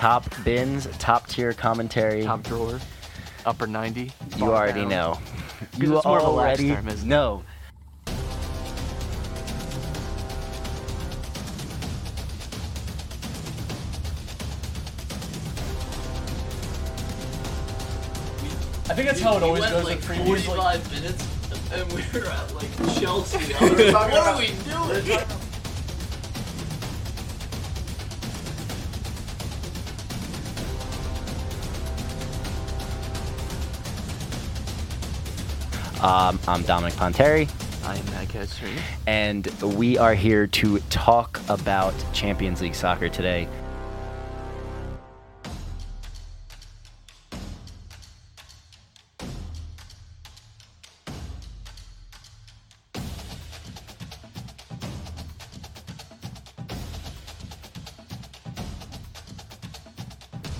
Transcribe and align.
top 0.00 0.24
bins, 0.44 0.88
top 0.98 1.26
tier 1.28 1.52
commentary. 1.52 2.22
Top 2.24 2.42
drawer, 2.42 2.80
upper 3.44 3.66
90. 3.66 4.10
you 4.38 4.44
already 4.46 4.80
down. 4.80 4.88
know. 4.88 5.18
'Cause 5.72 5.80
You 5.82 5.96
it's 5.98 6.06
more 6.06 6.18
of 6.18 6.24
a 6.24 6.26
already 6.28 6.70
term, 6.70 6.88
isn't 6.88 7.06
it? 7.06 7.10
know. 7.10 7.42
I 18.88 18.94
think 18.94 19.06
that's 19.06 19.20
how 19.20 19.36
it 19.36 19.42
We 19.42 19.46
always 19.46 19.60
went 19.60 19.72
goes 19.72 19.84
like 19.84 19.98
at 19.98 20.02
previews. 20.04 20.48
Like, 20.48 20.82
45 20.82 20.92
minutes, 20.92 21.26
and 21.72 21.92
we 21.92 22.02
were 22.20 22.26
at 22.26 22.54
like 22.54 22.76
Chelsea. 22.98 23.54
I 23.54 23.62
was 23.70 23.92
like, 23.92 23.94
what 24.12 24.26
are 24.26 24.38
we 24.38 24.46
doing? 24.48 25.20
Um, 36.00 36.38
I'm 36.48 36.62
Dominic 36.62 36.94
Ponteri, 36.94 37.46
I 37.84 37.96
am 37.96 38.04
Matt 38.06 38.28
Castorina. 38.28 38.80
and 39.06 39.46
we 39.76 39.98
are 39.98 40.14
here 40.14 40.46
to 40.46 40.78
talk 40.88 41.38
about 41.50 41.92
Champions 42.14 42.62
League 42.62 42.74
soccer 42.74 43.10
today. 43.10 43.46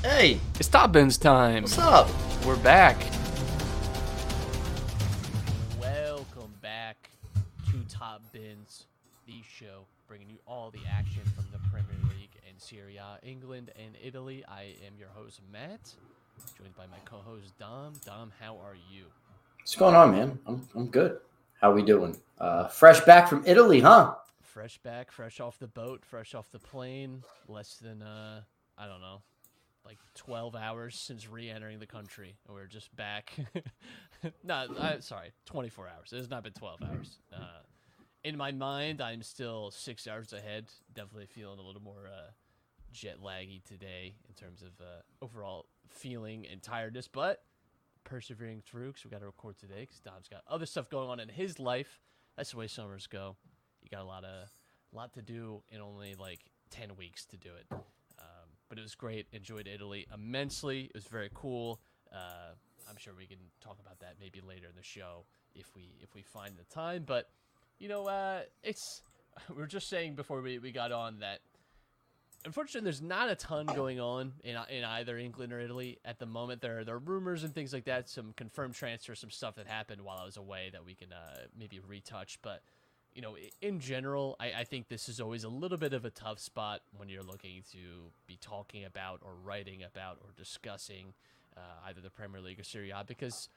hey, 0.02 0.40
It's 0.58 0.68
Top 0.68 0.92
Bins 0.92 1.18
time. 1.18 1.62
what's 1.62 1.78
up? 1.78 2.08
We're 2.44 2.56
back. 2.56 2.96
Your 15.00 15.08
host 15.14 15.40
Matt, 15.50 15.94
joined 16.58 16.76
by 16.76 16.84
my 16.86 16.98
co-host 17.06 17.56
Dom. 17.58 17.94
Dom, 18.04 18.30
how 18.38 18.58
are 18.58 18.76
you? 18.92 19.06
What's 19.58 19.74
going 19.74 19.94
on, 19.94 20.12
man? 20.12 20.38
I'm 20.46 20.68
I'm 20.74 20.88
good. 20.88 21.20
How 21.58 21.72
we 21.72 21.80
doing? 21.82 22.18
Uh, 22.38 22.68
fresh 22.68 23.00
back 23.00 23.26
from 23.26 23.42
Italy, 23.46 23.80
huh? 23.80 24.16
Fresh 24.42 24.76
back, 24.78 25.10
fresh 25.10 25.40
off 25.40 25.58
the 25.58 25.68
boat, 25.68 26.04
fresh 26.04 26.34
off 26.34 26.50
the 26.50 26.58
plane. 26.58 27.22
Less 27.48 27.76
than 27.76 28.02
uh, 28.02 28.42
I 28.76 28.86
don't 28.86 29.00
know, 29.00 29.22
like 29.86 29.96
12 30.16 30.54
hours 30.54 30.96
since 30.96 31.26
re-entering 31.30 31.78
the 31.78 31.86
country, 31.86 32.36
and 32.46 32.54
we're 32.54 32.66
just 32.66 32.94
back. 32.94 33.32
no, 34.44 34.54
uh, 34.54 35.00
sorry, 35.00 35.32
24 35.46 35.88
hours. 35.88 36.12
It 36.12 36.18
has 36.18 36.28
not 36.28 36.44
been 36.44 36.52
12 36.52 36.82
hours. 36.82 37.18
Uh, 37.32 37.62
in 38.22 38.36
my 38.36 38.52
mind, 38.52 39.00
I'm 39.00 39.22
still 39.22 39.70
six 39.70 40.06
hours 40.06 40.34
ahead. 40.34 40.66
Definitely 40.92 41.28
feeling 41.28 41.58
a 41.58 41.62
little 41.62 41.80
more 41.80 42.06
uh, 42.06 42.32
jet 42.92 43.18
laggy 43.22 43.62
today 43.64 44.14
in 44.28 44.34
terms 44.34 44.62
of 44.62 44.68
uh, 44.80 45.24
overall 45.24 45.66
feeling 45.88 46.46
and 46.50 46.62
tiredness, 46.62 47.08
but 47.08 47.42
persevering 48.04 48.62
through 48.64 48.88
because 48.88 49.04
we 49.04 49.10
got 49.10 49.20
to 49.20 49.26
record 49.26 49.58
today 49.58 49.80
because 49.80 50.00
Dom's 50.00 50.28
got 50.28 50.42
other 50.48 50.66
stuff 50.66 50.88
going 50.88 51.08
on 51.08 51.20
in 51.20 51.28
his 51.28 51.58
life. 51.58 52.00
That's 52.36 52.52
the 52.52 52.58
way 52.58 52.66
summers 52.66 53.06
go. 53.06 53.36
You 53.82 53.88
got 53.90 54.02
a 54.02 54.06
lot 54.06 54.24
of 54.24 54.48
lot 54.92 55.12
to 55.14 55.22
do 55.22 55.62
in 55.70 55.80
only 55.80 56.14
like 56.14 56.40
10 56.70 56.96
weeks 56.96 57.24
to 57.26 57.36
do 57.36 57.50
it. 57.58 57.66
Um, 57.70 58.48
but 58.68 58.78
it 58.78 58.82
was 58.82 58.94
great. 58.94 59.26
Enjoyed 59.32 59.68
Italy 59.68 60.06
immensely. 60.12 60.82
It 60.84 60.94
was 60.94 61.04
very 61.04 61.30
cool. 61.34 61.80
Uh, 62.12 62.54
I'm 62.88 62.96
sure 62.96 63.12
we 63.16 63.26
can 63.26 63.38
talk 63.60 63.78
about 63.80 64.00
that 64.00 64.16
maybe 64.20 64.40
later 64.40 64.66
in 64.68 64.76
the 64.76 64.82
show 64.82 65.24
if 65.54 65.74
we 65.76 65.94
if 66.00 66.14
we 66.14 66.22
find 66.22 66.56
the 66.56 66.64
time. 66.74 67.04
But 67.06 67.28
you 67.78 67.88
know, 67.88 68.06
uh, 68.06 68.40
it's 68.62 69.02
we 69.48 69.56
were 69.56 69.66
just 69.66 69.88
saying 69.88 70.14
before 70.14 70.42
we, 70.42 70.58
we 70.58 70.72
got 70.72 70.92
on 70.92 71.20
that 71.20 71.40
unfortunately 72.44 72.84
there's 72.84 73.02
not 73.02 73.30
a 73.30 73.34
ton 73.34 73.66
going 73.66 74.00
on 74.00 74.32
in, 74.44 74.56
in 74.70 74.84
either 74.84 75.18
England 75.18 75.52
or 75.52 75.60
Italy 75.60 75.98
at 76.04 76.18
the 76.18 76.26
moment. 76.26 76.60
There 76.60 76.80
are, 76.80 76.84
there 76.84 76.94
are 76.94 76.98
rumors 76.98 77.44
and 77.44 77.54
things 77.54 77.72
like 77.72 77.84
that, 77.84 78.08
some 78.08 78.32
confirmed 78.36 78.74
transfers, 78.74 79.18
some 79.18 79.30
stuff 79.30 79.56
that 79.56 79.66
happened 79.66 80.02
while 80.02 80.18
I 80.18 80.24
was 80.24 80.36
away 80.36 80.70
that 80.72 80.84
we 80.84 80.94
can 80.94 81.12
uh, 81.12 81.46
maybe 81.58 81.80
retouch. 81.86 82.38
But 82.42 82.62
you 83.14 83.22
know, 83.22 83.36
in 83.60 83.80
general, 83.80 84.36
I, 84.38 84.52
I 84.58 84.64
think 84.64 84.88
this 84.88 85.08
is 85.08 85.20
always 85.20 85.44
a 85.44 85.48
little 85.48 85.78
bit 85.78 85.92
of 85.92 86.04
a 86.04 86.10
tough 86.10 86.38
spot 86.38 86.82
when 86.96 87.08
you're 87.08 87.22
looking 87.22 87.62
to 87.72 87.78
be 88.26 88.38
talking 88.40 88.84
about 88.84 89.20
or 89.22 89.34
writing 89.34 89.82
about 89.82 90.18
or 90.22 90.30
discussing 90.36 91.12
uh, 91.56 91.88
either 91.88 92.00
the 92.00 92.10
Premier 92.10 92.40
League 92.40 92.60
or 92.60 92.64
Serie 92.64 92.90
A 92.90 93.04
because 93.06 93.48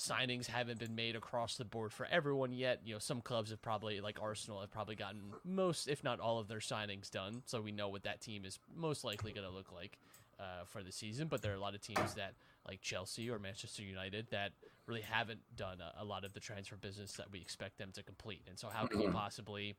signings 0.00 0.46
haven't 0.46 0.78
been 0.78 0.94
made 0.94 1.14
across 1.14 1.56
the 1.56 1.64
board 1.64 1.92
for 1.92 2.06
everyone 2.10 2.52
yet. 2.52 2.80
You 2.84 2.94
know, 2.94 2.98
some 2.98 3.20
clubs 3.20 3.50
have 3.50 3.60
probably, 3.60 4.00
like 4.00 4.18
Arsenal, 4.20 4.60
have 4.60 4.70
probably 4.70 4.96
gotten 4.96 5.20
most, 5.44 5.88
if 5.88 6.02
not 6.02 6.20
all, 6.20 6.38
of 6.38 6.48
their 6.48 6.58
signings 6.58 7.10
done. 7.10 7.42
So 7.44 7.60
we 7.60 7.70
know 7.70 7.88
what 7.88 8.04
that 8.04 8.20
team 8.20 8.44
is 8.44 8.58
most 8.74 9.04
likely 9.04 9.32
going 9.32 9.46
to 9.46 9.52
look 9.52 9.72
like 9.72 9.98
uh, 10.38 10.64
for 10.64 10.82
the 10.82 10.90
season. 10.90 11.28
But 11.28 11.42
there 11.42 11.52
are 11.52 11.56
a 11.56 11.60
lot 11.60 11.74
of 11.74 11.82
teams 11.82 12.14
that, 12.14 12.32
like 12.66 12.80
Chelsea 12.80 13.28
or 13.28 13.38
Manchester 13.38 13.82
United, 13.82 14.28
that 14.30 14.52
really 14.86 15.02
haven't 15.02 15.40
done 15.54 15.78
a, 15.80 16.02
a 16.02 16.04
lot 16.04 16.24
of 16.24 16.32
the 16.32 16.40
transfer 16.40 16.76
business 16.76 17.12
that 17.12 17.30
we 17.30 17.40
expect 17.40 17.76
them 17.76 17.90
to 17.92 18.02
complete. 18.02 18.42
And 18.48 18.58
so, 18.58 18.68
how 18.68 18.86
can 18.86 19.02
you 19.02 19.10
possibly 19.10 19.76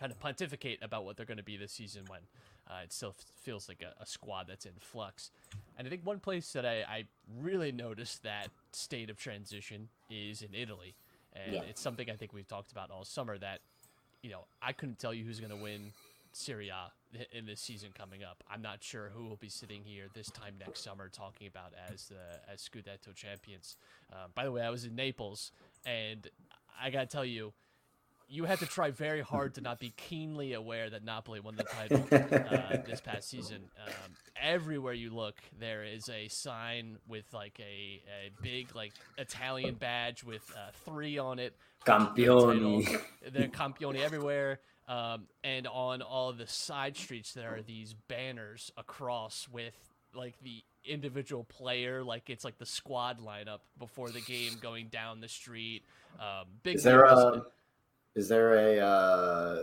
kind 0.00 0.10
of 0.10 0.18
pontificate 0.18 0.78
about 0.82 1.04
what 1.04 1.16
they're 1.16 1.26
going 1.26 1.36
to 1.36 1.42
be 1.44 1.58
this 1.58 1.72
season 1.72 2.02
when 2.08 2.20
uh, 2.70 2.80
it 2.84 2.92
still 2.92 3.14
f- 3.18 3.24
feels 3.42 3.68
like 3.68 3.82
a, 3.82 4.00
a 4.02 4.06
squad 4.06 4.46
that's 4.48 4.64
in 4.64 4.72
flux. 4.80 5.30
And 5.76 5.86
I 5.86 5.90
think 5.90 6.06
one 6.06 6.18
place 6.20 6.50
that 6.54 6.64
I, 6.64 6.80
I 6.82 7.04
really 7.40 7.70
noticed 7.70 8.22
that 8.22 8.48
state 8.72 9.10
of 9.10 9.18
transition 9.18 9.88
is 10.10 10.40
in 10.42 10.54
Italy. 10.54 10.94
And 11.34 11.54
Yeah. 11.54 11.60
it's 11.68 11.80
something 11.82 12.10
I 12.10 12.14
think 12.16 12.32
we've 12.32 12.48
talked 12.48 12.72
about 12.72 12.90
all 12.90 13.04
summer 13.04 13.36
that, 13.38 13.60
you 14.22 14.30
know, 14.30 14.44
I 14.62 14.72
couldn't 14.72 14.98
tell 14.98 15.12
you 15.12 15.24
who's 15.24 15.38
going 15.38 15.50
to 15.56 15.62
win 15.62 15.92
Serie 16.32 16.68
A 16.70 16.90
i- 17.18 17.26
in 17.32 17.44
this 17.44 17.60
season 17.60 17.90
coming 17.96 18.22
up. 18.24 18.42
I'm 18.50 18.62
not 18.62 18.82
sure 18.82 19.10
who 19.14 19.24
will 19.28 19.36
be 19.36 19.48
sitting 19.50 19.82
here 19.84 20.06
this 20.14 20.30
time 20.30 20.54
next 20.64 20.80
summer 20.82 21.08
talking 21.08 21.46
about 21.46 21.72
as 21.92 22.08
the 22.08 22.50
as 22.52 22.60
Scudetto 22.66 23.14
champions. 23.14 23.76
Uh, 24.12 24.26
by 24.34 24.44
the 24.44 24.52
way, 24.52 24.62
I 24.62 24.70
was 24.70 24.84
in 24.84 24.94
Naples, 24.94 25.52
and 25.84 26.26
I 26.80 26.90
got 26.90 27.00
to 27.00 27.06
tell 27.06 27.24
you, 27.24 27.52
you 28.30 28.44
had 28.44 28.60
to 28.60 28.66
try 28.66 28.92
very 28.92 29.20
hard 29.20 29.54
to 29.56 29.60
not 29.60 29.80
be 29.80 29.92
keenly 29.96 30.52
aware 30.52 30.88
that 30.88 31.04
Napoli 31.04 31.40
won 31.40 31.56
the 31.56 31.64
title 31.64 31.98
uh, 32.12 32.76
this 32.86 33.00
past 33.00 33.28
season. 33.28 33.62
Um, 33.84 34.14
everywhere 34.40 34.92
you 34.92 35.10
look, 35.10 35.34
there 35.58 35.82
is 35.82 36.08
a 36.08 36.28
sign 36.28 36.98
with 37.08 37.24
like 37.34 37.58
a, 37.58 38.00
a 38.24 38.30
big 38.40 38.74
like 38.74 38.92
Italian 39.18 39.74
badge 39.74 40.22
with 40.22 40.48
uh, 40.56 40.70
three 40.84 41.18
on 41.18 41.40
it. 41.40 41.56
Campioni. 41.84 43.00
The 43.32 43.48
Campioni 43.48 44.00
everywhere. 44.00 44.60
Um, 44.86 45.26
and 45.42 45.66
on 45.66 46.00
all 46.00 46.32
the 46.32 46.46
side 46.46 46.96
streets, 46.96 47.32
there 47.32 47.54
are 47.54 47.62
these 47.62 47.94
banners 48.08 48.70
across 48.76 49.48
with 49.50 49.74
like 50.14 50.34
the 50.42 50.62
individual 50.84 51.44
player, 51.44 52.02
like 52.02 52.30
it's 52.30 52.44
like 52.44 52.58
the 52.58 52.66
squad 52.66 53.18
lineup 53.20 53.60
before 53.78 54.10
the 54.10 54.20
game 54.20 54.52
going 54.60 54.88
down 54.88 55.20
the 55.20 55.28
street. 55.28 55.84
Um, 56.18 56.46
big 56.62 56.76
Is 56.76 56.82
there 56.82 57.04
a 57.04 57.44
is 58.14 58.28
there 58.28 58.54
a 58.54 58.84
uh, 58.84 59.62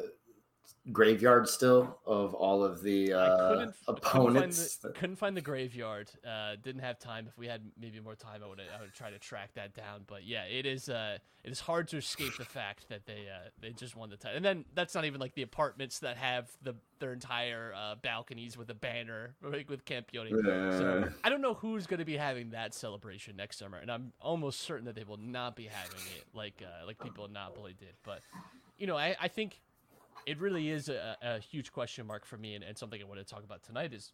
graveyard 0.91 1.49
still 1.49 1.99
of 2.05 2.33
all 2.33 2.63
of 2.63 2.81
the 2.81 3.13
I 3.13 3.17
uh, 3.17 3.49
couldn't, 3.49 3.75
opponents? 3.87 4.77
Couldn't 4.77 4.81
find, 4.81 4.93
the, 4.93 4.99
couldn't 4.99 5.15
find 5.15 5.37
the 5.37 5.41
graveyard. 5.41 6.11
Uh, 6.27 6.55
didn't 6.61 6.81
have 6.81 6.99
time. 6.99 7.27
If 7.27 7.37
we 7.37 7.47
had 7.47 7.61
maybe 7.79 7.99
more 7.99 8.15
time, 8.15 8.41
I 8.43 8.47
would 8.47 8.59
I 8.59 8.81
would 8.81 8.93
try 8.93 9.09
to 9.09 9.19
track 9.19 9.51
that 9.55 9.73
down. 9.73 10.03
But 10.07 10.25
yeah, 10.25 10.43
it 10.43 10.65
is 10.65 10.89
uh, 10.89 11.17
it 11.43 11.51
is 11.51 11.59
hard 11.59 11.87
to 11.89 11.97
escape 11.97 12.37
the 12.37 12.45
fact 12.45 12.89
that 12.89 13.05
they 13.05 13.25
uh, 13.33 13.49
they 13.61 13.71
just 13.71 13.95
won 13.95 14.09
the 14.09 14.17
title. 14.17 14.37
And 14.37 14.45
then 14.45 14.65
that's 14.73 14.95
not 14.95 15.05
even 15.05 15.19
like 15.19 15.33
the 15.33 15.41
apartments 15.41 15.99
that 15.99 16.17
have 16.17 16.49
the 16.61 16.75
their 16.99 17.13
entire 17.13 17.73
uh, 17.75 17.95
balconies 17.95 18.57
with 18.57 18.69
a 18.69 18.73
banner 18.73 19.35
like 19.43 19.69
with 19.69 19.85
Campioni. 19.85 20.29
So. 20.31 21.09
I 21.23 21.29
don't 21.29 21.41
know 21.41 21.53
who's 21.53 21.87
going 21.87 21.99
to 21.99 22.05
be 22.05 22.17
having 22.17 22.51
that 22.51 22.73
celebration 22.73 23.35
next 23.35 23.59
summer, 23.59 23.77
and 23.77 23.91
I'm 23.91 24.13
almost 24.19 24.61
certain 24.61 24.85
that 24.85 24.95
they 24.95 25.03
will 25.03 25.17
not 25.17 25.55
be 25.55 25.65
having 25.65 26.01
it 26.17 26.25
like 26.33 26.61
uh, 26.61 26.85
like 26.85 26.97
people 26.99 27.25
in 27.25 27.33
Napoli 27.33 27.75
did. 27.77 27.93
But 28.03 28.21
you 28.77 28.87
know, 28.87 28.97
I, 28.97 29.15
I 29.19 29.27
think 29.27 29.59
it 30.27 30.39
really 30.41 30.69
is 30.69 30.89
a, 30.89 31.15
a 31.21 31.39
huge 31.39 31.71
question 31.71 32.05
mark 32.05 32.25
for 32.25 32.37
me, 32.37 32.53
and, 32.53 32.63
and 32.63 32.77
something 32.77 33.01
I 33.01 33.05
want 33.05 33.19
to 33.19 33.25
talk 33.25 33.43
about 33.45 33.63
tonight 33.63 33.93
is 33.93 34.11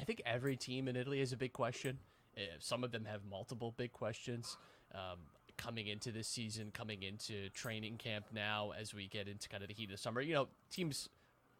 I 0.00 0.04
think 0.04 0.22
every 0.24 0.56
team 0.56 0.88
in 0.88 0.96
Italy 0.96 1.20
is 1.20 1.32
a 1.32 1.36
big 1.36 1.52
question. 1.52 1.98
Uh, 2.36 2.40
Some 2.58 2.82
of 2.82 2.90
them 2.90 3.04
have 3.04 3.20
multiple 3.30 3.74
big 3.76 3.92
questions 3.92 4.56
um, 4.94 5.18
coming 5.58 5.88
into 5.88 6.10
this 6.10 6.26
season, 6.26 6.70
coming 6.72 7.02
into 7.02 7.50
training 7.50 7.98
camp 7.98 8.26
now 8.32 8.72
as 8.78 8.94
we 8.94 9.08
get 9.08 9.28
into 9.28 9.48
kind 9.48 9.62
of 9.62 9.68
the 9.68 9.74
heat 9.74 9.84
of 9.84 9.90
the 9.92 9.98
summer. 9.98 10.22
You 10.22 10.34
know, 10.34 10.48
teams 10.70 11.08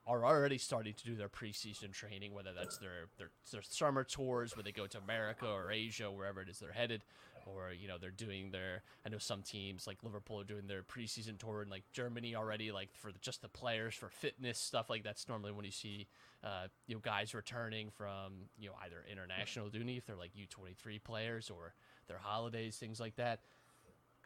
are 0.07 0.25
already 0.25 0.57
starting 0.57 0.95
to 0.95 1.05
do 1.05 1.15
their 1.15 1.29
preseason 1.29 1.93
training, 1.93 2.33
whether 2.33 2.53
that's 2.55 2.79
their, 2.79 3.09
their 3.19 3.31
their 3.53 3.63
summer 3.63 4.05
tours 4.05 4.57
where 4.57 4.63
they 4.63 4.73
go 4.73 4.87
to 4.87 4.99
America 4.99 5.47
or 5.47 5.71
Asia, 5.71 6.11
wherever 6.11 6.41
it 6.41 6.49
is 6.49 6.59
they're 6.61 6.73
headed, 6.73 7.05
or 7.47 7.73
you 7.73 7.89
know 7.89 7.97
they're 8.01 8.11
doing 8.11 8.51
their. 8.51 8.83
I 9.05 9.09
know 9.09 9.19
some 9.19 9.43
teams 9.43 9.87
like 9.87 10.03
Liverpool 10.03 10.41
are 10.41 10.45
doing 10.45 10.67
their 10.67 10.83
preseason 10.83 11.39
tour 11.39 11.63
in 11.63 11.69
like 11.69 11.85
Germany 11.93 12.35
already, 12.35 12.73
like 12.73 12.91
for 12.95 13.13
the, 13.13 13.19
just 13.21 13.43
the 13.43 13.49
players 13.49 13.95
for 13.95 14.09
fitness 14.09 14.59
stuff 14.59 14.91
like 14.91 15.03
that's 15.03 15.29
normally 15.29 15.53
when 15.53 15.65
you 15.65 15.71
see 15.71 16.07
uh, 16.45 16.67
you 16.87 16.95
know 16.95 17.01
guys 17.01 17.35
returning 17.35 17.91
from 17.91 18.33
you 18.59 18.69
know 18.69 18.75
either 18.85 19.05
international 19.11 19.69
duty 19.69 19.97
if 19.97 20.07
they're 20.07 20.17
like 20.17 20.33
U23 20.35 21.03
players 21.03 21.51
or 21.51 21.75
their 22.09 22.19
holidays, 22.19 22.77
things 22.77 23.01
like 23.01 23.17
that. 23.17 23.41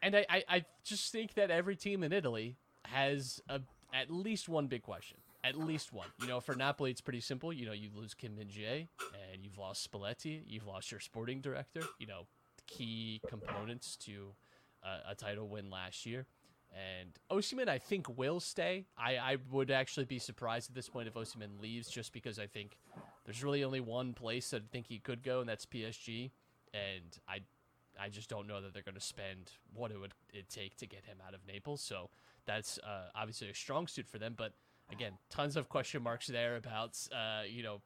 And 0.03 0.17
I, 0.17 0.27
I, 0.29 0.45
I 0.49 0.65
just 0.85 1.13
think 1.13 1.35
that 1.35 1.51
every 1.51 1.77
team 1.77 2.03
in 2.03 2.13
Italy 2.13 2.57
has 2.87 3.41
a, 3.49 3.61
at 3.93 4.11
least 4.11 4.49
one 4.49 4.67
big 4.67 4.83
question. 4.83 5.19
At 5.43 5.57
least 5.57 5.93
one. 5.93 6.09
You 6.21 6.29
know, 6.29 6.41
for 6.41 6.55
Napoli, 6.55 6.91
it's 6.91 7.01
pretty 7.01 7.21
simple. 7.21 7.51
You 7.51 7.65
know, 7.65 7.73
you 7.73 7.89
lose 7.95 8.13
Kim 8.13 8.37
Min 8.37 8.49
Jae, 8.49 8.89
and 9.33 9.43
you've 9.43 9.57
lost 9.57 9.91
Spalletti. 9.91 10.43
You've 10.47 10.67
lost 10.67 10.91
your 10.91 11.01
sporting 11.01 11.41
director. 11.41 11.81
You 11.99 12.07
know, 12.07 12.27
key 12.71 13.23
components 13.27 13.97
to 13.97 14.33
a, 14.83 15.13
a 15.13 15.15
title 15.15 15.49
win 15.49 15.71
last 15.71 16.07
year. 16.07 16.27
And 16.73 17.11
Osimhen, 17.31 17.69
I 17.69 17.79
think, 17.79 18.17
will 18.17 18.39
stay. 18.39 18.87
I, 18.97 19.17
I 19.17 19.37
would 19.51 19.71
actually 19.73 20.07
be 20.07 20.21
surprised 20.21 20.71
at 20.71 20.77
this 20.77 20.89
point 20.89 21.09
if 21.09 21.15
Osimhen 21.15 21.61
leaves, 21.61 21.89
just 21.91 22.13
because 22.13 22.39
I 22.39 22.47
think 22.47 22.79
there's 23.25 23.43
really 23.43 23.65
only 23.65 23.81
one 23.81 24.15
place 24.15 24.51
that 24.51 24.63
I 24.63 24.67
think 24.71 24.87
he 24.87 24.99
could 24.99 25.23
go, 25.25 25.41
and 25.41 25.49
that's 25.49 25.67
PSG. 25.67 26.31
And 26.73 27.19
I 27.29 27.41
I 28.01 28.09
just 28.09 28.31
don't 28.31 28.47
know 28.47 28.61
that 28.61 28.73
they're 28.73 28.83
going 28.85 28.95
to 28.95 29.01
spend 29.01 29.53
what 29.75 29.91
it 29.91 30.01
would 30.01 30.13
it 30.33 30.49
take 30.49 30.77
to 30.77 30.87
get 30.87 31.05
him 31.05 31.19
out 31.27 31.35
of 31.35 31.41
Naples. 31.47 31.83
So 31.83 32.09
that's 32.47 32.79
uh, 32.79 33.09
obviously 33.15 33.51
a 33.51 33.55
strong 33.55 33.87
suit 33.89 34.09
for 34.09 34.19
them. 34.19 34.35
But 34.37 34.53
again, 34.93 35.13
tons 35.29 35.57
of 35.57 35.69
question 35.69 36.03
marks 36.03 36.27
there 36.29 36.57
about 36.57 36.97
uh, 37.13 37.43
you 37.49 37.63
know 37.63 37.81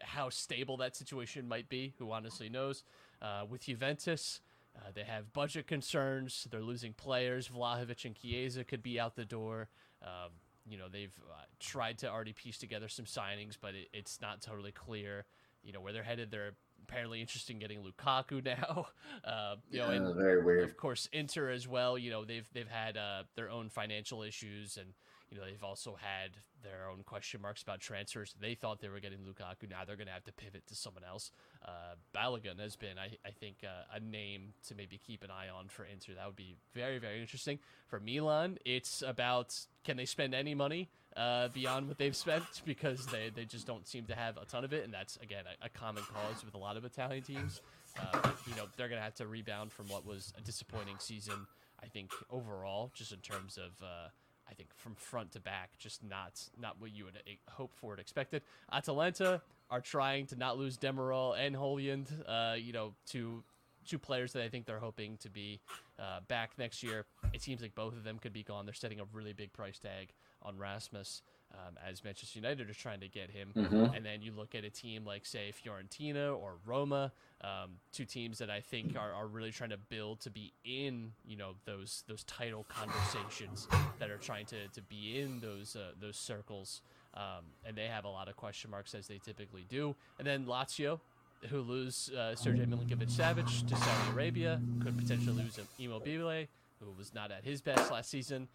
how 0.00 0.28
stable 0.30 0.76
that 0.78 0.96
situation 0.96 1.48
might 1.48 1.68
be. 1.68 1.94
Who 1.98 2.12
honestly 2.12 2.48
knows? 2.48 2.84
Uh, 3.20 3.44
with 3.48 3.62
Juventus, 3.62 4.40
uh, 4.76 4.90
they 4.94 5.02
have 5.02 5.32
budget 5.32 5.66
concerns. 5.66 6.46
They're 6.50 6.62
losing 6.62 6.92
players. 6.92 7.48
Vlahovic 7.48 8.04
and 8.04 8.14
Chiesa 8.14 8.64
could 8.64 8.82
be 8.82 9.00
out 9.00 9.16
the 9.16 9.24
door. 9.24 9.68
Um, 10.02 10.30
you 10.68 10.76
know 10.76 10.88
they've 10.90 11.14
uh, 11.30 11.42
tried 11.58 11.98
to 11.98 12.10
already 12.10 12.32
piece 12.32 12.58
together 12.58 12.88
some 12.88 13.06
signings, 13.06 13.56
but 13.60 13.74
it, 13.74 13.88
it's 13.92 14.20
not 14.20 14.42
totally 14.42 14.72
clear. 14.72 15.24
You 15.62 15.72
know 15.72 15.80
where 15.80 15.92
they're 15.92 16.02
headed. 16.02 16.30
They're 16.30 16.52
apparently 16.82 17.20
interested 17.20 17.52
in 17.52 17.58
getting 17.58 17.82
Lukaku 17.82 18.44
now. 18.44 18.86
Uh, 19.24 19.56
you 19.70 19.78
know, 19.78 19.90
and 19.90 20.14
very 20.14 20.42
weird. 20.42 20.64
Of 20.64 20.76
course, 20.76 21.08
Inter 21.12 21.50
as 21.50 21.66
well. 21.66 21.98
You 21.98 22.10
know, 22.10 22.24
they've 22.24 22.48
they've 22.52 22.68
had 22.68 22.96
uh, 22.96 23.24
their 23.34 23.50
own 23.50 23.68
financial 23.68 24.22
issues, 24.22 24.76
and 24.76 24.92
you 25.30 25.38
know 25.38 25.44
they've 25.44 25.62
also 25.62 25.96
had 26.00 26.30
their 26.62 26.88
own 26.90 27.02
question 27.04 27.40
marks 27.40 27.62
about 27.62 27.80
transfers. 27.80 28.34
They 28.40 28.54
thought 28.54 28.80
they 28.80 28.88
were 28.88 29.00
getting 29.00 29.18
Lukaku. 29.18 29.68
Now 29.68 29.84
they're 29.86 29.96
going 29.96 30.06
to 30.06 30.12
have 30.12 30.24
to 30.24 30.32
pivot 30.32 30.66
to 30.68 30.74
someone 30.74 31.04
else. 31.04 31.30
Uh, 31.64 31.94
Balogun 32.14 32.58
has 32.60 32.76
been, 32.76 32.98
I, 32.98 33.16
I 33.26 33.30
think, 33.30 33.58
uh, 33.62 33.94
a 33.94 34.00
name 34.00 34.54
to 34.66 34.74
maybe 34.74 34.98
keep 34.98 35.22
an 35.22 35.30
eye 35.30 35.48
on 35.48 35.68
for 35.68 35.84
Inter. 35.84 36.14
That 36.14 36.26
would 36.26 36.36
be 36.36 36.56
very, 36.74 36.98
very 36.98 37.20
interesting. 37.20 37.58
For 37.86 38.00
Milan, 38.00 38.58
it's 38.64 39.02
about 39.06 39.54
can 39.84 39.96
they 39.96 40.04
spend 40.04 40.34
any 40.34 40.54
money 40.54 40.88
uh, 41.16 41.48
beyond 41.48 41.88
what 41.88 41.98
they've 41.98 42.16
spent 42.16 42.44
because 42.64 43.06
they, 43.06 43.30
they 43.34 43.44
just 43.44 43.66
don't 43.66 43.86
seem 43.86 44.04
to 44.06 44.14
have 44.14 44.36
a 44.36 44.44
ton 44.44 44.64
of 44.64 44.72
it. 44.72 44.84
And 44.84 44.92
that's, 44.92 45.16
again, 45.16 45.44
a, 45.62 45.66
a 45.66 45.68
common 45.68 46.02
cause 46.02 46.44
with 46.44 46.54
a 46.54 46.58
lot 46.58 46.76
of 46.76 46.84
Italian 46.84 47.22
teams. 47.22 47.60
Uh, 47.98 48.30
you 48.46 48.54
know, 48.56 48.64
they're 48.76 48.88
going 48.88 48.98
to 49.00 49.04
have 49.04 49.14
to 49.16 49.26
rebound 49.26 49.72
from 49.72 49.86
what 49.88 50.06
was 50.06 50.32
a 50.38 50.40
disappointing 50.40 50.96
season, 50.98 51.46
I 51.82 51.86
think, 51.86 52.12
overall, 52.30 52.90
just 52.94 53.12
in 53.12 53.18
terms 53.18 53.58
of. 53.58 53.82
Uh, 53.82 54.08
I 54.48 54.54
think 54.54 54.70
from 54.76 54.94
front 54.94 55.32
to 55.32 55.40
back, 55.40 55.70
just 55.78 56.02
not 56.02 56.40
not 56.60 56.80
what 56.80 56.94
you 56.94 57.04
would 57.04 57.16
uh, 57.16 57.50
hope 57.50 57.72
for 57.74 57.92
and 57.92 58.00
expected. 58.00 58.42
Atalanta 58.72 59.42
are 59.70 59.80
trying 59.80 60.26
to 60.26 60.36
not 60.36 60.58
lose 60.58 60.78
Demiral 60.78 61.38
and 61.38 61.54
Højlund, 61.54 62.08
uh, 62.26 62.54
you 62.54 62.72
know, 62.72 62.94
to 63.08 63.42
two 63.86 63.98
players 63.98 64.32
that 64.32 64.42
I 64.42 64.48
think 64.48 64.66
they're 64.66 64.78
hoping 64.78 65.16
to 65.18 65.30
be 65.30 65.60
uh, 65.98 66.20
back 66.28 66.52
next 66.58 66.82
year. 66.82 67.06
It 67.32 67.42
seems 67.42 67.60
like 67.60 67.74
both 67.74 67.94
of 67.94 68.04
them 68.04 68.18
could 68.18 68.32
be 68.32 68.42
gone. 68.42 68.66
They're 68.66 68.74
setting 68.74 69.00
a 69.00 69.04
really 69.12 69.32
big 69.32 69.52
price 69.52 69.78
tag 69.78 70.12
on 70.42 70.56
Rasmus. 70.56 71.22
Um, 71.54 71.78
as 71.84 72.04
Manchester 72.04 72.38
United 72.38 72.68
are 72.68 72.74
trying 72.74 73.00
to 73.00 73.08
get 73.08 73.30
him, 73.30 73.52
Mhm. 73.56 73.96
and 73.96 74.04
then 74.04 74.20
you 74.20 74.32
look 74.32 74.54
at 74.54 74.64
a 74.64 74.70
team 74.70 75.06
like, 75.06 75.24
say, 75.24 75.50
Fiorentina 75.50 76.36
or 76.38 76.58
Roma, 76.66 77.10
um, 77.40 77.80
two 77.90 78.04
teams 78.04 78.36
that 78.38 78.50
I 78.50 78.60
think 78.60 78.96
are, 78.96 79.12
are 79.14 79.26
really 79.26 79.50
trying 79.50 79.70
to 79.70 79.78
build 79.78 80.20
to 80.20 80.30
be 80.30 80.52
in, 80.62 81.14
you 81.24 81.36
know, 81.36 81.54
those 81.64 82.04
those 82.06 82.22
title 82.24 82.64
conversations 82.64 83.66
that 83.98 84.10
are 84.10 84.18
trying 84.18 84.44
to, 84.46 84.68
to 84.68 84.82
be 84.82 85.18
in 85.20 85.40
those 85.40 85.74
uh, 85.74 85.92
those 85.98 86.18
circles, 86.18 86.82
um, 87.14 87.46
and 87.64 87.76
they 87.76 87.86
have 87.86 88.04
a 88.04 88.10
lot 88.10 88.28
of 88.28 88.36
question 88.36 88.70
marks 88.70 88.94
as 88.94 89.06
they 89.08 89.18
typically 89.18 89.64
do. 89.70 89.96
And 90.18 90.26
then 90.26 90.44
Lazio, 90.44 91.00
who 91.48 91.62
lose 91.62 92.10
uh, 92.10 92.34
Sergej 92.36 92.66
Milinkovic-Savic 92.66 93.66
to 93.68 93.74
Saudi 93.76 94.10
Arabia, 94.10 94.60
could 94.82 94.98
potentially 94.98 95.42
lose 95.42 95.58
Immobile, 95.78 96.46
who 96.80 96.90
was 96.92 97.14
not 97.14 97.30
at 97.32 97.44
his 97.44 97.62
best 97.62 97.90
last 97.90 98.10
season. 98.10 98.48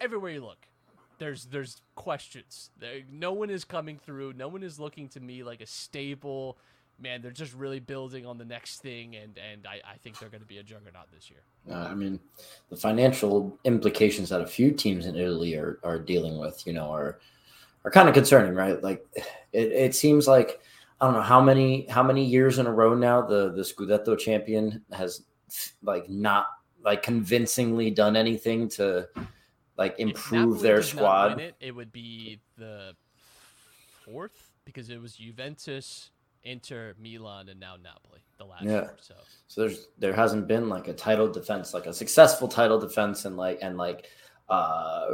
Everywhere 0.00 0.32
you 0.32 0.40
look, 0.40 0.66
there's 1.18 1.46
there's 1.46 1.80
questions. 1.94 2.70
There, 2.78 3.00
no 3.10 3.32
one 3.32 3.50
is 3.50 3.64
coming 3.64 3.98
through. 3.98 4.34
No 4.34 4.48
one 4.48 4.62
is 4.62 4.78
looking 4.78 5.08
to 5.10 5.20
me 5.20 5.42
like 5.42 5.60
a 5.60 5.66
stable. 5.66 6.58
Man, 6.98 7.20
they're 7.20 7.30
just 7.30 7.52
really 7.52 7.80
building 7.80 8.24
on 8.24 8.38
the 8.38 8.44
next 8.44 8.80
thing, 8.80 9.16
and 9.16 9.38
and 9.38 9.66
I, 9.66 9.80
I 9.92 9.96
think 9.98 10.18
they're 10.18 10.30
going 10.30 10.40
to 10.40 10.46
be 10.46 10.58
a 10.58 10.62
juggernaut 10.62 11.10
this 11.12 11.30
year. 11.30 11.40
Uh, 11.70 11.88
I 11.88 11.94
mean, 11.94 12.18
the 12.70 12.76
financial 12.76 13.58
implications 13.64 14.30
that 14.30 14.40
a 14.40 14.46
few 14.46 14.72
teams 14.72 15.04
in 15.06 15.14
Italy 15.14 15.54
are, 15.56 15.78
are 15.84 15.98
dealing 15.98 16.38
with, 16.38 16.66
you 16.66 16.72
know, 16.72 16.90
are 16.90 17.18
are 17.84 17.90
kind 17.90 18.08
of 18.08 18.14
concerning, 18.14 18.54
right? 18.54 18.82
Like, 18.82 19.06
it, 19.52 19.72
it 19.72 19.94
seems 19.94 20.26
like 20.26 20.60
I 21.00 21.04
don't 21.04 21.14
know 21.14 21.22
how 21.22 21.40
many 21.40 21.86
how 21.88 22.02
many 22.02 22.24
years 22.24 22.58
in 22.58 22.66
a 22.66 22.72
row 22.72 22.94
now 22.94 23.20
the 23.20 23.52
the 23.52 23.62
Scudetto 23.62 24.18
champion 24.18 24.82
has 24.92 25.24
like 25.82 26.08
not 26.08 26.46
like 26.82 27.02
convincingly 27.02 27.90
done 27.90 28.16
anything 28.16 28.68
to 28.70 29.08
like 29.78 29.98
improve 29.98 30.60
their 30.60 30.82
squad. 30.82 31.40
it, 31.40 31.54
it 31.60 31.74
would 31.74 31.92
be 31.92 32.40
the 32.56 32.94
fourth 34.04 34.52
because 34.64 34.90
it 34.90 35.00
was 35.00 35.16
Juventus, 35.16 36.10
Inter, 36.42 36.94
Milan, 36.98 37.48
and 37.48 37.60
now 37.60 37.76
Napoli. 37.82 38.20
The 38.38 38.44
last 38.44 38.64
Yeah. 38.64 38.86
four. 38.86 38.96
So 39.00 39.14
So 39.48 39.60
there's 39.62 39.88
there 39.98 40.12
hasn't 40.14 40.46
been 40.46 40.68
like 40.68 40.88
a 40.88 40.92
title 40.92 41.30
defense, 41.30 41.74
like 41.74 41.86
a 41.86 41.92
successful 41.92 42.48
title 42.48 42.78
defense, 42.78 43.24
and 43.24 43.36
like 43.36 43.58
and 43.62 43.76
like 43.76 44.06
uh 44.48 45.08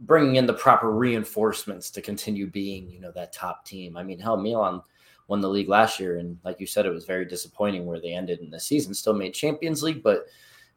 bringing 0.00 0.36
in 0.36 0.46
the 0.46 0.54
proper 0.54 0.90
reinforcements 0.90 1.90
to 1.90 2.00
continue 2.00 2.46
being 2.46 2.90
you 2.90 3.00
know 3.00 3.12
that 3.12 3.32
top 3.32 3.64
team. 3.64 3.96
I 3.96 4.02
mean, 4.02 4.18
hell, 4.18 4.36
Milan 4.36 4.80
won 5.28 5.40
the 5.40 5.48
league 5.48 5.68
last 5.68 5.98
year, 6.00 6.18
and 6.18 6.38
like 6.44 6.60
you 6.60 6.66
said, 6.66 6.86
it 6.86 6.90
was 6.90 7.04
very 7.04 7.24
disappointing 7.24 7.86
where 7.86 8.00
they 8.00 8.12
ended 8.12 8.40
in 8.40 8.50
the 8.50 8.60
season. 8.60 8.94
Still 8.94 9.14
made 9.14 9.34
Champions 9.34 9.82
League, 9.82 10.02
but 10.02 10.26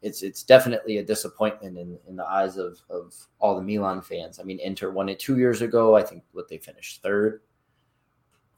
it's 0.02 0.22
it's 0.22 0.42
definitely 0.42 0.98
a 0.98 1.04
disappointment 1.04 1.76
in 1.76 1.98
in 2.06 2.16
the 2.16 2.26
eyes 2.26 2.56
of 2.56 2.80
of 2.90 3.14
all 3.38 3.56
the 3.56 3.62
Milan 3.62 4.00
fans. 4.00 4.38
I 4.38 4.44
mean, 4.44 4.60
Inter 4.60 4.90
won 4.90 5.08
it 5.08 5.18
two 5.18 5.38
years 5.38 5.62
ago. 5.62 5.96
I 5.96 6.02
think 6.02 6.22
what 6.32 6.48
they 6.48 6.58
finished 6.58 7.02
third. 7.02 7.40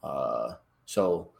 Uh, 0.03 0.53
so 0.85 1.31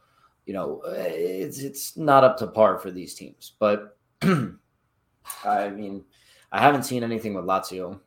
you 0.46 0.54
know, 0.54 0.82
it's 0.86 1.58
it's 1.60 1.96
not 1.96 2.24
up 2.24 2.36
to 2.38 2.46
par 2.46 2.78
for 2.78 2.90
these 2.90 3.14
teams. 3.14 3.52
But 3.58 3.96
I 4.22 5.68
mean, 5.70 6.04
I 6.50 6.60
haven't 6.60 6.84
seen 6.84 7.04
anything 7.04 7.34
with 7.34 7.44
Lazio, 7.44 8.00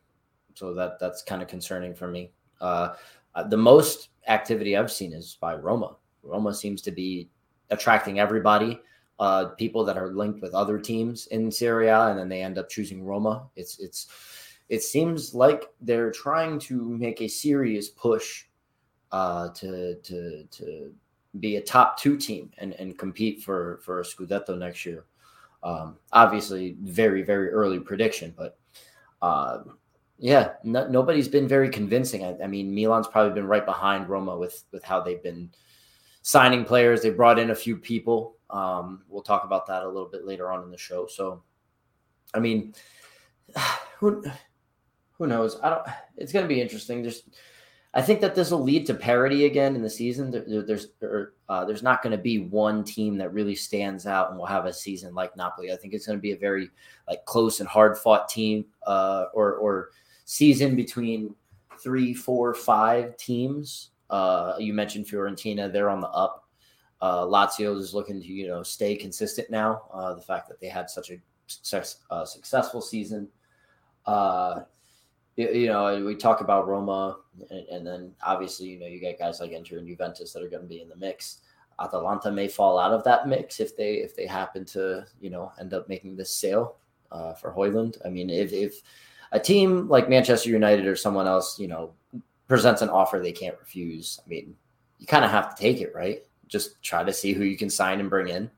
so 0.53 0.73
that 0.73 0.99
that's 0.99 1.23
kind 1.23 1.41
of 1.41 1.47
concerning 1.47 1.95
for 1.95 2.07
me. 2.07 2.31
Uh, 2.59 2.93
uh, 3.35 3.43
the 3.43 3.57
most 3.57 4.09
activity 4.27 4.75
I've 4.75 4.91
seen 4.91 5.13
is 5.13 5.37
by 5.39 5.55
Roma. 5.55 5.95
Roma 6.23 6.53
seems 6.53 6.81
to 6.83 6.91
be 6.91 7.29
attracting 7.69 8.19
everybody, 8.19 8.79
uh, 9.19 9.45
people 9.57 9.83
that 9.85 9.97
are 9.97 10.11
linked 10.11 10.41
with 10.41 10.53
other 10.53 10.79
teams 10.79 11.27
in 11.27 11.51
Serie 11.51 11.87
A, 11.87 12.07
and 12.07 12.19
then 12.19 12.29
they 12.29 12.41
end 12.41 12.57
up 12.57 12.69
choosing 12.69 13.03
Roma. 13.03 13.47
It's 13.55 13.79
it's 13.79 14.07
it 14.69 14.83
seems 14.83 15.33
like 15.33 15.69
they're 15.81 16.11
trying 16.11 16.59
to 16.59 16.89
make 16.89 17.21
a 17.21 17.27
serious 17.27 17.89
push 17.89 18.45
uh, 19.11 19.49
to 19.49 19.95
to 19.95 20.43
to 20.51 20.93
be 21.39 21.57
a 21.57 21.61
top 21.61 21.99
two 21.99 22.17
team 22.17 22.51
and, 22.57 22.73
and 22.73 22.97
compete 22.97 23.43
for 23.43 23.79
for 23.83 23.99
a 23.99 24.03
Scudetto 24.03 24.57
next 24.57 24.85
year. 24.85 25.05
Um, 25.63 25.97
obviously, 26.11 26.75
very 26.81 27.21
very 27.21 27.49
early 27.49 27.79
prediction, 27.79 28.33
but 28.35 28.57
uh, 29.21 29.59
yeah, 30.17 30.53
no, 30.63 30.87
nobody's 30.87 31.27
been 31.27 31.47
very 31.47 31.69
convincing. 31.69 32.23
I, 32.23 32.37
I 32.43 32.47
mean, 32.47 32.73
Milan's 32.73 33.07
probably 33.07 33.33
been 33.33 33.47
right 33.47 33.65
behind 33.65 34.09
Roma 34.09 34.37
with 34.37 34.63
with 34.71 34.83
how 34.83 35.01
they've 35.01 35.23
been 35.23 35.51
signing 36.21 36.65
players. 36.65 37.01
They 37.01 37.09
brought 37.11 37.39
in 37.39 37.51
a 37.51 37.55
few 37.55 37.77
people. 37.77 38.34
Um, 38.49 39.03
we'll 39.09 39.23
talk 39.23 39.43
about 39.43 39.65
that 39.67 39.83
a 39.83 39.87
little 39.87 40.09
bit 40.09 40.25
later 40.25 40.51
on 40.51 40.63
in 40.63 40.71
the 40.71 40.77
show. 40.77 41.07
So, 41.07 41.41
I 42.33 42.39
mean, 42.39 42.73
who 43.99 44.23
who 45.17 45.27
knows? 45.27 45.59
I 45.63 45.69
don't. 45.69 45.87
It's 46.17 46.31
going 46.31 46.43
to 46.43 46.49
be 46.49 46.61
interesting. 46.61 47.01
There's 47.01 47.23
I 47.93 48.01
think 48.01 48.19
that 48.19 48.35
this 48.35 48.51
will 48.51 48.61
lead 48.61 48.85
to 48.87 48.93
parity 48.93 49.45
again 49.45 49.73
in 49.73 49.81
the 49.81 49.89
season. 49.89 50.29
There, 50.29 50.43
there- 50.45 50.63
there's 50.63 50.87
there, 50.99 51.31
uh, 51.47 51.63
there's 51.63 51.81
not 51.83 52.03
going 52.03 52.11
to 52.11 52.21
be 52.21 52.39
one 52.39 52.83
team 52.83 53.17
that 53.17 53.31
really 53.33 53.55
stands 53.55 54.05
out 54.05 54.29
and 54.29 54.37
will 54.37 54.45
have 54.45 54.65
a 54.65 54.73
season 54.73 55.13
like 55.15 55.35
Napoli. 55.37 55.71
I 55.71 55.77
think 55.77 55.93
it's 55.93 56.05
going 56.05 56.17
to 56.17 56.21
be 56.21 56.33
a 56.33 56.37
very 56.37 56.69
like 57.07 57.23
close 57.25 57.61
and 57.61 57.69
hard 57.69 57.97
fought 57.97 58.27
team, 58.27 58.65
uh, 58.85 59.25
or 59.33 59.55
or 59.55 59.91
season 60.25 60.75
between 60.75 61.33
three, 61.79 62.13
four, 62.13 62.53
five 62.53 63.15
teams. 63.15 63.91
Uh, 64.09 64.55
you 64.59 64.73
mentioned 64.73 65.05
Fiorentina; 65.05 65.71
they're 65.71 65.89
on 65.89 66.01
the 66.01 66.09
up. 66.09 66.44
Uh, 67.05 67.23
Lazio 67.23 67.77
is 67.77 67.93
looking 67.93 68.19
to 68.19 68.27
you 68.27 68.47
know 68.47 68.63
stay 68.63 68.95
consistent 68.95 69.51
now. 69.51 69.83
Uh, 69.93 70.15
the 70.15 70.21
fact 70.21 70.47
that 70.49 70.59
they 70.59 70.67
had 70.67 70.89
such 70.89 71.11
a 71.11 71.19
uh, 72.09 72.25
successful 72.25 72.81
season. 72.81 73.27
Uh, 74.07 74.61
you, 75.35 75.49
you 75.49 75.67
know, 75.67 76.03
we 76.03 76.15
talk 76.15 76.41
about 76.41 76.67
Roma, 76.67 77.17
and, 77.51 77.67
and, 77.67 77.85
then 77.85 78.11
obviously 78.25 78.69
you 78.69 78.79
know 78.79 78.87
you 78.87 78.99
get 78.99 79.19
guys 79.19 79.39
like 79.39 79.51
Inter 79.51 79.77
and 79.77 79.87
Juventus 79.87 80.33
that 80.33 80.41
are 80.41 80.49
going 80.49 80.63
to 80.63 80.67
be 80.67 80.81
in 80.81 80.89
the 80.89 80.95
mix. 80.95 81.41
Atalanta 81.79 82.31
may 82.31 82.47
fall 82.47 82.79
out 82.79 82.91
of 82.91 83.03
that 83.03 83.27
mix 83.27 83.59
if 83.59 83.77
they 83.77 83.95
if 83.97 84.15
they 84.15 84.25
happen 84.25 84.65
to 84.65 85.05
you 85.21 85.29
know 85.29 85.51
end 85.59 85.75
up 85.75 85.87
making 85.87 86.15
this 86.15 86.31
sale 86.31 86.77
uh, 87.11 87.33
for 87.33 87.53
Højlund. 87.53 87.97
I 88.03 88.09
mean, 88.09 88.31
if 88.31 88.51
if 88.51 88.81
a 89.31 89.39
team 89.39 89.87
like 89.89 90.09
Manchester 90.09 90.49
United 90.49 90.87
or 90.87 90.95
someone 90.95 91.27
else, 91.27 91.59
you 91.59 91.67
know, 91.67 91.93
presents 92.47 92.81
an 92.81 92.89
offer 92.89 93.19
they 93.19 93.31
can't 93.31 93.59
refuse, 93.59 94.19
I 94.25 94.27
mean, 94.27 94.55
you 94.97 95.05
kind 95.05 95.23
of 95.23 95.29
have 95.29 95.53
to 95.53 95.61
take 95.61 95.81
it, 95.81 95.93
right? 95.93 96.23
Just 96.47 96.81
try 96.81 97.03
to 97.03 97.13
see 97.13 97.33
who 97.33 97.43
you 97.43 97.57
can 97.57 97.69
sign 97.69 97.99
and 97.99 98.09
bring 98.09 98.27
in. 98.27 98.49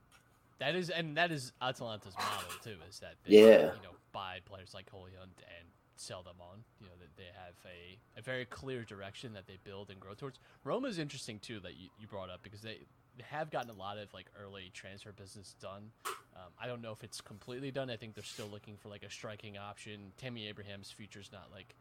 That 0.59 0.75
is, 0.75 0.89
and 0.89 1.15
that 1.17 1.31
is 1.31 1.51
Atalanta's 1.61 2.15
model 2.15 2.49
too. 2.63 2.77
Is 2.89 2.99
that 2.99 3.15
they, 3.25 3.39
yeah, 3.39 3.57
you 3.57 3.83
know, 3.83 3.95
buy 4.11 4.39
players 4.45 4.73
like 4.73 4.89
Højlund 4.91 5.37
and 5.37 5.67
sell 5.95 6.23
them 6.23 6.35
on. 6.39 6.63
You 6.79 6.87
know, 6.87 6.93
that 6.99 7.15
they 7.15 7.29
have 7.35 7.55
a, 7.65 8.19
a 8.19 8.21
very 8.21 8.45
clear 8.45 8.83
direction 8.83 9.33
that 9.33 9.47
they 9.47 9.57
build 9.63 9.89
and 9.89 9.99
grow 9.99 10.13
towards. 10.13 10.39
Roma 10.63 10.87
is 10.87 10.97
interesting 10.97 11.39
too 11.39 11.59
that 11.59 11.77
you, 11.77 11.89
you 11.99 12.07
brought 12.07 12.29
up 12.29 12.41
because 12.41 12.61
they 12.61 12.79
have 13.23 13.49
gotten 13.51 13.69
a 13.69 13.73
lot 13.73 13.97
of 13.97 14.13
like 14.13 14.27
early 14.41 14.71
transfer 14.73 15.11
business 15.11 15.55
done. 15.61 15.91
Um, 16.35 16.51
I 16.61 16.67
don't 16.67 16.81
know 16.81 16.91
if 16.91 17.03
it's 17.03 17.21
completely 17.21 17.71
done. 17.71 17.89
I 17.89 17.97
think 17.97 18.13
they're 18.13 18.23
still 18.23 18.47
looking 18.51 18.77
for 18.77 18.89
like 18.89 19.03
a 19.03 19.09
striking 19.09 19.57
option. 19.57 20.11
Tammy 20.17 20.47
Abraham's 20.47 20.91
future's 20.91 21.29
not 21.31 21.49
like 21.51 21.75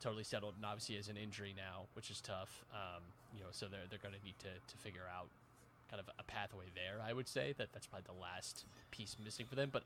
totally 0.00 0.24
settled, 0.24 0.54
and 0.56 0.64
obviously 0.64 0.96
has 0.96 1.08
an 1.08 1.16
injury 1.16 1.54
now, 1.56 1.86
which 1.94 2.10
is 2.10 2.20
tough. 2.20 2.64
Um, 2.72 3.02
you 3.34 3.40
know, 3.40 3.48
so 3.50 3.66
they're 3.66 3.86
they're 3.88 4.00
going 4.02 4.14
to 4.14 4.24
need 4.24 4.38
to 4.40 4.48
to 4.48 4.76
figure 4.78 5.06
out 5.16 5.28
kind 5.90 6.00
of 6.00 6.08
a 6.18 6.22
pathway 6.22 6.66
there. 6.74 7.02
I 7.04 7.12
would 7.12 7.28
say 7.28 7.54
that 7.58 7.72
that's 7.72 7.86
probably 7.86 8.06
the 8.06 8.20
last 8.20 8.64
piece 8.90 9.16
missing 9.22 9.46
for 9.46 9.56
them. 9.56 9.70
But 9.72 9.82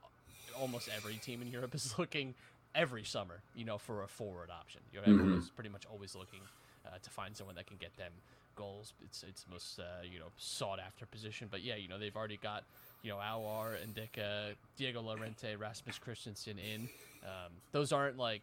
almost 0.61 0.89
every 0.95 1.15
team 1.15 1.43
in 1.43 1.49
Europe 1.49 1.75
is 1.75 1.99
looking 1.99 2.35
every 2.75 3.05
summer, 3.05 3.41
you 3.55 3.65
know, 3.65 3.79
for 3.79 4.03
a 4.03 4.09
forward 4.09 4.51
option. 4.51 4.81
You 4.93 4.99
know, 4.99 5.05
everyone's 5.05 5.47
mm-hmm. 5.47 5.55
pretty 5.55 5.71
much 5.71 5.87
always 5.91 6.15
looking 6.15 6.41
uh, 6.87 6.99
to 7.03 7.11
find 7.11 7.37
someone 7.37 7.57
that 7.57 7.67
can 7.67 7.77
get 7.77 7.97
them 7.97 8.13
goals. 8.57 8.93
It's 9.05 9.23
it's 9.23 9.45
most 9.51 9.79
uh, 9.79 9.83
you 10.05 10.19
know 10.19 10.27
sought 10.37 10.79
after 10.79 11.07
position. 11.07 11.49
But 11.51 11.63
yeah, 11.63 11.77
you 11.77 11.89
know 11.89 11.99
they've 11.99 12.17
already 12.17 12.39
got 12.43 12.65
you 13.03 13.11
know 13.11 13.17
Aouar, 13.17 13.77
Ndicka, 13.87 14.55
Diego 14.77 15.01
Llorente, 15.03 15.57
Rasmus 15.57 15.99
Kristensen 16.05 16.59
in. 16.59 16.89
Um, 17.25 17.53
those 17.73 17.93
aren't 17.93 18.19
like 18.19 18.43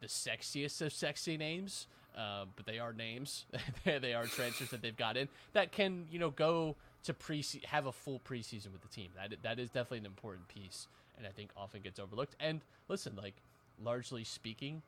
the 0.00 0.06
sexiest 0.06 0.82
of 0.82 0.92
sexy 0.92 1.36
names, 1.36 1.86
uh, 2.16 2.44
but 2.56 2.66
they 2.66 2.78
are 2.78 2.92
names. 2.92 3.46
they 3.84 4.14
are 4.14 4.24
transfers 4.24 4.70
that 4.70 4.82
they've 4.82 4.96
got 4.96 5.16
in 5.16 5.28
that 5.52 5.72
can 5.72 6.06
you 6.10 6.18
know 6.18 6.30
go 6.30 6.76
to 7.04 7.14
pre 7.14 7.44
have 7.64 7.86
a 7.86 7.92
full 7.92 8.20
preseason 8.20 8.72
with 8.72 8.82
the 8.82 8.88
team. 8.88 9.10
That 9.16 9.36
that 9.42 9.58
is 9.58 9.68
definitely 9.68 9.98
an 9.98 10.06
important 10.06 10.48
piece, 10.48 10.88
and 11.16 11.26
I 11.26 11.30
think 11.30 11.50
often 11.56 11.82
gets 11.82 11.98
overlooked. 11.98 12.36
And 12.40 12.60
listen, 12.88 13.16
like 13.16 13.34
largely 13.82 14.24
speaking, 14.24 14.82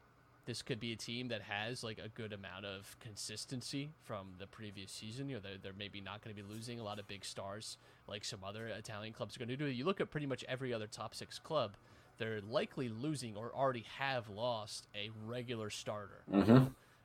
this 0.46 0.62
could 0.62 0.80
be 0.80 0.92
a 0.92 0.96
team 0.96 1.28
that 1.28 1.42
has 1.42 1.82
like 1.82 1.98
a 1.98 2.08
good 2.08 2.32
amount 2.32 2.64
of 2.64 2.96
consistency 3.00 3.90
from 4.04 4.34
the 4.38 4.46
previous 4.46 4.92
season. 4.92 5.28
You 5.28 5.36
know, 5.36 5.40
they're, 5.42 5.58
they're 5.62 5.72
maybe 5.78 6.00
not 6.00 6.22
going 6.22 6.34
to 6.34 6.42
be 6.42 6.48
losing 6.48 6.80
a 6.80 6.84
lot 6.84 6.98
of 6.98 7.08
big 7.08 7.24
stars 7.24 7.76
like 8.06 8.24
some 8.24 8.40
other 8.44 8.66
Italian 8.68 9.12
clubs 9.12 9.36
are 9.36 9.38
going 9.38 9.48
to 9.48 9.56
do. 9.56 9.66
You 9.66 9.84
look 9.84 10.00
at 10.00 10.10
pretty 10.10 10.26
much 10.26 10.44
every 10.48 10.72
other 10.72 10.86
top 10.86 11.14
six 11.14 11.38
club, 11.38 11.76
they're 12.18 12.40
likely 12.48 12.88
losing 12.88 13.36
or 13.36 13.52
already 13.54 13.84
have 13.98 14.28
lost 14.28 14.86
a 14.94 15.10
regular 15.26 15.70
starter. 15.70 16.22
Mm-hmm. 16.32 16.64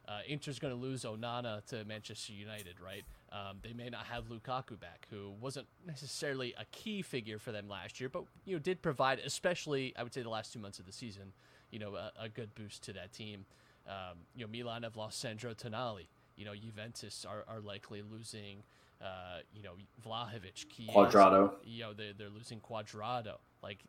Uh, 0.10 0.22
Inter's 0.28 0.58
going 0.58 0.74
to 0.74 0.80
lose 0.80 1.04
Onana 1.04 1.64
to 1.68 1.86
Manchester 1.86 2.34
United, 2.34 2.82
right? 2.84 3.04
Um, 3.32 3.58
they 3.62 3.74
may 3.74 3.90
not 3.90 4.06
have 4.08 4.28
Lukaku 4.28 4.80
back, 4.80 5.06
who 5.12 5.34
wasn't 5.40 5.68
necessarily 5.86 6.56
a 6.58 6.66
key 6.72 7.04
figure 7.04 7.38
for 7.38 7.52
them 7.52 7.70
last 7.70 8.00
year, 8.00 8.10
but 8.10 8.24
you 8.44 8.56
know 8.56 8.60
did 8.60 8.82
provide, 8.82 9.20
especially 9.20 9.94
I 9.96 10.02
would 10.02 10.12
say 10.12 10.24
the 10.24 10.30
last 10.30 10.52
two 10.52 10.58
months 10.58 10.80
of 10.80 10.88
the 10.88 10.92
season, 10.92 11.32
you 11.70 11.78
know, 11.78 11.94
a, 11.94 12.12
a 12.24 12.30
good 12.30 12.56
boost 12.56 12.82
to 12.86 12.94
that 12.94 13.14
team. 13.14 13.46
Um, 13.88 14.18
you 14.36 14.46
know, 14.46 14.52
Milan 14.52 14.82
have 14.82 14.96
lost 14.96 15.20
Sandro 15.20 15.54
Tonali. 15.54 16.08
You 16.36 16.46
know, 16.46 16.56
Juventus 16.56 17.26
are, 17.30 17.44
are 17.48 17.60
likely 17.60 18.02
losing, 18.02 18.64
uh, 19.02 19.40
you 19.54 19.62
know, 19.62 19.74
Vlahovic, 20.04 20.66
Cuadrado. 20.88 21.52
You 21.64 21.84
know, 21.84 21.94
they're, 21.94 22.14
they're 22.18 22.30
losing 22.30 22.62
Cuadrado. 22.62 23.36
Like, 23.62 23.80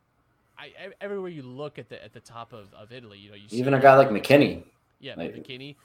I, 0.57 0.71
everywhere 0.99 1.29
you 1.29 1.43
look 1.43 1.79
at 1.79 1.89
the 1.89 2.03
at 2.03 2.13
the 2.13 2.19
top 2.19 2.53
of, 2.53 2.73
of 2.73 2.91
Italy, 2.91 3.17
you 3.17 3.29
know, 3.29 3.35
you 3.35 3.45
even 3.51 3.73
a 3.73 3.79
guy 3.79 3.95
like 3.95 4.09
McKennie. 4.09 4.63
Yeah, 5.01 5.15
like, 5.17 5.35
McKennie, 5.35 5.75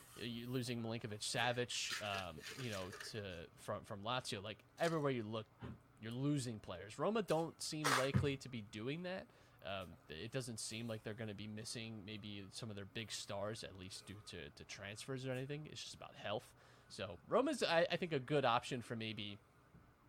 losing 0.46 0.82
Milinkovic 0.82 1.20
Savic, 1.20 2.02
um, 2.02 2.36
you 2.62 2.70
know, 2.70 2.82
to 3.12 3.22
from 3.58 3.80
from 3.84 4.00
Lazio. 4.00 4.44
Like 4.44 4.58
everywhere 4.78 5.10
you 5.10 5.24
look, 5.24 5.46
you're 6.00 6.12
losing 6.12 6.58
players. 6.58 6.98
Roma 6.98 7.22
don't 7.22 7.60
seem 7.62 7.86
likely 7.98 8.36
to 8.36 8.48
be 8.48 8.62
doing 8.70 9.02
that. 9.04 9.26
Um, 9.64 9.88
it 10.08 10.30
doesn't 10.30 10.60
seem 10.60 10.86
like 10.86 11.02
they're 11.02 11.14
going 11.14 11.28
to 11.28 11.34
be 11.34 11.48
missing 11.48 12.02
maybe 12.06 12.44
some 12.52 12.70
of 12.70 12.76
their 12.76 12.84
big 12.84 13.10
stars, 13.10 13.64
at 13.64 13.76
least 13.80 14.06
due 14.06 14.14
to, 14.30 14.36
to 14.54 14.64
transfers 14.64 15.26
or 15.26 15.32
anything. 15.32 15.62
It's 15.72 15.82
just 15.82 15.94
about 15.94 16.12
health. 16.22 16.46
So 16.88 17.18
Roma's, 17.28 17.64
I, 17.64 17.84
I 17.90 17.96
think, 17.96 18.12
a 18.12 18.20
good 18.20 18.44
option 18.44 18.80
for 18.80 18.94
maybe 18.94 19.38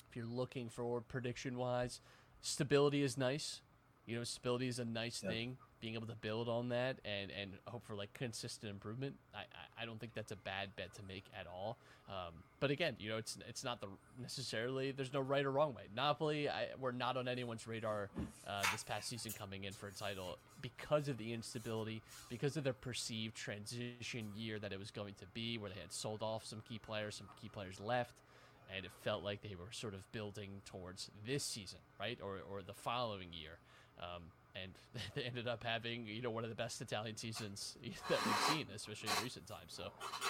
if 0.10 0.16
you're 0.16 0.26
looking 0.26 0.70
for 0.70 1.02
prediction 1.02 1.58
wise. 1.58 2.02
Stability 2.42 3.02
is 3.02 3.18
nice. 3.18 3.62
You 4.06 4.18
know, 4.18 4.24
stability 4.24 4.68
is 4.68 4.78
a 4.78 4.86
nice 4.86 5.24
yeah. 5.24 5.30
thing 5.32 5.58
being 5.80 5.94
able 5.94 6.08
to 6.08 6.16
build 6.16 6.50
on 6.50 6.70
that 6.70 6.98
and, 7.06 7.32
and 7.40 7.52
hope 7.66 7.86
for 7.86 7.96
like 7.96 8.12
consistent 8.14 8.72
improvement, 8.72 9.16
I, 9.36 9.44
I, 9.82 9.86
don't 9.86 10.00
think 10.00 10.14
that's 10.14 10.32
a 10.32 10.36
bad 10.36 10.76
bet 10.76 10.94
to 10.96 11.02
make 11.08 11.26
at 11.40 11.46
all. 11.46 11.78
Um, 12.10 12.34
but 12.60 12.72
again, 12.72 12.96
you 13.00 13.10
know, 13.10 13.18
it's 13.18 13.38
it's 13.48 13.64
not 13.64 13.82
the 13.82 13.88
necessarily 14.20 14.92
there's 14.92 15.14
no 15.14 15.20
right 15.22 15.46
or 15.46 15.52
wrong 15.52 15.76
way. 15.76 15.84
Napoli, 15.96 16.50
I, 16.50 16.68
we're 16.80 16.92
not 16.92 17.18
on 17.18 17.28
anyone's 17.28 17.68
radar 17.68 18.10
uh, 18.48 18.64
this 18.72 18.84
past 18.84 19.10
season 19.10 19.34
coming 19.38 19.66
in 19.66 19.74
for 19.74 19.88
a 19.88 19.92
title 19.92 20.38
because 20.62 21.08
of 21.08 21.18
the 21.18 21.34
instability, 21.34 22.02
because 22.30 22.58
of 22.58 22.64
the 22.64 22.74
perceived 22.74 23.36
transition 23.36 24.32
year 24.36 24.58
that 24.58 24.72
it 24.72 24.80
was 24.80 24.90
going 24.90 25.14
to 25.20 25.26
be, 25.34 25.58
where 25.58 25.70
they 25.70 25.80
had 25.80 25.94
sold 25.94 26.24
off 26.24 26.46
some 26.46 26.62
key 26.68 26.80
players, 26.80 27.16
some 27.16 27.28
key 27.42 27.50
players 27.50 27.80
left. 27.80 28.14
And 28.76 28.84
it 28.84 28.92
felt 29.02 29.24
like 29.24 29.42
they 29.42 29.56
were 29.56 29.72
sort 29.72 29.94
of 29.94 30.12
building 30.12 30.50
towards 30.66 31.10
this 31.26 31.46
season, 31.46 31.80
right, 31.98 32.20
or, 32.22 32.40
or 32.52 32.62
the 32.62 32.74
following 32.74 33.30
year. 33.32 33.60
Um, 33.98 34.24
and 34.64 34.72
they 35.16 35.24
ended 35.24 35.48
up 35.48 35.64
having 35.64 36.06
you 36.06 36.22
know 36.22 36.32
one 36.32 36.44
of 36.44 36.50
the 36.50 36.56
best 36.56 36.82
Italian 36.82 37.16
seasons 37.16 37.78
that 38.10 38.20
we've 38.26 38.58
seen, 38.58 38.66
especially 38.76 39.10
in 39.18 39.24
recent 39.24 39.48
times. 39.48 39.70
So, 39.70 39.90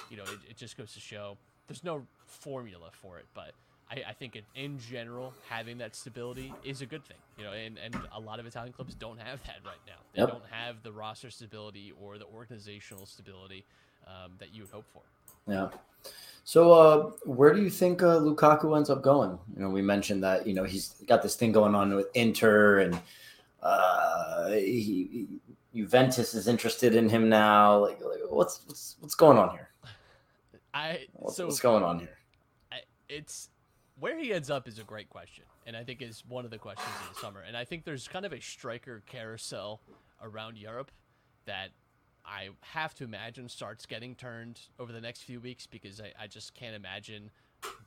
you 0.09 0.17
know, 0.17 0.23
it, 0.23 0.51
it 0.51 0.57
just 0.57 0.77
goes 0.77 0.93
to 0.93 0.99
show 0.99 1.37
there's 1.67 1.83
no 1.83 2.05
formula 2.25 2.89
for 2.91 3.17
it, 3.17 3.25
but 3.33 3.51
I, 3.89 4.09
I 4.09 4.13
think 4.13 4.35
it, 4.35 4.43
in 4.55 4.79
general 4.79 5.33
having 5.49 5.77
that 5.79 5.95
stability 5.95 6.53
is 6.63 6.81
a 6.81 6.85
good 6.85 7.05
thing. 7.05 7.17
You 7.37 7.45
know, 7.45 7.51
and, 7.53 7.77
and 7.77 7.95
a 8.15 8.19
lot 8.19 8.39
of 8.39 8.45
Italian 8.45 8.73
clubs 8.73 8.95
don't 8.95 9.19
have 9.19 9.41
that 9.43 9.57
right 9.65 9.79
now. 9.85 9.93
They 10.13 10.21
yep. 10.21 10.31
don't 10.31 10.45
have 10.49 10.83
the 10.83 10.91
roster 10.91 11.29
stability 11.29 11.93
or 12.01 12.17
the 12.17 12.25
organizational 12.25 13.05
stability 13.05 13.65
um, 14.05 14.33
that 14.39 14.53
you 14.53 14.63
would 14.63 14.71
hope 14.71 14.85
for. 14.93 15.01
Yeah. 15.47 15.69
So, 16.43 16.71
uh, 16.71 17.11
where 17.25 17.53
do 17.53 17.61
you 17.61 17.69
think 17.69 18.01
uh, 18.01 18.19
Lukaku 18.19 18.75
ends 18.75 18.89
up 18.89 19.01
going? 19.01 19.37
You 19.55 19.63
know, 19.63 19.69
we 19.69 19.81
mentioned 19.81 20.23
that 20.23 20.47
you 20.47 20.53
know 20.53 20.63
he's 20.63 20.95
got 21.07 21.21
this 21.21 21.35
thing 21.35 21.51
going 21.51 21.75
on 21.75 21.93
with 21.93 22.07
Inter 22.13 22.79
and 22.79 22.99
uh, 23.61 24.49
he, 24.51 24.81
he, 24.81 25.27
Juventus 25.73 26.33
is 26.33 26.47
interested 26.47 26.95
in 26.95 27.09
him 27.09 27.29
now. 27.29 27.77
Like, 27.77 28.01
like, 28.01 28.19
what's 28.29 28.61
what's 28.65 28.97
what's 28.99 29.15
going 29.15 29.37
on 29.37 29.51
here? 29.51 29.69
I 30.73 31.05
what's, 31.13 31.37
so 31.37 31.45
what's 31.45 31.59
going 31.59 31.83
on 31.83 31.99
here? 31.99 32.17
I, 32.71 32.77
it's 33.09 33.49
where 33.99 34.17
he 34.17 34.33
ends 34.33 34.49
up 34.49 34.67
is 34.67 34.79
a 34.79 34.83
great 34.83 35.09
question, 35.09 35.45
and 35.65 35.75
I 35.75 35.83
think 35.83 36.01
is 36.01 36.23
one 36.27 36.45
of 36.45 36.51
the 36.51 36.57
questions 36.57 36.89
of 37.07 37.15
the 37.15 37.19
summer. 37.19 37.41
And 37.45 37.57
I 37.57 37.65
think 37.65 37.83
there's 37.83 38.07
kind 38.07 38.25
of 38.25 38.33
a 38.33 38.41
striker 38.41 39.03
carousel 39.05 39.81
around 40.21 40.57
Europe 40.57 40.91
that 41.45 41.69
I 42.25 42.49
have 42.61 42.93
to 42.95 43.03
imagine 43.03 43.49
starts 43.49 43.85
getting 43.85 44.13
turned 44.15 44.61
over 44.79 44.91
the 44.91 45.01
next 45.01 45.21
few 45.21 45.39
weeks 45.39 45.65
because 45.65 46.01
I, 46.01 46.11
I 46.23 46.27
just 46.27 46.53
can't 46.53 46.75
imagine 46.75 47.31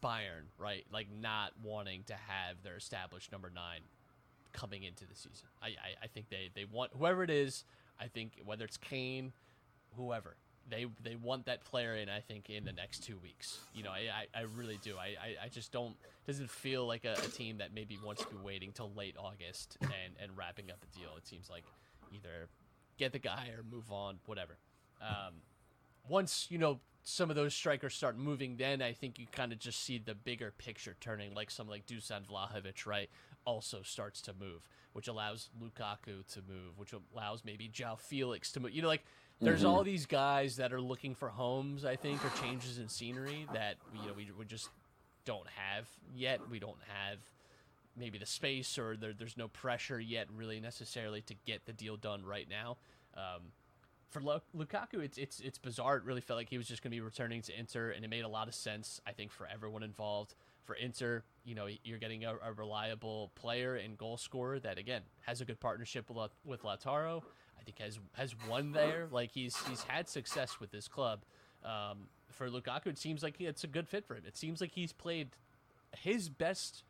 Bayern, 0.03 0.47
right? 0.59 0.85
Like 0.93 1.09
not 1.13 1.53
wanting 1.63 2.05
to 2.05 2.15
have 2.15 2.63
their 2.63 2.77
established 2.77 3.31
number 3.31 3.51
nine 3.55 3.83
coming 4.53 4.83
into 4.83 5.07
the 5.07 5.15
season. 5.15 5.49
I, 5.63 5.69
I, 5.69 6.05
I 6.05 6.07
think 6.07 6.29
they, 6.31 6.51
they 6.55 6.65
want 6.65 6.93
whoever 6.97 7.23
it 7.23 7.31
is. 7.31 7.65
I 8.01 8.07
think 8.07 8.41
whether 8.45 8.65
it's 8.65 8.77
Kane, 8.77 9.33
whoever 9.97 10.37
they 10.71 10.87
they 11.03 11.17
want 11.17 11.47
that 11.47 11.65
player 11.65 11.95
in. 11.95 12.09
I 12.09 12.21
think 12.21 12.49
in 12.49 12.65
the 12.65 12.73
next 12.73 13.03
two 13.03 13.19
weeks. 13.23 13.59
You 13.75 13.83
know, 13.83 13.91
I, 13.91 14.27
I, 14.35 14.41
I 14.41 14.43
really 14.57 14.79
do. 14.83 14.97
I, 14.97 15.17
I, 15.21 15.47
I 15.47 15.49
just 15.49 15.73
don't 15.73 15.95
doesn't 16.27 16.51
feel 16.51 16.87
like 16.87 17.05
a, 17.05 17.13
a, 17.13 17.29
team 17.29 17.59
that 17.59 17.75
maybe 17.75 17.99
wants 18.05 18.23
to 18.23 18.29
be 18.29 18.37
waiting 18.43 18.73
till 18.73 18.91
late 18.97 19.17
August 19.19 19.77
and 19.83 20.15
and 20.23 20.37
wrapping 20.37 20.71
up 20.71 20.79
a 20.83 20.99
deal. 20.99 21.11
It 21.17 21.27
seems 21.27 21.51
like 21.51 21.65
either 22.13 22.49
get 22.99 23.13
the 23.13 23.19
guy 23.19 23.51
or 23.57 23.63
move 23.71 23.91
on, 23.91 24.19
whatever. 24.27 24.59
Um, 25.01 25.35
once 26.09 26.47
you 26.51 26.59
know 26.59 26.81
some 27.03 27.31
of 27.31 27.37
those 27.37 27.55
strikers 27.55 27.95
start 27.95 28.17
moving, 28.17 28.57
then 28.57 28.83
I 28.83 28.93
think 28.93 29.19
you 29.19 29.27
kind 29.33 29.53
of 29.53 29.59
just 29.59 29.83
see 29.83 29.99
the 29.99 30.15
bigger 30.15 30.53
picture 30.57 30.97
turning, 31.01 31.35
like 31.35 31.51
some 31.51 31.69
like 31.69 31.87
Dusan 31.87 32.27
Vlahovic, 32.31 32.87
right? 32.87 33.11
Also 33.45 33.83
starts 33.83 34.21
to 34.23 34.35
move, 34.39 34.69
which 34.93 35.09
allows 35.09 35.51
Lukaku 35.61 36.27
to 36.33 36.43
move, 36.49 36.77
which 36.77 36.93
allows 37.15 37.45
maybe 37.45 37.69
João 37.69 37.99
Felix 37.99 38.53
to 38.53 38.61
move. 38.61 38.73
You 38.73 38.83
know, 38.83 38.89
like 38.89 39.05
there's 39.41 39.61
mm-hmm. 39.61 39.69
all 39.69 39.85
these 39.85 40.07
guys 40.07 40.57
that 40.57 40.73
are 40.73 40.81
looking 40.81 41.15
for 41.15 41.29
homes, 41.29 41.85
I 41.85 41.97
think, 41.97 42.25
or 42.25 42.31
changes 42.43 42.79
in 42.79 42.89
scenery 42.89 43.47
that 43.53 43.77
you 43.95 44.09
know 44.09 44.15
we, 44.15 44.29
we 44.39 44.45
just 44.45 44.69
don't 45.25 45.47
have 45.49 45.89
yet. 46.15 46.41
We 46.51 46.59
don't 46.59 46.79
have 46.89 47.19
maybe 47.97 48.19
the 48.19 48.27
space 48.27 48.79
or 48.79 48.97
there, 48.97 49.13
there's 49.13 49.37
no 49.37 49.49
pressure 49.49 50.01
yet 50.01 50.29
really 50.35 50.61
necessarily 50.61 51.21
to 51.23 51.35
get 51.47 51.67
the 51.67 51.73
deal 51.73 51.97
done 51.97 52.25
right 52.25 52.49
now. 52.49 52.77
Um, 53.17 53.53
for 54.11 54.21
Lu- 54.21 54.41
Lukaku, 54.57 55.05
it's 55.05 55.19
it's 55.19 55.41
it's 55.41 55.59
bizarre. 55.59 55.97
It 55.97 56.05
really 56.05 56.21
felt 56.21 56.39
like 56.39 56.49
he 56.49 56.59
was 56.59 56.67
just 56.67 56.83
going 56.83 56.91
to 56.91 56.97
be 56.97 57.01
returning 57.01 57.43
to 57.43 57.59
Inter, 57.59 57.91
and 57.91 58.05
it 58.05 58.09
made 58.09 58.25
a 58.25 58.29
lot 58.29 58.49
of 58.49 58.55
sense. 58.55 59.01
I 59.07 59.13
think 59.13 59.31
for 59.33 59.47
everyone 59.47 59.83
involved. 59.83 60.35
For 60.71 60.77
Inter, 60.77 61.25
you 61.45 61.57
know, 61.57 61.67
you're 61.83 61.99
getting 61.99 62.25
a, 62.25 62.33
a 62.47 62.53
reliable 62.53 63.33
player 63.35 63.75
and 63.75 63.99
goal 63.99 64.17
scorer 64.17 64.61
that 64.61 64.79
again 64.79 65.03
has 65.23 65.41
a 65.41 65.45
good 65.45 65.59
partnership 65.59 66.09
with, 66.09 66.17
La- 66.17 66.29
with 66.45 66.63
Lautaro. 66.63 67.25
I 67.59 67.65
think 67.65 67.81
has 67.81 67.99
has 68.13 68.37
won 68.49 68.71
there. 68.71 69.09
Like 69.11 69.33
he's 69.33 69.57
he's 69.67 69.83
had 69.83 70.09
success 70.09 70.61
with 70.61 70.71
this 70.71 70.87
club. 70.87 71.23
Um, 71.65 72.07
for 72.29 72.49
Lukaku, 72.49 72.87
it 72.87 72.99
seems 72.99 73.25
like 73.25 73.41
it's 73.41 73.65
a 73.65 73.67
good 73.67 73.89
fit 73.89 74.05
for 74.07 74.15
him. 74.15 74.23
It 74.29 74.37
seems 74.37 74.61
like 74.61 74.71
he's 74.71 74.93
played 74.93 75.31
his 75.99 76.29
best 76.29 76.85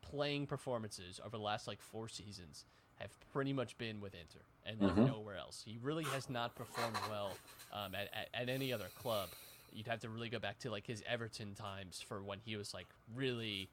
playing 0.00 0.46
performances 0.46 1.20
over 1.22 1.36
the 1.36 1.42
last 1.42 1.68
like 1.68 1.82
four 1.82 2.08
seasons 2.08 2.64
have 2.96 3.10
pretty 3.34 3.52
much 3.52 3.76
been 3.76 4.00
with 4.00 4.14
Inter 4.14 4.40
and 4.64 4.80
like, 4.80 4.96
Mhm. 5.06 5.06
nowhere 5.14 5.36
else. 5.36 5.62
He 5.66 5.76
really 5.82 6.04
has 6.04 6.30
not 6.30 6.54
performed 6.54 6.96
well 7.10 7.32
um, 7.74 7.94
at, 7.94 8.08
at, 8.14 8.28
at 8.32 8.48
any 8.48 8.72
other 8.72 8.88
club. 9.02 9.28
You'd 9.72 9.86
have 9.86 10.00
to 10.00 10.08
really 10.08 10.28
go 10.28 10.38
back 10.38 10.58
to 10.60 10.70
like 10.70 10.86
his 10.86 11.02
Everton 11.08 11.54
times 11.54 12.04
for 12.06 12.22
when 12.22 12.38
he 12.44 12.56
was 12.56 12.74
like 12.74 12.86
really 13.14 13.68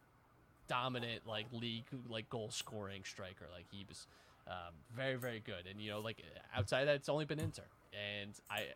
dominant, 0.67 1.21
like 1.27 1.45
league, 1.51 1.85
like 2.09 2.29
goal 2.29 2.49
scoring 2.49 3.03
striker. 3.03 3.45
Like 3.53 3.65
he 3.71 3.85
was 3.87 4.07
um, 4.47 4.73
very, 4.95 5.15
very 5.15 5.39
good. 5.39 5.65
And 5.69 5.81
you 5.81 5.91
know, 5.91 5.99
like 5.99 6.23
outside 6.55 6.85
that, 6.85 6.95
it's 6.95 7.09
only 7.09 7.25
been 7.25 7.39
Inter. 7.39 7.63
And 7.93 8.31
I, 8.49 8.67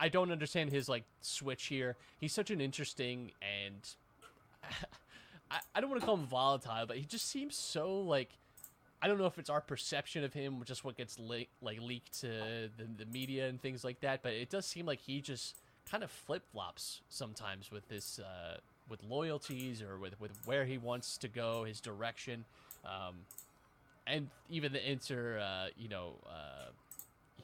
I 0.00 0.08
don't 0.08 0.30
understand 0.30 0.70
his 0.70 0.88
like 0.88 1.04
switch 1.20 1.66
here. 1.66 1.96
He's 2.20 2.32
such 2.32 2.50
an 2.50 2.60
interesting 2.60 3.32
and 3.42 3.88
I, 5.50 5.58
I 5.74 5.80
don't 5.80 5.90
want 5.90 6.00
to 6.00 6.06
call 6.06 6.16
him 6.16 6.26
volatile, 6.26 6.86
but 6.86 6.96
he 6.96 7.04
just 7.04 7.30
seems 7.30 7.56
so 7.56 8.00
like 8.00 8.30
I 9.04 9.06
don't 9.06 9.18
know 9.18 9.26
if 9.26 9.38
it's 9.38 9.50
our 9.50 9.60
perception 9.60 10.24
of 10.24 10.32
him, 10.32 10.62
just 10.64 10.82
what 10.82 10.96
gets 10.96 11.18
le- 11.18 11.44
like 11.60 11.78
leaked 11.78 12.20
to 12.20 12.70
the, 12.78 12.88
the 12.96 13.04
media 13.04 13.48
and 13.48 13.60
things 13.60 13.84
like 13.84 14.00
that. 14.00 14.22
But 14.22 14.32
it 14.32 14.48
does 14.48 14.64
seem 14.64 14.86
like 14.86 15.00
he 15.00 15.20
just 15.20 15.56
kind 15.90 16.02
of 16.02 16.10
flip 16.10 16.42
flops 16.52 17.00
sometimes 17.08 17.70
with 17.70 17.88
this 17.88 18.18
uh, 18.18 18.58
with 18.88 19.02
loyalties 19.02 19.82
or 19.82 19.98
with 19.98 20.18
with 20.20 20.32
where 20.46 20.64
he 20.64 20.78
wants 20.78 21.16
to 21.18 21.28
go, 21.28 21.64
his 21.64 21.80
direction, 21.80 22.44
um, 22.84 23.16
and 24.06 24.28
even 24.48 24.72
the 24.72 24.90
Inter, 24.90 25.38
uh, 25.38 25.66
you 25.76 25.88
know. 25.88 26.14
Uh, 26.26 26.70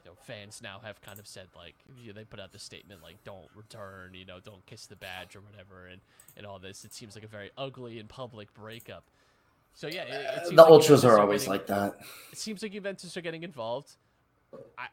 you 0.03 0.11
know, 0.11 0.17
fans 0.23 0.61
now 0.63 0.81
have 0.83 1.03
kind 1.03 1.19
of 1.19 1.27
said 1.27 1.49
like 1.55 1.75
you 2.01 2.09
know, 2.09 2.15
they 2.15 2.25
put 2.25 2.41
out 2.41 2.53
the 2.53 2.59
statement 2.59 3.03
like 3.03 3.23
don't 3.25 3.49
return, 3.55 4.15
you 4.15 4.25
know, 4.25 4.39
don't 4.43 4.65
kiss 4.65 4.87
the 4.87 4.97
badge 4.97 5.37
or 5.37 5.41
whatever, 5.41 5.87
and 5.89 6.01
and 6.39 6.47
all 6.47 6.59
this. 6.59 6.85
It 6.87 6.95
seems 6.95 7.15
like 7.15 7.25
a 7.25 7.29
very 7.29 7.51
ugly 7.59 7.99
and 7.99 8.09
public 8.09 8.55
breakup. 8.55 9.05
So 9.75 9.89
yeah, 9.89 10.03
it, 10.05 10.09
it 10.39 10.47
seems 10.47 10.57
the 10.57 10.63
like 10.63 10.71
ultras 10.71 11.03
Juventus 11.03 11.05
are 11.05 11.21
always 11.21 11.41
getting- 11.43 11.53
like 11.53 11.67
that. 11.67 12.01
It 12.33 12.39
seems 12.39 12.63
like 12.63 12.73
Juventus 12.73 13.15
are 13.17 13.21
getting 13.21 13.43
involved. 13.43 13.93
I, 14.79 14.87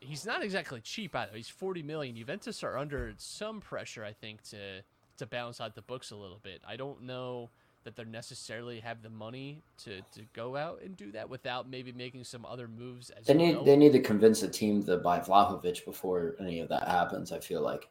he's 0.00 0.26
not 0.26 0.42
exactly 0.42 0.80
cheap 0.80 1.14
either. 1.14 1.36
He's 1.36 1.48
forty 1.48 1.82
million. 1.82 2.16
Juventus 2.16 2.62
are 2.64 2.76
under 2.76 3.12
some 3.16 3.60
pressure, 3.60 4.04
I 4.04 4.12
think, 4.12 4.42
to 4.50 4.82
to 5.18 5.26
balance 5.26 5.60
out 5.60 5.74
the 5.74 5.82
books 5.82 6.10
a 6.10 6.16
little 6.16 6.40
bit. 6.42 6.62
I 6.66 6.76
don't 6.76 7.02
know 7.02 7.50
that 7.84 7.96
they 7.96 8.04
necessarily 8.04 8.80
have 8.80 9.02
the 9.02 9.08
money 9.08 9.62
to, 9.84 10.00
to 10.12 10.22
go 10.34 10.54
out 10.54 10.82
and 10.84 10.96
do 10.98 11.10
that 11.12 11.30
without 11.30 11.66
maybe 11.68 11.92
making 11.92 12.24
some 12.24 12.44
other 12.44 12.68
moves 12.68 13.08
as 13.10 13.24
They 13.26 13.32
need 13.34 13.54
well. 13.56 13.64
they 13.64 13.76
need 13.76 13.92
to 13.92 14.00
convince 14.00 14.40
the 14.42 14.48
team 14.48 14.82
to 14.84 14.98
buy 14.98 15.20
Vlahovic 15.20 15.84
before 15.86 16.34
any 16.40 16.60
of 16.60 16.68
that 16.68 16.86
happens. 16.88 17.32
I 17.32 17.38
feel 17.40 17.62
like. 17.62 17.88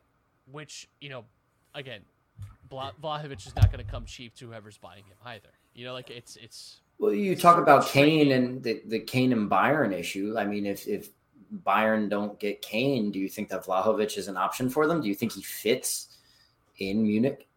which 0.52 0.88
you 1.02 1.10
know, 1.10 1.26
again, 1.76 2.02
Vlahovic 2.72 3.46
is 3.48 3.56
not 3.56 3.72
going 3.72 3.84
to 3.84 3.92
come 3.92 4.06
cheap 4.06 4.36
to 4.36 4.48
whoever's 4.48 4.78
buying 4.78 5.04
him 5.06 5.18
either. 5.26 5.50
You 5.74 5.86
know, 5.86 5.94
like 5.94 6.10
it's 6.10 6.36
it's 6.36 6.82
Well, 7.00 7.14
you 7.14 7.36
talk 7.36 7.58
about 7.58 7.88
Kane 7.88 8.32
and 8.32 8.62
the, 8.64 8.82
the 8.86 9.00
Kane 9.00 9.32
and 9.34 9.50
Bayern 9.50 9.94
issue. 9.94 10.36
I 10.38 10.46
mean, 10.46 10.66
if 10.66 10.88
if 10.88 11.10
Bayern 11.66 12.10
don't 12.10 12.40
get 12.40 12.62
Kane, 12.62 13.12
do 13.12 13.20
you 13.20 13.30
think 13.30 13.50
that 13.50 13.66
Vlahovic 13.66 14.18
is 14.18 14.28
an 14.28 14.38
option 14.38 14.70
for 14.70 14.88
them? 14.88 15.02
Do 15.02 15.08
you 15.08 15.16
think 15.16 15.34
he 15.34 15.42
fits 15.42 16.18
in 16.78 17.04
Munich? 17.04 17.48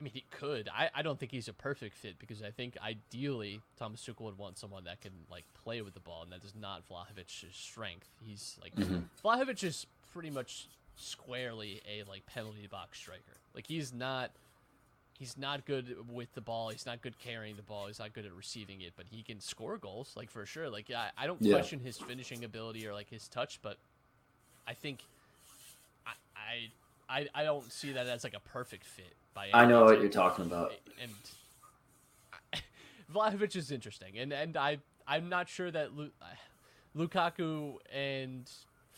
I 0.00 0.04
mean, 0.04 0.12
he 0.12 0.24
could. 0.30 0.68
I, 0.72 0.90
I 0.94 1.02
don't 1.02 1.18
think 1.18 1.32
he's 1.32 1.48
a 1.48 1.52
perfect 1.52 1.96
fit 1.96 2.18
because 2.20 2.40
I 2.42 2.50
think 2.50 2.76
ideally 2.80 3.60
Thomas 3.76 4.00
Tuchel 4.04 4.20
would 4.26 4.38
want 4.38 4.56
someone 4.56 4.84
that 4.84 5.00
can 5.00 5.12
like 5.28 5.44
play 5.54 5.82
with 5.82 5.94
the 5.94 6.00
ball, 6.00 6.22
and 6.22 6.30
that 6.30 6.44
is 6.44 6.54
not 6.54 6.88
Vlahovic's 6.88 7.44
strength. 7.52 8.08
He's 8.24 8.58
like 8.62 8.74
Mhm. 8.76 9.04
Vlahovic 9.24 9.64
is 9.64 9.86
pretty 10.12 10.30
much 10.30 10.68
squarely 10.94 11.82
a 11.88 12.04
like 12.04 12.26
penalty 12.26 12.68
box 12.68 12.98
striker. 12.98 13.40
Like 13.54 13.66
he's 13.66 13.92
not 13.92 14.30
he's 15.18 15.36
not 15.36 15.66
good 15.66 15.96
with 16.08 16.32
the 16.34 16.40
ball. 16.40 16.70
He's 16.70 16.86
not 16.86 17.02
good 17.02 17.18
carrying 17.18 17.56
the 17.56 17.62
ball. 17.62 17.88
He's 17.88 17.98
not 17.98 18.12
good 18.12 18.24
at 18.24 18.32
receiving 18.32 18.80
it, 18.80 18.92
but 18.96 19.06
he 19.10 19.22
can 19.22 19.40
score 19.40 19.76
goals 19.76 20.12
like 20.16 20.30
for 20.30 20.46
sure. 20.46 20.70
Like 20.70 20.90
I, 20.90 21.10
I 21.18 21.26
don't 21.26 21.40
Yeah. 21.42 21.54
question 21.54 21.80
his 21.80 21.98
finishing 21.98 22.44
ability 22.44 22.86
or 22.86 22.94
like 22.94 23.10
his 23.10 23.28
touch, 23.28 23.60
but 23.62 23.76
I 24.66 24.74
think 24.74 25.00
I 26.06 26.12
I 26.36 27.20
I, 27.20 27.28
I 27.34 27.44
don't 27.44 27.70
see 27.72 27.92
that 27.92 28.06
as 28.06 28.24
like 28.24 28.34
a 28.34 28.40
perfect 28.40 28.84
fit 28.84 29.14
by 29.34 29.48
I 29.52 29.66
know 29.66 29.84
what 29.84 30.00
you're 30.00 30.10
talking 30.10 30.44
about. 30.46 30.72
and 31.02 31.10
Vlahovic 33.14 33.56
is 33.56 33.70
interesting, 33.70 34.18
and 34.18 34.32
and 34.32 34.56
I 34.56 34.78
I'm 35.06 35.28
not 35.28 35.48
sure 35.48 35.70
that 35.70 35.96
Lu, 35.96 36.10
uh, 36.22 36.26
Lukaku 36.96 37.76
and 37.92 38.48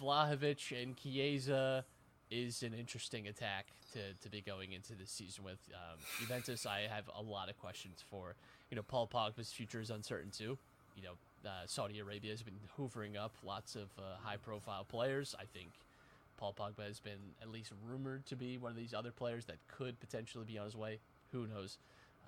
Vlahovic 0.01 0.83
and 0.83 0.97
Chiesa 0.97 1.85
is 2.31 2.63
an 2.63 2.75
interesting 2.75 3.29
attack 3.29 3.67
to, 3.93 4.15
to 4.23 4.31
be 4.31 4.41
going 4.41 4.73
into 4.73 4.95
this 4.95 5.11
season 5.11 5.45
with 5.45 5.59
um, 5.75 5.99
Juventus. 6.21 6.67
I 6.67 6.81
have 6.91 7.09
a 7.17 7.23
lot 7.23 7.49
of 7.49 7.59
questions 7.59 8.03
for. 8.11 8.35
You 8.71 8.77
know, 8.77 8.83
Paul 8.83 9.09
Pogba's 9.13 9.53
future 9.53 9.81
is 9.81 9.91
uncertain 9.91 10.31
too. 10.31 10.57
You 10.97 11.03
know, 11.03 11.13
uh, 11.45 11.67
Saudi 11.67 11.99
Arabia 11.99 12.31
has 12.31 12.43
been 12.43 12.59
hoovering 12.79 13.17
up 13.17 13.33
lots 13.45 13.75
of 13.75 13.89
uh, 13.99 14.17
high-profile 14.23 14.85
players. 14.85 15.35
I 15.39 15.45
think 15.45 15.71
Paul 16.37 16.55
Pogba 16.59 16.87
has 16.87 17.01
been 17.01 17.19
at 17.43 17.51
least 17.51 17.73
rumored 17.89 18.27
to 18.27 18.37
be 18.37 18.59
one 18.59 18.71
of 18.71 18.77
these 18.77 18.95
other 18.95 19.11
players 19.11 19.47
that 19.47 19.57
could 19.67 19.99
potentially 19.99 20.45
be 20.47 20.57
on 20.59 20.67
his 20.67 20.77
way. 20.77 21.01
Who 21.33 21.47
knows? 21.47 21.79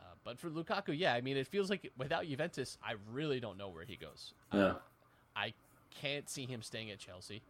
Uh, 0.00 0.14
but 0.24 0.38
for 0.38 0.50
Lukaku, 0.50 0.98
yeah, 0.98 1.14
I 1.14 1.20
mean, 1.20 1.36
it 1.36 1.46
feels 1.46 1.70
like 1.70 1.92
without 1.96 2.26
Juventus, 2.26 2.76
I 2.84 2.94
really 3.12 3.38
don't 3.38 3.56
know 3.56 3.68
where 3.68 3.84
he 3.84 3.96
goes. 3.96 4.34
Uh, 4.52 4.56
Yeah. 4.56 4.72
I 5.36 5.54
can't 6.00 6.28
see 6.28 6.46
him 6.46 6.60
staying 6.62 6.90
at 6.90 6.98
Chelsea. 6.98 7.40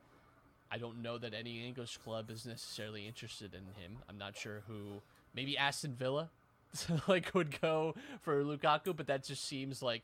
I 0.72 0.78
don't 0.78 1.02
know 1.02 1.18
that 1.18 1.34
any 1.34 1.66
English 1.66 1.98
club 1.98 2.30
is 2.30 2.46
necessarily 2.46 3.06
interested 3.06 3.52
in 3.54 3.60
him. 3.82 3.98
I'm 4.08 4.16
not 4.18 4.36
sure 4.36 4.62
who. 4.66 5.02
Maybe 5.34 5.56
Aston 5.58 5.94
Villa, 5.94 6.30
like 7.08 7.34
would 7.34 7.60
go 7.60 7.94
for 8.22 8.42
Lukaku, 8.42 8.96
but 8.96 9.06
that 9.08 9.22
just 9.24 9.44
seems 9.44 9.82
like 9.82 10.02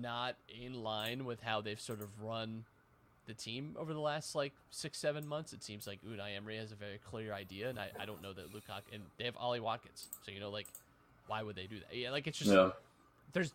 not 0.00 0.36
in 0.62 0.82
line 0.82 1.24
with 1.24 1.42
how 1.42 1.60
they've 1.60 1.80
sort 1.80 2.00
of 2.00 2.08
run 2.22 2.64
the 3.26 3.34
team 3.34 3.76
over 3.78 3.92
the 3.92 4.00
last 4.00 4.34
like 4.34 4.52
six, 4.70 4.98
seven 4.98 5.26
months. 5.26 5.52
It 5.52 5.62
seems 5.62 5.86
like 5.86 5.98
Unai 6.02 6.36
Emery 6.36 6.56
has 6.56 6.72
a 6.72 6.76
very 6.76 6.98
clear 7.10 7.32
idea, 7.34 7.68
and 7.68 7.78
I, 7.78 7.90
I 8.00 8.06
don't 8.06 8.22
know 8.22 8.32
that 8.32 8.52
Lukaku 8.52 8.94
and 8.94 9.02
they 9.18 9.24
have 9.24 9.36
Ollie 9.36 9.60
Watkins, 9.60 10.08
so 10.24 10.32
you 10.32 10.40
know 10.40 10.50
like 10.50 10.66
why 11.26 11.42
would 11.42 11.56
they 11.56 11.66
do 11.66 11.76
that? 11.78 11.94
Yeah, 11.96 12.10
like 12.10 12.26
it's 12.26 12.38
just 12.38 12.50
Yeah. 12.50 12.70
there's 13.34 13.52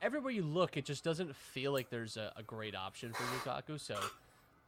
everywhere 0.00 0.32
you 0.32 0.42
look, 0.42 0.76
it 0.76 0.84
just 0.84 1.02
doesn't 1.04 1.34
feel 1.34 1.72
like 1.72 1.90
there's 1.90 2.16
a, 2.16 2.32
a 2.36 2.42
great 2.42 2.74
option 2.76 3.12
for 3.12 3.24
Lukaku. 3.50 3.78
So 3.80 3.96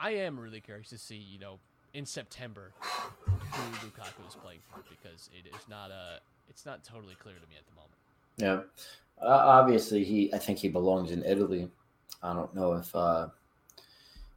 I 0.00 0.10
am 0.10 0.40
really 0.40 0.60
curious 0.60 0.88
to 0.88 0.98
see, 0.98 1.16
you 1.16 1.38
know, 1.38 1.58
in 1.92 2.06
September 2.06 2.72
who 2.80 3.86
Lukaku 3.86 4.26
is 4.26 4.34
playing 4.34 4.60
for 4.70 4.82
because 4.88 5.28
it 5.32 5.46
is 5.46 5.68
not 5.68 5.90
a 5.90 6.20
it's 6.48 6.64
not 6.64 6.82
totally 6.82 7.14
clear 7.16 7.34
to 7.34 7.48
me 7.48 7.56
at 7.58 7.66
the 7.66 7.74
moment. 7.74 7.90
Yeah. 8.36 9.22
Uh, 9.22 9.36
obviously, 9.36 10.02
he. 10.02 10.32
I 10.32 10.38
think 10.38 10.58
he 10.58 10.68
belongs 10.68 11.10
in 11.10 11.22
Italy. 11.24 11.68
I 12.22 12.32
don't 12.32 12.54
know 12.54 12.72
if 12.74 12.94
uh, 12.94 13.28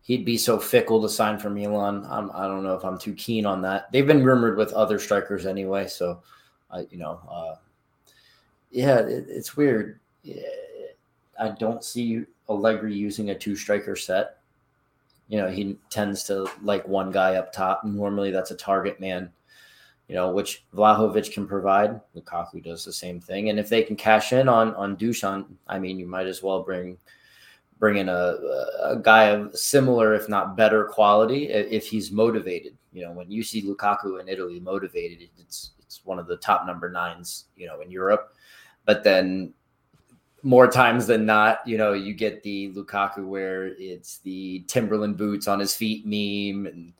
he'd 0.01 0.25
be 0.25 0.37
so 0.37 0.59
fickle 0.59 1.01
to 1.01 1.09
sign 1.09 1.39
for 1.39 1.49
Milan. 1.49 2.05
I'm, 2.09 2.29
I 2.33 2.47
don't 2.47 2.63
know 2.63 2.75
if 2.75 2.83
I'm 2.83 2.97
too 2.97 3.13
keen 3.13 3.45
on 3.45 3.61
that. 3.61 3.91
They've 3.91 4.05
been 4.05 4.23
rumored 4.23 4.57
with 4.57 4.73
other 4.73 4.99
strikers 4.99 5.45
anyway, 5.45 5.87
so 5.87 6.21
I, 6.69 6.85
you 6.91 6.97
know, 6.97 7.19
uh, 7.29 7.55
yeah, 8.71 8.99
it, 8.99 9.25
it's 9.29 9.55
weird. 9.55 9.99
I 11.39 11.49
don't 11.57 11.83
see 11.83 12.23
Allegri 12.49 12.93
using 12.93 13.29
a 13.29 13.35
two 13.37 13.55
striker 13.55 13.95
set. 13.95 14.39
You 15.27 15.37
know, 15.37 15.49
he 15.49 15.77
tends 15.89 16.23
to 16.25 16.47
like 16.61 16.87
one 16.87 17.11
guy 17.11 17.35
up 17.35 17.53
top. 17.53 17.83
Normally, 17.83 18.31
that's 18.31 18.51
a 18.51 18.55
target 18.55 18.99
man 18.99 19.31
you 20.07 20.15
know, 20.15 20.31
which 20.31 20.63
Vlahovic 20.75 21.33
can 21.33 21.47
provide. 21.47 21.99
Lukaku 22.15 22.63
does 22.63 22.83
the 22.83 22.93
same 22.93 23.19
thing, 23.19 23.49
and 23.49 23.59
if 23.59 23.69
they 23.69 23.83
can 23.83 23.95
cash 23.95 24.33
in 24.33 24.49
on 24.49 24.75
on 24.75 24.97
Dusan, 24.97 25.45
I 25.67 25.79
mean, 25.79 25.97
you 25.97 26.07
might 26.07 26.27
as 26.27 26.43
well 26.43 26.61
bring 26.61 26.97
bring 27.79 27.97
in 27.97 28.09
a 28.09 28.37
a 28.81 28.99
guy 29.01 29.25
of 29.25 29.57
similar, 29.57 30.13
if 30.13 30.27
not 30.27 30.57
better, 30.57 30.85
quality 30.85 31.49
if 31.49 31.87
he's 31.87 32.11
motivated. 32.11 32.77
You 32.91 33.05
know, 33.05 33.11
when 33.11 33.31
you 33.31 33.43
see 33.43 33.63
Lukaku 33.63 34.19
in 34.19 34.27
Italy 34.27 34.59
motivated, 34.59 35.29
it's 35.39 35.71
it's 35.79 36.05
one 36.05 36.19
of 36.19 36.27
the 36.27 36.37
top 36.37 36.65
number 36.65 36.89
nines, 36.89 37.45
you 37.55 37.67
know, 37.67 37.79
in 37.81 37.89
Europe. 37.89 38.35
But 38.85 39.03
then 39.03 39.53
more 40.43 40.67
times 40.67 41.07
than 41.07 41.25
not, 41.25 41.65
you 41.65 41.77
know, 41.77 41.93
you 41.93 42.13
get 42.13 42.43
the 42.43 42.71
Lukaku 42.73 43.25
where 43.25 43.67
it's 43.67 44.19
the 44.19 44.63
Timberland 44.67 45.17
boots 45.17 45.47
on 45.47 45.59
his 45.59 45.75
feet 45.75 46.05
meme 46.05 46.67
and 46.67 46.93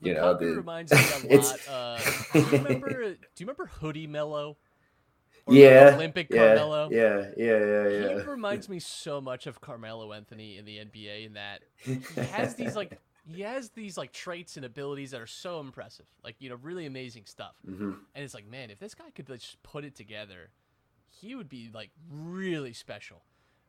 you 0.00 0.14
know, 0.14 0.34
Lukaku 0.34 0.38
the, 0.40 0.46
reminds 0.54 0.94
me 0.94 1.10
a 1.10 1.18
lot. 1.36 1.60
Uh, 1.66 2.04
do 2.32 2.50
you 2.50 2.56
remember? 2.56 3.14
do 3.14 3.18
you 3.38 3.46
remember 3.46 3.66
Hoodie 3.66 4.06
Melo? 4.06 4.58
Or 5.46 5.54
yeah, 5.54 5.90
Olympic 5.94 6.28
yeah, 6.28 6.56
Carmelo. 6.56 6.88
yeah, 6.90 7.30
yeah, 7.36 7.58
yeah, 7.58 7.88
yeah. 7.88 8.18
He 8.18 8.22
reminds 8.22 8.68
me 8.68 8.80
so 8.80 9.20
much 9.20 9.46
of 9.46 9.60
Carmelo 9.60 10.12
Anthony 10.12 10.58
in 10.58 10.64
the 10.64 10.78
NBA 10.78 11.24
in 11.26 11.34
that 11.34 11.62
he 12.08 12.24
has 12.24 12.54
these 12.54 12.74
like 12.74 12.98
he 13.24 13.42
has 13.42 13.70
these 13.70 13.96
like 13.96 14.12
traits 14.12 14.56
and 14.56 14.64
abilities 14.66 15.12
that 15.12 15.20
are 15.20 15.26
so 15.26 15.60
impressive, 15.60 16.06
like 16.24 16.36
you 16.40 16.48
know, 16.48 16.56
really 16.56 16.86
amazing 16.86 17.26
stuff. 17.26 17.54
hmm 17.64 17.92
And 18.14 18.24
it's 18.24 18.34
like, 18.34 18.46
man, 18.46 18.70
if 18.70 18.78
this 18.78 18.94
guy 18.94 19.10
could 19.14 19.28
like, 19.28 19.40
just 19.40 19.62
put 19.62 19.84
it 19.84 19.94
together, 19.94 20.50
he 21.20 21.34
would 21.34 21.48
be 21.48 21.70
like 21.72 21.90
really 22.10 22.72
special. 22.72 23.22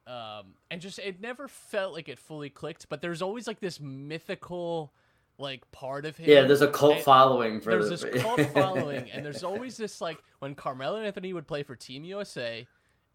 Um, 0.05 0.55
and 0.71 0.79
just 0.79 0.99
it 0.99 1.19
never 1.19 1.47
felt 1.47 1.93
like 1.93 2.07
it 2.07 2.17
fully 2.17 2.49
clicked, 2.49 2.87
but 2.87 3.01
there's 3.01 3.21
always 3.21 3.45
like 3.45 3.59
this 3.59 3.79
mythical 3.79 4.93
like 5.37 5.69
part 5.71 6.05
of 6.05 6.17
him. 6.17 6.29
Yeah, 6.29 6.43
there's 6.43 6.61
a 6.61 6.69
cult 6.69 6.95
and 6.95 7.03
following 7.03 7.59
for 7.59 7.71
There's 7.71 8.01
the, 8.01 8.07
this 8.07 8.21
cult 8.23 8.41
following, 8.53 9.11
and 9.11 9.25
there's 9.25 9.43
always 9.43 9.75
this 9.77 9.99
like 9.99 10.17
when 10.39 10.55
Carmelo 10.55 11.01
Anthony 11.01 11.33
would 11.33 11.47
play 11.47 11.63
for 11.63 11.75
Team 11.75 12.03
USA 12.05 12.65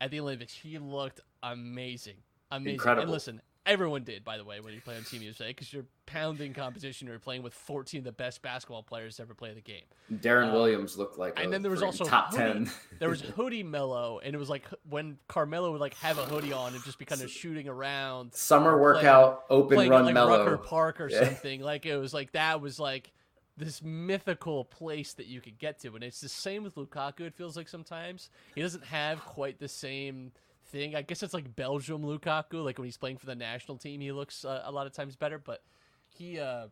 at 0.00 0.10
the 0.10 0.20
Olympics, 0.20 0.52
he 0.52 0.78
looked 0.78 1.20
amazing, 1.42 2.16
amazing. 2.50 2.74
Incredible. 2.74 3.02
And 3.04 3.12
listen, 3.12 3.40
everyone 3.66 4.02
did, 4.04 4.24
by 4.24 4.36
the 4.36 4.44
way, 4.44 4.60
when 4.60 4.74
you 4.74 4.80
play 4.80 4.96
on 4.96 5.04
Team 5.04 5.22
USA, 5.22 5.48
because 5.48 5.72
you're 5.72 5.84
pounding 6.06 6.52
competition. 6.52 7.06
You're 7.08 7.18
playing 7.18 7.42
with 7.42 7.54
14 7.54 7.98
of 7.98 8.04
the 8.04 8.12
best 8.12 8.42
basketball 8.42 8.82
players 8.82 9.16
to 9.16 9.22
ever 9.22 9.34
play 9.34 9.52
the 9.54 9.60
game. 9.60 9.84
Deron 10.12 10.48
Um, 10.48 10.52
Williams 10.52 10.96
looked 10.98 11.18
like 11.18 11.38
and 11.38 11.46
a 11.46 11.50
then 11.50 11.62
there 11.62 11.70
was 11.70 11.82
also 11.82 12.04
top 12.04 12.32
Hoodie- 12.32 12.42
ten. 12.66 12.70
There 12.98 13.08
was 13.08 13.20
hoodie 13.36 13.62
Melo, 13.62 14.20
and 14.22 14.34
it 14.34 14.38
was 14.38 14.50
like 14.50 14.64
when 14.88 15.18
Carmelo 15.28 15.72
would 15.72 15.80
like 15.80 15.94
have 15.94 16.18
a 16.18 16.24
hoodie 16.24 16.52
on 16.52 16.74
and 16.74 16.82
just 16.84 16.98
be 16.98 17.04
kind 17.04 17.22
of 17.22 17.30
shooting 17.30 17.68
around, 17.68 18.34
Summer 18.34 18.70
playing- 18.72 18.80
workout, 18.82 19.44
open 19.48 19.76
playing 19.76 19.90
run 19.90 20.04
like 20.06 20.14
Melo. 20.14 20.38
Rucker 20.44 20.58
Park 20.58 21.00
or 21.00 21.08
Yeah. 21.08 21.24
something. 21.24 21.60
Like 21.62 21.86
it 21.86 21.96
was 21.96 22.12
like 22.12 22.32
that 22.32 22.60
was 22.60 22.78
like 22.80 23.12
this 23.56 23.82
mythical 23.82 24.64
place 24.64 25.12
that 25.14 25.26
you 25.26 25.40
could 25.40 25.58
get 25.58 25.78
to, 25.80 25.94
and 25.94 26.02
it's 26.02 26.20
the 26.20 26.28
same 26.28 26.64
with 26.64 26.74
Lukaku. 26.74 27.20
It 27.20 27.34
feels 27.34 27.56
like 27.56 27.68
sometimes 27.68 28.30
he 28.54 28.62
doesn't 28.62 28.84
have 28.86 29.20
quite 29.24 29.58
the 29.60 29.68
same 29.68 30.32
thing. 30.72 30.96
I 30.96 31.02
guess 31.02 31.22
it's 31.22 31.34
like 31.34 31.54
Belgium 31.54 32.02
Lukaku. 32.02 32.64
Like 32.64 32.78
when 32.78 32.86
he's 32.86 32.96
playing 32.96 33.18
for 33.18 33.26
the 33.26 33.34
national 33.36 33.76
team, 33.78 34.00
he 34.00 34.10
looks 34.10 34.44
uh, 34.44 34.62
a 34.64 34.72
lot 34.72 34.86
of 34.86 34.92
times 34.92 35.14
better. 35.14 35.38
But 35.38 35.62
he, 36.08 36.40
uh, 36.40 36.66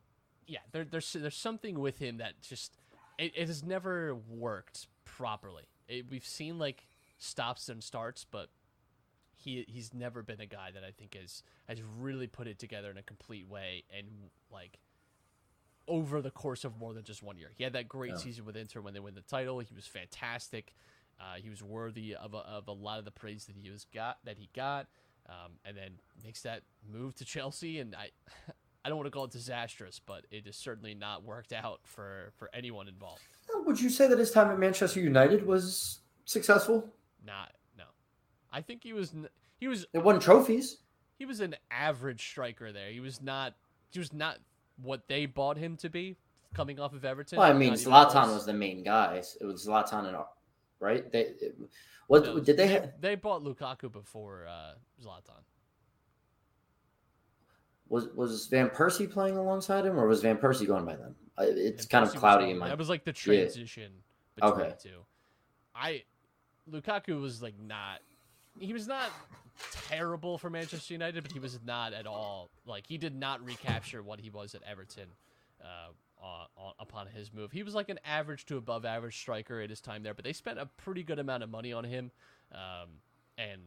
yeah, 0.46 0.58
there, 0.72 0.84
there's 0.84 1.12
there's 1.12 1.36
something 1.36 1.78
with 1.78 1.98
him 1.98 2.16
that 2.18 2.40
just 2.42 2.78
it, 3.18 3.32
it 3.36 3.46
has 3.46 3.62
never 3.62 4.16
worked 4.28 4.88
properly. 5.04 5.64
It, 5.86 6.06
we've 6.10 6.26
seen 6.26 6.58
like 6.58 6.88
stops 7.18 7.68
and 7.68 7.84
starts, 7.84 8.24
but 8.28 8.48
he 9.36 9.64
he's 9.68 9.94
never 9.94 10.22
been 10.22 10.40
a 10.40 10.46
guy 10.46 10.70
that 10.72 10.82
I 10.82 10.90
think 10.90 11.14
has 11.20 11.42
has 11.68 11.78
really 11.98 12.26
put 12.26 12.46
it 12.48 12.58
together 12.58 12.90
in 12.90 12.96
a 12.98 13.02
complete 13.02 13.46
way 13.48 13.84
and 13.96 14.06
like 14.50 14.78
over 15.88 16.20
the 16.22 16.30
course 16.30 16.64
of 16.64 16.78
more 16.78 16.94
than 16.94 17.02
just 17.04 17.22
one 17.22 17.36
year. 17.36 17.50
He 17.56 17.64
had 17.64 17.72
that 17.72 17.88
great 17.88 18.12
Yeah. 18.12 18.18
season 18.18 18.44
with 18.44 18.56
Inter 18.56 18.80
when 18.80 18.94
they 18.94 19.00
win 19.00 19.14
the 19.14 19.22
title. 19.22 19.58
He 19.58 19.74
was 19.74 19.86
fantastic. 19.86 20.72
Uh, 21.20 21.34
he 21.36 21.50
was 21.50 21.62
worthy 21.62 22.14
of 22.14 22.32
a, 22.34 22.38
of 22.38 22.66
a 22.68 22.72
lot 22.72 22.98
of 22.98 23.04
the 23.04 23.10
praise 23.10 23.44
that 23.44 23.56
he 23.56 23.70
was 23.70 23.84
got 23.94 24.16
that 24.24 24.38
he 24.38 24.48
got, 24.56 24.86
um, 25.28 25.52
and 25.64 25.76
then 25.76 25.90
makes 26.24 26.42
that 26.42 26.62
move 26.90 27.14
to 27.16 27.24
Chelsea. 27.34 27.78
And 27.80 27.94
I, 27.94 28.08
I 28.84 28.88
don't 28.88 28.96
want 28.96 29.06
to 29.06 29.10
call 29.10 29.24
it 29.24 29.30
disastrous, 29.30 30.00
but 30.04 30.24
it 30.30 30.46
has 30.46 30.56
certainly 30.56 30.94
not 30.94 31.22
worked 31.22 31.52
out 31.52 31.80
for 31.84 32.32
for 32.36 32.48
anyone 32.54 32.88
involved. 32.88 33.20
Would 33.66 33.80
you 33.80 33.90
say 33.90 34.06
that 34.08 34.18
his 34.18 34.30
time 34.30 34.50
at 34.50 34.58
Manchester 34.58 35.00
United 35.00 35.46
was 35.46 36.00
successful? 36.24 36.88
Not 37.24 37.52
no, 37.76 37.84
I 38.50 38.62
think 38.62 38.82
he 38.82 38.92
was 38.94 39.12
he 39.58 39.68
was 39.68 39.86
It 39.92 40.02
won 40.02 40.18
trophies. 40.20 40.78
he 41.18 41.26
was 41.26 41.40
an 41.40 41.54
average 41.70 42.26
striker 42.26 42.72
there. 42.72 42.90
He 42.90 43.00
was 43.00 43.20
not 43.20 43.54
he 43.90 43.98
was 43.98 44.12
not 44.14 44.38
what 44.82 45.06
they 45.08 45.26
bought 45.26 45.58
him 45.58 45.76
to 45.76 45.90
be 45.90 46.16
coming 46.54 46.80
off 46.80 46.94
of 46.94 47.04
Everton. 47.04 47.38
Well, 47.38 47.50
I 47.50 47.52
mean, 47.52 47.70
Not 47.70 47.78
Zlatan 48.08 48.10
close. 48.24 48.34
was 48.34 48.46
the 48.46 48.54
main 48.54 48.82
guy. 48.82 49.20
It 49.40 49.44
was 49.44 49.66
Zlatan 49.66 50.06
and 50.06 50.16
right. 50.80 51.10
They 51.12 51.34
what 52.08 52.24
No, 52.24 52.40
did 52.40 52.56
they 52.56 52.66
have? 52.66 52.92
They 53.00 53.14
bought 53.14 53.44
Lukaku 53.44 53.90
before 53.92 54.46
uh, 54.48 54.72
Zlatan. 55.02 55.42
Was 57.88 58.08
was 58.14 58.46
Van 58.46 58.68
Persie 58.70 59.10
playing 59.10 59.36
alongside 59.36 59.84
him, 59.84 59.98
or 59.98 60.06
was 60.06 60.22
Van 60.22 60.36
Persie 60.38 60.66
going 60.66 60.84
by 60.84 60.96
then? 60.96 61.14
It's 61.38 61.82
And 61.82 61.90
kind 61.90 62.06
Persie 62.06 62.14
of 62.14 62.20
cloudy 62.20 62.50
in 62.50 62.58
my. 62.58 62.68
That 62.68 62.78
was 62.78 62.88
like 62.88 63.04
the 63.04 63.12
transition 63.12 63.92
between 64.34 64.52
Okay. 64.52 64.74
the 64.82 64.88
two. 64.88 64.98
I 65.74 66.02
Lukaku 66.70 67.20
was 67.20 67.42
like 67.42 67.54
not. 67.60 68.00
He 68.58 68.72
was 68.72 68.86
not 68.86 69.10
terrible 69.88 70.38
for 70.38 70.50
Manchester 70.50 70.94
United, 70.94 71.22
but 71.22 71.32
he 71.32 71.38
was 71.38 71.58
not 71.64 71.92
at 71.92 72.06
all 72.06 72.50
like 72.66 72.86
he 72.86 72.98
did 72.98 73.14
not 73.14 73.44
recapture 73.44 74.02
what 74.02 74.20
he 74.20 74.30
was 74.30 74.54
at 74.54 74.62
Everton. 74.62 75.08
Uh, 75.62 75.88
on, 76.22 76.72
upon 76.78 77.06
his 77.06 77.32
move, 77.32 77.52
he 77.52 77.62
was 77.62 77.74
like 77.74 77.88
an 77.88 77.98
average 78.04 78.46
to 78.46 78.56
above 78.56 78.84
average 78.84 79.16
striker 79.16 79.60
at 79.60 79.70
his 79.70 79.80
time 79.80 80.02
there, 80.02 80.14
but 80.14 80.24
they 80.24 80.32
spent 80.32 80.58
a 80.58 80.66
pretty 80.66 81.02
good 81.02 81.18
amount 81.18 81.42
of 81.42 81.50
money 81.50 81.72
on 81.72 81.84
him, 81.84 82.10
um, 82.52 82.88
and 83.38 83.60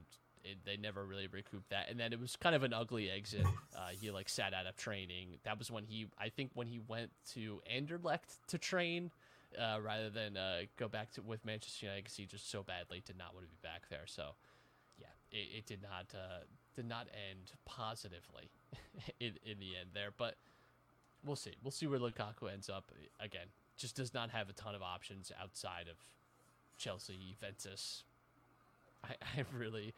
it, 0.43 0.57
they 0.65 0.77
never 0.77 1.05
really 1.05 1.27
recouped 1.27 1.69
that. 1.69 1.89
And 1.89 1.99
then 1.99 2.13
it 2.13 2.19
was 2.19 2.35
kind 2.35 2.55
of 2.55 2.63
an 2.63 2.73
ugly 2.73 3.09
exit. 3.09 3.45
Uh, 3.75 3.89
he 3.99 4.11
like 4.11 4.29
sat 4.29 4.53
out 4.53 4.65
of 4.65 4.75
training. 4.75 5.39
That 5.43 5.57
was 5.57 5.71
when 5.71 5.85
he, 5.85 6.07
I 6.17 6.29
think, 6.29 6.51
when 6.53 6.67
he 6.67 6.79
went 6.79 7.11
to 7.33 7.61
Anderlecht 7.73 8.37
to 8.47 8.57
train, 8.57 9.11
uh, 9.59 9.79
rather 9.81 10.09
than 10.09 10.37
uh, 10.37 10.61
go 10.77 10.87
back 10.87 11.11
to 11.13 11.21
with 11.21 11.45
Manchester 11.45 11.85
United 11.85 12.03
because 12.03 12.17
he 12.17 12.25
just 12.25 12.49
so 12.49 12.63
badly 12.63 13.01
did 13.05 13.17
not 13.17 13.33
want 13.33 13.45
to 13.45 13.49
be 13.49 13.57
back 13.61 13.83
there. 13.89 14.05
So, 14.05 14.31
yeah, 14.97 15.07
it, 15.31 15.59
it 15.59 15.65
did 15.65 15.81
not 15.81 16.13
uh, 16.13 16.43
did 16.75 16.87
not 16.87 17.07
end 17.29 17.51
positively 17.65 18.49
in 19.19 19.33
in 19.45 19.59
the 19.59 19.77
end 19.79 19.89
there. 19.93 20.09
But 20.15 20.35
we'll 21.25 21.35
see. 21.35 21.53
We'll 21.63 21.71
see 21.71 21.87
where 21.87 21.99
Lukaku 21.99 22.51
ends 22.51 22.69
up. 22.69 22.91
Again, 23.19 23.47
just 23.77 23.95
does 23.95 24.13
not 24.13 24.29
have 24.31 24.49
a 24.49 24.53
ton 24.53 24.75
of 24.75 24.81
options 24.81 25.31
outside 25.41 25.87
of 25.89 25.97
Chelsea, 26.77 27.17
Juventus. 27.29 28.03
I, 29.03 29.15
I 29.39 29.45
really, 29.57 29.93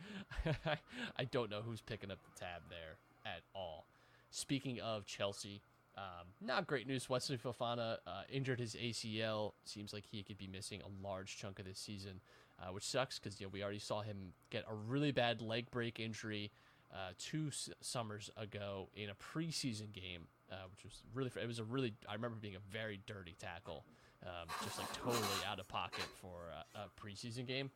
I 1.18 1.24
don't 1.26 1.50
know 1.50 1.62
who's 1.66 1.82
picking 1.82 2.12
up 2.12 2.20
the 2.24 2.40
tab 2.40 2.64
there 2.70 2.98
at 3.26 3.42
all. 3.54 3.86
Speaking 4.32 4.80
of 4.82 5.06
Chelsea, 5.06 5.62
um, 5.98 6.28
not 6.42 6.68
great 6.68 6.88
news. 6.88 7.10
Wesley 7.10 7.38
Fofana 7.38 7.98
uh, 8.06 8.24
injured 8.30 8.60
his 8.60 8.76
ACL. 8.76 9.54
Seems 9.64 9.94
like 9.94 10.04
he 10.06 10.24
could 10.24 10.38
be 10.38 10.48
missing 10.48 10.82
a 10.82 11.08
large 11.08 11.38
chunk 11.38 11.60
of 11.60 11.66
this 11.66 11.80
season, 11.80 12.20
uh, 12.60 12.72
which 12.74 12.84
sucks 12.84 13.18
because 13.18 13.40
you 13.40 13.46
know, 13.46 13.52
we 13.54 13.64
already 13.64 13.80
saw 13.80 14.02
him 14.02 14.34
get 14.50 14.66
a 14.70 14.74
really 14.74 15.12
bad 15.12 15.42
leg 15.42 15.72
break 15.72 16.00
injury 16.00 16.52
uh, 16.94 17.12
two 17.18 17.48
s- 17.48 17.70
summers 17.82 18.30
ago 18.36 18.90
in 18.96 19.10
a 19.10 19.14
preseason 19.16 19.92
game, 19.94 20.28
uh, 20.51 20.55
which 20.71 20.84
was 20.84 21.03
really 21.13 21.31
it 21.41 21.47
was 21.47 21.60
a 21.60 21.63
really 21.63 21.93
I 22.08 22.13
remember 22.13 22.38
being 22.39 22.55
a 22.55 22.71
very 22.71 22.99
dirty 23.05 23.36
tackle, 23.39 23.86
um, 24.23 24.47
just 24.63 24.77
like 24.77 24.91
totally 24.93 25.19
out 25.47 25.60
of 25.60 25.67
pocket 25.67 26.05
for 26.21 26.51
a, 26.75 26.79
a 26.79 26.89
preseason 26.99 27.47
game. 27.47 27.71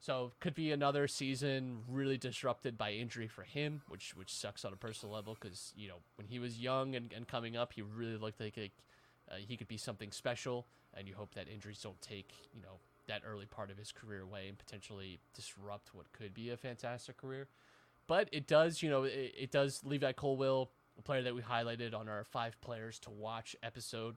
So 0.00 0.32
could 0.40 0.54
be 0.54 0.70
another 0.72 1.08
season 1.08 1.78
really 1.88 2.18
disrupted 2.18 2.76
by 2.76 2.92
injury 2.92 3.26
for 3.26 3.42
him, 3.42 3.82
which 3.88 4.14
which 4.16 4.32
sucks 4.32 4.64
on 4.64 4.72
a 4.72 4.76
personal 4.76 5.14
level 5.14 5.36
because 5.40 5.72
you 5.76 5.88
know 5.88 5.96
when 6.16 6.26
he 6.26 6.38
was 6.38 6.58
young 6.58 6.94
and, 6.94 7.12
and 7.12 7.26
coming 7.26 7.56
up, 7.56 7.72
he 7.72 7.82
really 7.82 8.16
looked 8.16 8.40
like 8.40 8.58
a, 8.58 8.70
uh, 9.30 9.36
he 9.36 9.56
could 9.56 9.68
be 9.68 9.78
something 9.78 10.12
special, 10.12 10.66
and 10.94 11.08
you 11.08 11.14
hope 11.14 11.34
that 11.34 11.48
injuries 11.48 11.80
don't 11.82 12.00
take 12.02 12.32
you 12.54 12.60
know 12.60 12.78
that 13.06 13.22
early 13.26 13.46
part 13.46 13.70
of 13.70 13.78
his 13.78 13.92
career 13.92 14.22
away 14.22 14.48
and 14.48 14.58
potentially 14.58 15.20
disrupt 15.34 15.94
what 15.94 16.10
could 16.12 16.34
be 16.34 16.50
a 16.50 16.56
fantastic 16.56 17.16
career. 17.16 17.48
But 18.06 18.28
it 18.32 18.46
does, 18.46 18.82
you 18.82 18.90
know, 18.90 19.04
it, 19.04 19.34
it 19.38 19.50
does 19.50 19.82
leave 19.84 20.00
that 20.02 20.16
Colwill, 20.16 20.70
a 20.98 21.02
player 21.02 21.22
that 21.22 21.34
we 21.34 21.42
highlighted 21.42 21.94
on 21.94 22.08
our 22.08 22.24
five 22.24 22.60
players 22.60 22.98
to 23.00 23.10
watch 23.10 23.56
episode, 23.62 24.16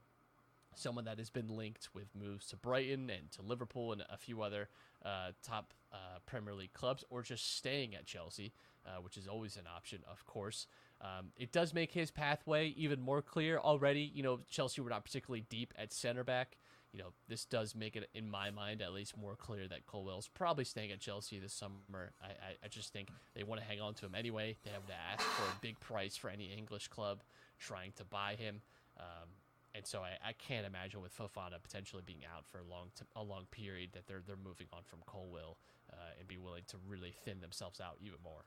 someone 0.76 1.06
that 1.06 1.18
has 1.18 1.30
been 1.30 1.48
linked 1.48 1.90
with 1.94 2.08
moves 2.16 2.48
to 2.48 2.56
Brighton 2.56 3.10
and 3.10 3.32
to 3.32 3.42
Liverpool 3.42 3.92
and 3.94 4.04
a 4.10 4.18
few 4.18 4.42
other 4.42 4.70
uh, 5.04 5.32
top 5.44 5.74
uh, 5.92 6.20
Premier 6.26 6.54
League 6.54 6.74
clubs, 6.74 7.04
or 7.10 7.22
just 7.24 7.56
staying 7.58 7.96
at 7.96 8.06
Chelsea, 8.06 8.54
uh, 8.86 9.02
which 9.02 9.18
is 9.18 9.28
always 9.28 9.58
an 9.58 9.66
option, 9.74 10.00
of 10.10 10.26
course. 10.26 10.68
Um, 11.02 11.28
it 11.38 11.52
does 11.52 11.74
make 11.74 11.92
his 11.92 12.12
pathway 12.12 12.70
even 12.70 13.02
more 13.02 13.22
clear 13.22 13.60
already. 13.60 14.12
You 14.13 14.24
know, 14.24 14.40
Chelsea 14.50 14.82
were 14.82 14.90
not 14.90 15.06
particularly 15.06 15.46
deep 15.50 15.74
at 15.78 15.94
center 15.94 16.24
back. 16.24 16.58
You 16.93 17.00
know, 17.00 17.10
this 17.28 17.45
does 17.45 17.76
make 17.76 17.95
it, 17.95 18.10
in 18.13 18.30
my 18.30 18.50
mind, 18.50 18.82
at 18.82 18.93
least 18.93 19.17
more 19.17 19.36
clear 19.36 19.67
that 19.67 19.86
Colwill's 19.86 20.30
probably 20.30 20.63
staying 20.63 20.91
at 20.91 21.00
Chelsea 21.00 21.38
this 21.38 21.54
summer. 21.54 22.12
I, 22.21 22.28
I, 22.28 22.65
I 22.65 22.67
just 22.69 22.93
think 22.93 23.10
they 23.36 23.43
want 23.43 23.62
to 23.62 23.67
hang 23.67 23.82
on 23.82 23.93
to 23.95 24.06
him 24.06 24.15
anyway. 24.15 24.56
They 24.63 24.71
have 24.71 24.88
to 24.88 24.93
ask 25.12 25.21
for 25.21 25.43
a 25.43 25.60
big 25.62 25.80
price 25.80 26.15
for 26.15 26.30
any 26.30 26.45
English 26.45 26.88
club 26.88 27.21
trying 27.60 27.91
to 27.97 28.06
buy 28.06 28.36
him. 28.36 28.62
Um, 28.97 29.28
and 29.76 29.86
so 29.86 30.00
I, 30.00 30.30
I 30.30 30.34
can't 30.34 30.65
imagine 30.65 31.02
with 31.02 31.15
Fofana 31.15 31.62
potentially 31.62 32.02
being 32.06 32.23
out 32.36 32.45
for 32.47 32.60
a 32.60 32.63
long 32.63 32.88
t- 32.97 33.06
a 33.15 33.21
long 33.21 33.45
period 33.52 33.91
that 33.93 34.08
they're 34.08 34.23
they're 34.26 34.36
moving 34.36 34.65
on 34.73 34.82
from 34.84 35.00
Colwill 35.06 35.58
uh, 35.93 36.17
and 36.17 36.28
be 36.28 36.38
willing 36.38 36.63
to 36.69 36.78
really 36.88 37.13
thin 37.23 37.39
themselves 37.41 37.80
out 37.80 37.97
even 38.02 38.17
more. 38.23 38.45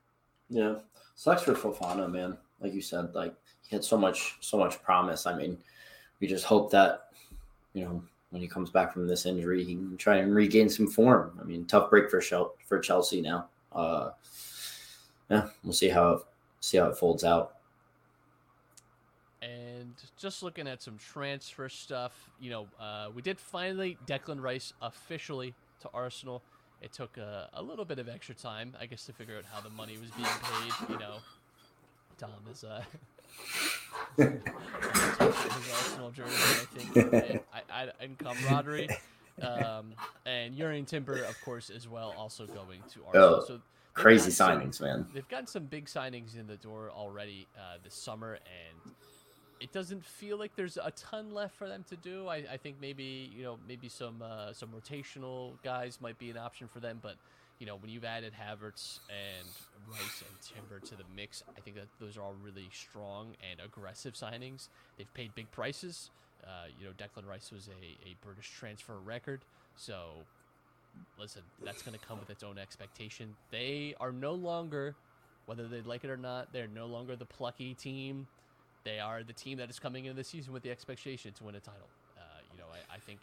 Yeah, 0.48 0.80
sucks 1.14 1.42
for 1.42 1.54
Fofana, 1.54 2.10
man. 2.10 2.36
Like 2.60 2.74
you 2.74 2.82
said, 2.82 3.14
like 3.14 3.34
he 3.68 3.76
had 3.76 3.84
so 3.84 3.96
much, 3.96 4.36
so 4.40 4.58
much 4.58 4.82
promise. 4.82 5.24
I 5.26 5.36
mean, 5.36 5.56
we 6.20 6.26
just 6.26 6.44
hope 6.44 6.72
that 6.72 7.10
you 7.72 7.84
know 7.84 8.02
when 8.30 8.40
he 8.40 8.48
comes 8.48 8.70
back 8.70 8.92
from 8.92 9.06
this 9.06 9.26
injury, 9.26 9.64
he 9.64 9.74
can 9.74 9.96
try 9.96 10.16
and 10.16 10.34
regain 10.34 10.68
some 10.68 10.86
form. 10.86 11.38
I 11.40 11.44
mean, 11.44 11.66
tough 11.66 11.90
break 11.90 12.10
for 12.10 12.20
Shel- 12.20 12.54
for 12.66 12.78
Chelsea 12.78 13.20
now. 13.20 13.48
Uh, 13.72 14.10
yeah, 15.28 15.48
we'll 15.62 15.72
see 15.72 15.88
how 15.88 16.10
it, 16.12 16.22
see 16.60 16.78
how 16.78 16.86
it 16.86 16.96
folds 16.96 17.24
out. 17.24 17.56
And 19.42 19.94
just 20.18 20.42
looking 20.42 20.68
at 20.68 20.82
some 20.82 20.98
transfer 20.98 21.68
stuff, 21.68 22.30
you 22.40 22.50
know, 22.50 22.66
uh, 22.78 23.08
we 23.14 23.22
did 23.22 23.38
finally 23.38 23.96
Declan 24.06 24.40
Rice 24.40 24.72
officially 24.82 25.54
to 25.80 25.88
Arsenal. 25.94 26.42
It 26.82 26.92
took 26.92 27.16
a, 27.16 27.48
a 27.54 27.62
little 27.62 27.84
bit 27.84 27.98
of 27.98 28.08
extra 28.08 28.34
time, 28.34 28.74
I 28.80 28.86
guess, 28.86 29.04
to 29.06 29.12
figure 29.12 29.36
out 29.36 29.44
how 29.50 29.60
the 29.60 29.70
money 29.70 29.96
was 29.98 30.10
being 30.10 30.28
paid. 30.42 30.92
You 30.92 30.98
know, 30.98 31.16
Tom 32.18 32.30
is 32.50 32.64
uh, 32.64 32.82
his 34.16 34.40
Arsenal 35.20 36.10
jersey, 36.10 36.32
I 36.32 36.78
think, 36.78 36.96
and, 37.14 37.40
I, 37.52 37.82
I, 37.82 37.88
and 38.00 38.18
camaraderie. 38.18 38.88
Um, 39.40 39.94
and 40.26 40.54
Jurrien 40.56 40.86
Timber, 40.86 41.22
of 41.24 41.40
course, 41.42 41.70
as 41.70 41.88
well, 41.88 42.14
also 42.18 42.46
going 42.46 42.80
to 42.92 43.04
Arsenal. 43.06 43.40
Oh, 43.42 43.44
so 43.46 43.60
Crazy 43.94 44.26
got 44.26 44.32
some- 44.34 44.60
signings, 44.60 44.80
man. 44.80 45.06
They've 45.14 45.28
gotten 45.28 45.46
some 45.46 45.64
big 45.64 45.86
signings 45.86 46.38
in 46.38 46.46
the 46.46 46.56
door 46.56 46.90
already 46.94 47.46
uh, 47.56 47.78
this 47.82 47.94
summer, 47.94 48.34
and 48.34 48.92
it 49.60 49.72
doesn't 49.72 50.04
feel 50.04 50.38
like 50.38 50.54
there's 50.56 50.76
a 50.76 50.90
ton 50.92 51.32
left 51.32 51.56
for 51.56 51.68
them 51.68 51.84
to 51.88 51.96
do. 51.96 52.28
I, 52.28 52.44
I 52.52 52.56
think 52.56 52.76
maybe 52.80 53.30
you 53.34 53.42
know 53.42 53.58
maybe 53.66 53.88
some 53.88 54.22
uh, 54.22 54.52
some 54.52 54.68
rotational 54.70 55.52
guys 55.62 55.98
might 56.00 56.18
be 56.18 56.30
an 56.30 56.36
option 56.38 56.68
for 56.68 56.80
them, 56.80 56.98
but 57.02 57.16
you 57.58 57.66
know 57.66 57.76
when 57.76 57.90
you've 57.90 58.04
added 58.04 58.32
Havertz 58.32 59.00
and 59.08 59.48
Rice 59.90 60.22
and 60.26 60.40
Timber 60.40 60.80
to 60.86 60.96
the 60.96 61.04
mix, 61.14 61.42
I 61.56 61.60
think 61.60 61.76
that 61.76 61.86
those 62.00 62.16
are 62.16 62.22
all 62.22 62.34
really 62.42 62.68
strong 62.72 63.34
and 63.50 63.60
aggressive 63.60 64.14
signings. 64.14 64.68
They've 64.96 65.12
paid 65.14 65.34
big 65.34 65.50
prices. 65.50 66.10
Uh, 66.44 66.68
you 66.78 66.86
know 66.86 66.92
Declan 66.92 67.28
Rice 67.28 67.50
was 67.52 67.68
a, 67.68 68.08
a 68.08 68.14
British 68.24 68.50
transfer 68.50 68.98
record, 68.98 69.42
so 69.76 70.24
listen, 71.18 71.42
that's 71.64 71.82
going 71.82 71.98
to 71.98 72.04
come 72.04 72.18
with 72.18 72.30
its 72.30 72.42
own 72.42 72.58
expectation. 72.58 73.34
They 73.50 73.94
are 74.00 74.12
no 74.12 74.32
longer, 74.32 74.94
whether 75.46 75.68
they 75.68 75.82
like 75.82 76.04
it 76.04 76.10
or 76.10 76.16
not, 76.16 76.52
they're 76.52 76.68
no 76.68 76.86
longer 76.86 77.16
the 77.16 77.26
plucky 77.26 77.74
team. 77.74 78.26
They 78.84 78.98
are 78.98 79.22
the 79.22 79.32
team 79.32 79.58
that 79.58 79.68
is 79.68 79.78
coming 79.78 80.06
into 80.06 80.16
the 80.16 80.24
season 80.24 80.52
with 80.52 80.62
the 80.62 80.70
expectation 80.70 81.32
to 81.34 81.44
win 81.44 81.54
a 81.54 81.60
title. 81.60 81.88
Uh, 82.16 82.22
you 82.52 82.58
know, 82.58 82.64
I, 82.72 82.96
I 82.96 82.98
think, 82.98 83.20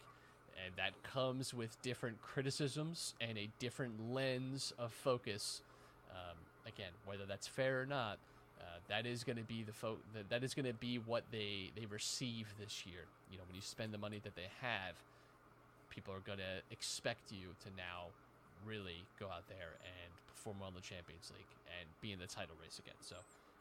and 0.64 0.74
that 0.76 0.92
comes 1.02 1.52
with 1.52 1.80
different 1.82 2.20
criticisms 2.22 3.14
and 3.20 3.36
a 3.36 3.48
different 3.58 4.12
lens 4.12 4.72
of 4.78 4.92
focus. 4.92 5.62
Um, 6.10 6.36
again, 6.68 6.92
whether 7.06 7.24
that's 7.26 7.46
fair 7.46 7.82
or 7.82 7.86
not, 7.86 8.18
uh, 8.60 8.78
that 8.88 9.06
is 9.06 9.24
going 9.24 9.38
to 9.38 9.44
be 9.44 9.62
the 9.62 9.72
fo- 9.72 9.98
that, 10.14 10.28
that 10.30 10.44
is 10.44 10.54
going 10.54 10.66
to 10.66 10.74
be 10.74 10.98
what 10.98 11.24
they 11.32 11.70
they 11.74 11.86
receive 11.86 12.46
this 12.60 12.84
year. 12.86 13.06
You 13.30 13.38
know, 13.38 13.44
when 13.48 13.56
you 13.56 13.62
spend 13.62 13.92
the 13.92 13.98
money 13.98 14.20
that 14.24 14.36
they 14.36 14.48
have, 14.60 14.94
people 15.90 16.14
are 16.14 16.24
going 16.24 16.38
to 16.38 16.62
expect 16.70 17.32
you 17.32 17.54
to 17.64 17.68
now 17.76 18.10
really 18.66 19.04
go 19.18 19.26
out 19.26 19.46
there 19.48 19.78
and 19.82 20.10
perform 20.34 20.58
well 20.60 20.68
in 20.68 20.74
the 20.74 20.84
Champions 20.84 21.30
League 21.34 21.52
and 21.78 21.86
be 22.00 22.12
in 22.12 22.18
the 22.18 22.26
title 22.26 22.54
race 22.60 22.78
again. 22.78 22.98
So 23.00 23.16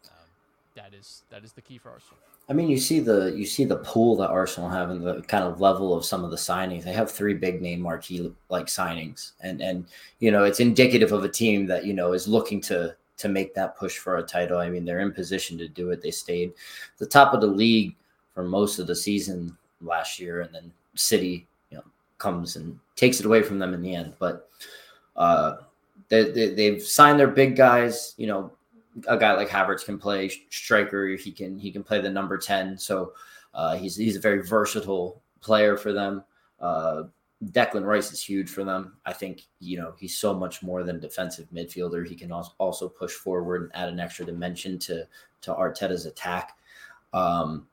um, 0.10 0.30
that 0.78 0.94
is 0.94 1.24
that 1.30 1.44
is 1.44 1.52
the 1.52 1.62
key 1.62 1.78
for 1.78 1.90
Arsenal. 1.90 2.18
I 2.50 2.54
mean, 2.54 2.70
you 2.70 2.78
see 2.78 3.02
the 3.02 3.34
you 3.36 3.46
see 3.46 3.66
the 3.66 3.78
pool 3.78 4.16
that 4.18 4.30
Arsenal 4.30 4.70
have 4.70 4.90
and 4.90 5.06
the 5.06 5.22
kind 5.24 5.44
of 5.44 5.60
level 5.60 5.94
of 5.94 6.06
some 6.06 6.24
of 6.24 6.32
the 6.32 6.38
signings. 6.38 6.84
They 6.84 6.94
have 6.94 7.12
three 7.12 7.34
big 7.34 7.62
name 7.62 7.82
marquee 7.82 8.32
like 8.50 8.68
signings, 8.68 9.32
and 9.42 9.62
and 9.62 9.86
you 10.20 10.32
know 10.32 10.46
it's 10.46 10.62
indicative 10.62 11.12
of 11.12 11.26
a 11.26 11.30
team 11.30 11.66
that 11.66 11.86
you 11.86 11.94
know 11.94 12.14
is 12.14 12.28
looking 12.28 12.62
to 12.62 12.96
to 13.18 13.28
make 13.28 13.54
that 13.56 13.76
push 13.76 13.98
for 13.98 14.18
a 14.18 14.24
title. 14.24 14.60
I 14.60 14.70
mean, 14.70 14.86
they're 14.86 15.00
in 15.00 15.12
position 15.12 15.58
to 15.58 15.68
do 15.68 15.90
it. 15.90 16.02
They 16.02 16.12
stayed 16.12 16.54
the 17.00 17.06
top 17.06 17.34
of 17.34 17.42
the 17.42 17.48
league 17.48 17.96
for 18.34 18.44
most 18.44 18.80
of 18.80 18.88
the 18.88 18.96
season 18.96 19.58
last 19.82 20.20
year, 20.20 20.42
and 20.42 20.54
then 20.54 20.72
City, 20.94 21.48
you 21.72 21.78
know, 21.78 21.84
comes 22.20 22.56
and 22.56 22.80
takes 22.96 23.20
it 23.20 23.26
away 23.26 23.42
from 23.42 23.60
them 23.60 23.74
in 23.74 23.82
the 23.82 23.96
end. 23.96 24.14
But 24.20 24.50
uh, 25.16 25.58
they, 26.10 26.32
they 26.32 26.54
they've 26.54 26.82
signed 26.82 27.20
their 27.20 27.28
big 27.28 27.56
guys. 27.56 28.14
You 28.18 28.28
know, 28.28 28.52
a 29.08 29.18
guy 29.18 29.34
like 29.34 29.50
Havertz 29.50 29.86
can 29.86 29.98
play 29.98 30.32
striker. 30.50 31.08
He 31.08 31.32
can 31.32 31.60
he 31.60 31.72
can 31.72 31.84
play 31.84 32.02
the 32.02 32.10
number 32.10 32.38
ten. 32.38 32.78
So 32.78 33.14
uh, 33.54 33.76
he's 33.76 33.96
he's 33.96 34.16
a 34.16 34.22
very 34.22 34.42
versatile 34.42 35.22
player 35.42 35.78
for 35.78 35.94
them. 35.94 36.24
Uh, 36.60 37.04
Declan 37.46 37.86
Rice 37.86 38.12
is 38.12 38.24
huge 38.24 38.50
for 38.50 38.64
them. 38.64 38.98
I 39.06 39.14
think 39.14 39.44
you 39.60 39.78
know 39.78 39.94
he's 40.00 40.18
so 40.18 40.34
much 40.34 40.64
more 40.64 40.84
than 40.84 41.00
defensive 41.00 41.48
midfielder. 41.54 42.08
He 42.08 42.16
can 42.16 42.32
also 42.32 42.90
push 42.90 43.14
forward 43.14 43.64
and 43.64 43.72
add 43.76 43.90
an 43.90 44.00
extra 44.00 44.26
dimension 44.26 44.80
to 44.80 45.08
to 45.42 45.54
Arteta's 45.54 46.06
attack. 46.06 46.58
Um, 47.14 47.68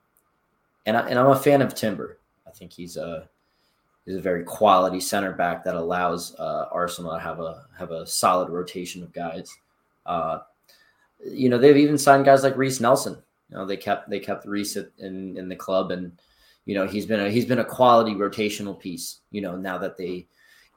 and 0.85 0.95
I, 0.95 1.09
and 1.09 1.17
I'm 1.17 1.31
a 1.31 1.35
fan 1.35 1.61
of 1.61 1.73
Timber. 1.73 2.19
I 2.47 2.51
think 2.51 2.71
he's 2.71 2.95
a 2.95 3.27
he's 4.05 4.15
a 4.15 4.21
very 4.21 4.43
quality 4.43 4.99
center 4.99 5.33
back 5.33 5.63
that 5.63 5.75
allows 5.75 6.35
uh, 6.35 6.67
Arsenal 6.71 7.13
to 7.13 7.19
have 7.19 7.39
a 7.39 7.65
have 7.77 7.91
a 7.91 8.05
solid 8.05 8.49
rotation 8.49 9.01
of 9.01 9.11
guys. 9.13 9.55
Uh, 10.05 10.39
you 11.23 11.49
know 11.49 11.57
they've 11.57 11.77
even 11.77 11.97
signed 11.97 12.25
guys 12.25 12.43
like 12.43 12.57
Reiss 12.57 12.79
Nelson. 12.79 13.21
You 13.49 13.57
know 13.57 13.65
they 13.65 13.77
kept 13.77 14.09
they 14.09 14.19
kept 14.19 14.45
Reiss 14.45 14.75
in 14.75 15.37
in 15.37 15.49
the 15.49 15.55
club, 15.55 15.91
and 15.91 16.11
you 16.65 16.75
know 16.75 16.87
he's 16.87 17.05
been 17.05 17.19
a 17.19 17.29
he's 17.29 17.45
been 17.45 17.59
a 17.59 17.65
quality 17.65 18.13
rotational 18.13 18.79
piece. 18.79 19.21
You 19.31 19.41
know 19.41 19.55
now 19.55 19.77
that 19.77 19.97
they 19.97 20.27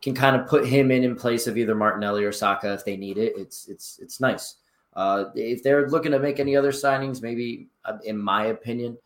can 0.02 0.14
kind 0.14 0.36
of 0.36 0.46
put 0.46 0.66
him 0.66 0.90
in 0.90 1.04
in 1.04 1.16
place 1.16 1.46
of 1.46 1.56
either 1.56 1.74
Martinelli 1.74 2.24
or 2.24 2.32
Saka 2.32 2.72
if 2.72 2.84
they 2.84 2.96
need 2.96 3.18
it. 3.18 3.34
It's 3.36 3.68
it's 3.68 3.98
it's 4.00 4.20
nice. 4.20 4.56
Uh, 4.94 5.26
if 5.34 5.62
they're 5.62 5.88
looking 5.88 6.12
to 6.12 6.18
make 6.18 6.40
any 6.40 6.56
other 6.56 6.72
signings, 6.72 7.22
maybe 7.22 7.68
uh, 7.84 7.98
in 8.04 8.18
my 8.18 8.46
opinion, 8.46 8.96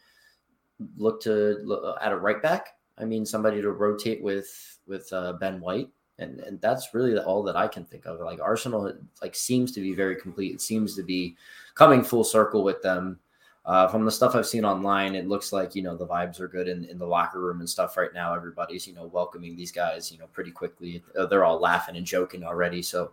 look 0.97 1.21
to 1.23 1.59
look 1.64 1.99
at 2.01 2.12
a 2.12 2.16
right 2.16 2.42
back. 2.42 2.68
I 2.99 3.05
mean 3.05 3.25
somebody 3.25 3.62
to 3.62 3.73
rotate 3.73 4.23
with 4.23 4.79
with 4.87 5.12
uh, 5.12 5.35
Ben 5.35 5.61
White 5.61 5.88
and 6.23 6.41
and 6.41 6.61
that's 6.61 6.95
really 6.95 7.19
all 7.19 7.43
that 7.43 7.57
I 7.57 7.69
can 7.69 7.85
think 7.85 8.07
of. 8.07 8.21
Like 8.21 8.41
Arsenal, 8.41 8.93
like 9.21 9.35
seems 9.35 9.73
to 9.73 9.81
be 9.81 9.95
very 9.95 10.17
complete. 10.17 10.55
It 10.55 10.61
seems 10.61 10.97
to 10.97 11.03
be 11.03 11.37
coming 11.75 12.03
full 12.03 12.25
circle 12.25 12.65
with 12.65 12.81
them. 12.83 13.19
Uh, 13.65 13.87
from 13.87 14.05
the 14.05 14.11
stuff 14.11 14.35
I've 14.35 14.47
seen 14.47 14.65
online, 14.65 15.15
it 15.15 15.29
looks 15.29 15.53
like 15.53 15.77
you 15.77 15.83
know 15.83 15.97
the 15.97 16.07
vibes 16.07 16.41
are 16.41 16.49
good 16.49 16.67
in, 16.67 16.85
in 16.87 16.99
the 16.99 17.07
locker 17.07 17.39
room 17.41 17.61
and 17.61 17.71
stuff 17.71 17.97
right 17.97 18.13
now. 18.13 18.35
Everybody's 18.35 18.89
you 18.89 18.95
know 18.95 19.07
welcoming 19.07 19.55
these 19.55 19.71
guys 19.71 20.11
you 20.11 20.19
know 20.19 20.27
pretty 20.33 20.51
quickly. 20.51 21.03
Uh, 21.17 21.27
They're 21.27 21.45
all 21.45 21.61
laughing 21.61 21.97
and 21.97 22.05
joking 22.05 22.43
already, 22.43 22.83
so 22.83 23.13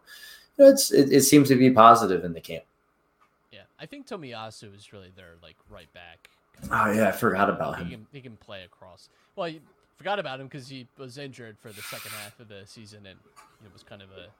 you 0.57 0.65
know, 0.65 0.71
it's 0.71 0.91
it, 0.91 1.11
it 1.11 1.21
seems 1.21 1.49
to 1.49 1.55
be 1.55 1.69
positive 1.69 2.23
in 2.25 2.33
the 2.33 2.41
camp. 2.41 2.63
Yeah, 3.51 3.61
I 3.79 3.85
think 3.85 4.07
Tomiyasu 4.07 4.75
is 4.75 4.91
really 4.91 5.11
their 5.15 5.35
like 5.43 5.55
right 5.69 5.91
back. 5.93 6.29
Oh 6.71 6.91
yeah, 6.91 7.09
I 7.09 7.11
forgot 7.11 7.49
about 7.51 7.77
He 7.77 7.83
him. 7.83 7.89
can 7.91 8.07
he 8.11 8.21
can 8.21 8.35
play 8.37 8.63
across. 8.63 9.09
Well, 9.35 9.47
you 9.49 9.59
forgot 9.99 10.17
about 10.17 10.39
him 10.39 10.47
because 10.47 10.69
he 10.69 10.87
was 10.97 11.17
injured 11.17 11.57
for 11.59 11.69
the 11.69 11.81
second 11.81 12.11
half 12.23 12.39
of 12.39 12.47
the 12.47 12.61
season, 12.65 13.05
and 13.05 13.19
it 13.65 13.73
was 13.73 13.83
kind 13.83 14.01
of 14.01 14.07
a 14.11 14.31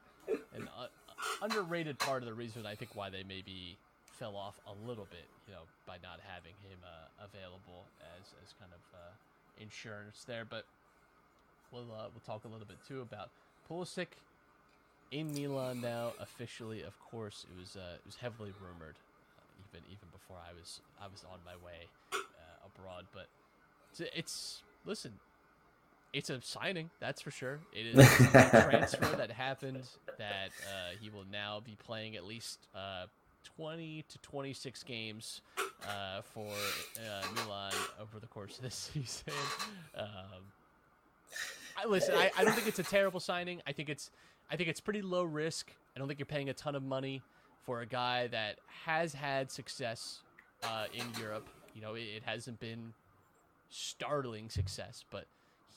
an 0.56 0.68
uh, 0.76 0.86
underrated 1.42 1.98
part 1.98 2.22
of 2.22 2.26
the 2.26 2.32
reason 2.32 2.64
I 2.64 2.74
think 2.74 2.96
why 2.96 3.10
they 3.10 3.22
maybe 3.22 3.76
fell 4.06 4.36
off 4.36 4.58
a 4.66 4.88
little 4.88 5.06
bit, 5.10 5.28
you 5.46 5.52
know, 5.52 5.68
by 5.86 5.96
not 6.02 6.18
having 6.26 6.56
him 6.64 6.78
uh, 6.82 7.24
available 7.24 7.84
as 8.00 8.32
as 8.42 8.54
kind 8.58 8.72
of 8.72 8.80
uh, 8.94 9.12
insurance 9.60 10.24
there. 10.26 10.46
But 10.48 10.64
we'll 11.70 11.92
uh, 11.92 12.08
we'll 12.08 12.24
talk 12.24 12.46
a 12.46 12.48
little 12.48 12.66
bit 12.66 12.78
too 12.88 13.02
about 13.02 13.28
Pulisic 13.68 14.16
in 15.10 15.30
Milan 15.34 15.82
now 15.82 16.12
officially. 16.20 16.80
Of 16.82 16.98
course, 17.00 17.44
it 17.44 17.60
was 17.60 17.76
uh, 17.76 18.00
it 18.00 18.06
was 18.06 18.16
heavily 18.16 18.54
rumored 18.64 18.96
uh, 19.36 19.44
even 19.68 19.84
even 19.92 20.08
before 20.10 20.38
I 20.40 20.56
was 20.58 20.80
I 20.98 21.04
was 21.12 21.22
on 21.30 21.38
my 21.44 21.56
way 21.62 21.84
abroad. 22.64 23.04
But 23.12 23.28
it's 24.16 24.62
listen, 24.86 25.12
it's 26.12 26.30
a 26.30 26.40
signing 26.42 26.90
that's 27.00 27.20
for 27.20 27.30
sure. 27.30 27.60
It 27.72 27.86
is 27.86 27.98
a 27.98 28.66
transfer 28.68 29.16
that 29.16 29.30
happened 29.30 29.84
that 30.18 30.50
uh, 30.66 30.96
he 31.00 31.10
will 31.10 31.24
now 31.30 31.60
be 31.64 31.76
playing 31.84 32.16
at 32.16 32.24
least 32.24 32.58
uh, 32.74 33.06
20 33.56 34.04
to 34.08 34.18
26 34.18 34.82
games 34.84 35.40
uh, 35.84 36.22
for 36.22 36.48
uh, 36.48 37.26
Milan 37.34 37.72
over 38.00 38.18
the 38.20 38.26
course 38.26 38.56
of 38.58 38.64
this 38.64 38.74
season. 38.92 39.32
Um, 39.96 40.42
I 41.76 41.86
listen. 41.86 42.14
I, 42.14 42.30
I 42.36 42.44
don't 42.44 42.54
think 42.54 42.66
it's 42.66 42.78
a 42.78 42.84
terrible 42.84 43.20
signing. 43.20 43.62
I 43.66 43.72
think 43.72 43.88
it's 43.88 44.10
I 44.50 44.56
think 44.56 44.68
it's 44.68 44.80
pretty 44.80 45.02
low 45.02 45.22
risk. 45.24 45.72
I 45.94 45.98
don't 45.98 46.08
think 46.08 46.18
you're 46.18 46.26
paying 46.26 46.48
a 46.48 46.54
ton 46.54 46.74
of 46.74 46.82
money 46.82 47.22
for 47.64 47.80
a 47.80 47.86
guy 47.86 48.26
that 48.28 48.56
has 48.84 49.14
had 49.14 49.50
success 49.50 50.20
uh, 50.64 50.86
in 50.92 51.04
Europe. 51.20 51.48
You 51.74 51.82
know, 51.82 51.94
it, 51.94 52.02
it 52.02 52.22
hasn't 52.24 52.58
been 52.60 52.92
startling 53.70 54.50
success, 54.50 55.04
but 55.10 55.26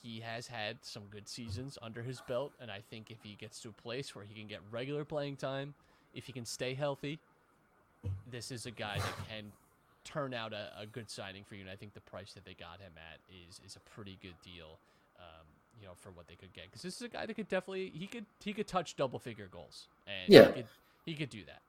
he 0.03 0.19
has 0.19 0.47
had 0.47 0.77
some 0.81 1.03
good 1.09 1.27
seasons 1.29 1.77
under 1.81 2.03
his 2.03 2.21
belt. 2.27 2.51
And 2.59 2.69
I 2.69 2.81
think 2.89 3.09
if 3.09 3.17
he 3.23 3.35
gets 3.35 3.59
to 3.61 3.69
a 3.69 3.71
place 3.71 4.13
where 4.13 4.25
he 4.25 4.33
can 4.33 4.47
get 4.47 4.59
regular 4.69 5.05
playing 5.05 5.37
time, 5.37 5.73
if 6.13 6.25
he 6.25 6.33
can 6.33 6.45
stay 6.45 6.73
healthy, 6.73 7.19
this 8.29 8.51
is 8.51 8.65
a 8.65 8.71
guy 8.71 8.97
that 8.97 9.29
can 9.29 9.45
turn 10.03 10.33
out 10.33 10.51
a, 10.51 10.69
a 10.77 10.85
good 10.85 11.09
signing 11.09 11.45
for 11.45 11.55
you. 11.55 11.61
And 11.61 11.69
I 11.69 11.75
think 11.75 11.93
the 11.93 12.01
price 12.01 12.33
that 12.33 12.43
they 12.43 12.53
got 12.53 12.81
him 12.81 12.91
at 12.97 13.19
is 13.47 13.61
is 13.65 13.77
a 13.77 13.89
pretty 13.95 14.17
good 14.21 14.35
deal. 14.43 14.77
Um, 15.17 15.45
you 15.79 15.87
know, 15.87 15.93
for 15.95 16.11
what 16.11 16.27
they 16.27 16.35
could 16.35 16.53
get, 16.53 16.65
because 16.65 16.81
this 16.81 16.97
is 16.97 17.01
a 17.01 17.07
guy 17.07 17.25
that 17.25 17.33
could 17.33 17.47
definitely 17.47 17.91
he 17.95 18.05
could 18.05 18.25
he 18.43 18.53
could 18.53 18.67
touch 18.67 18.95
double 18.97 19.19
figure 19.19 19.47
goals, 19.51 19.87
and 20.05 20.31
Yeah. 20.31 20.47
he 20.47 20.53
could 20.53 20.65
he 21.05 21.13
could 21.15 21.29
do 21.29 21.43
that. 21.45 21.61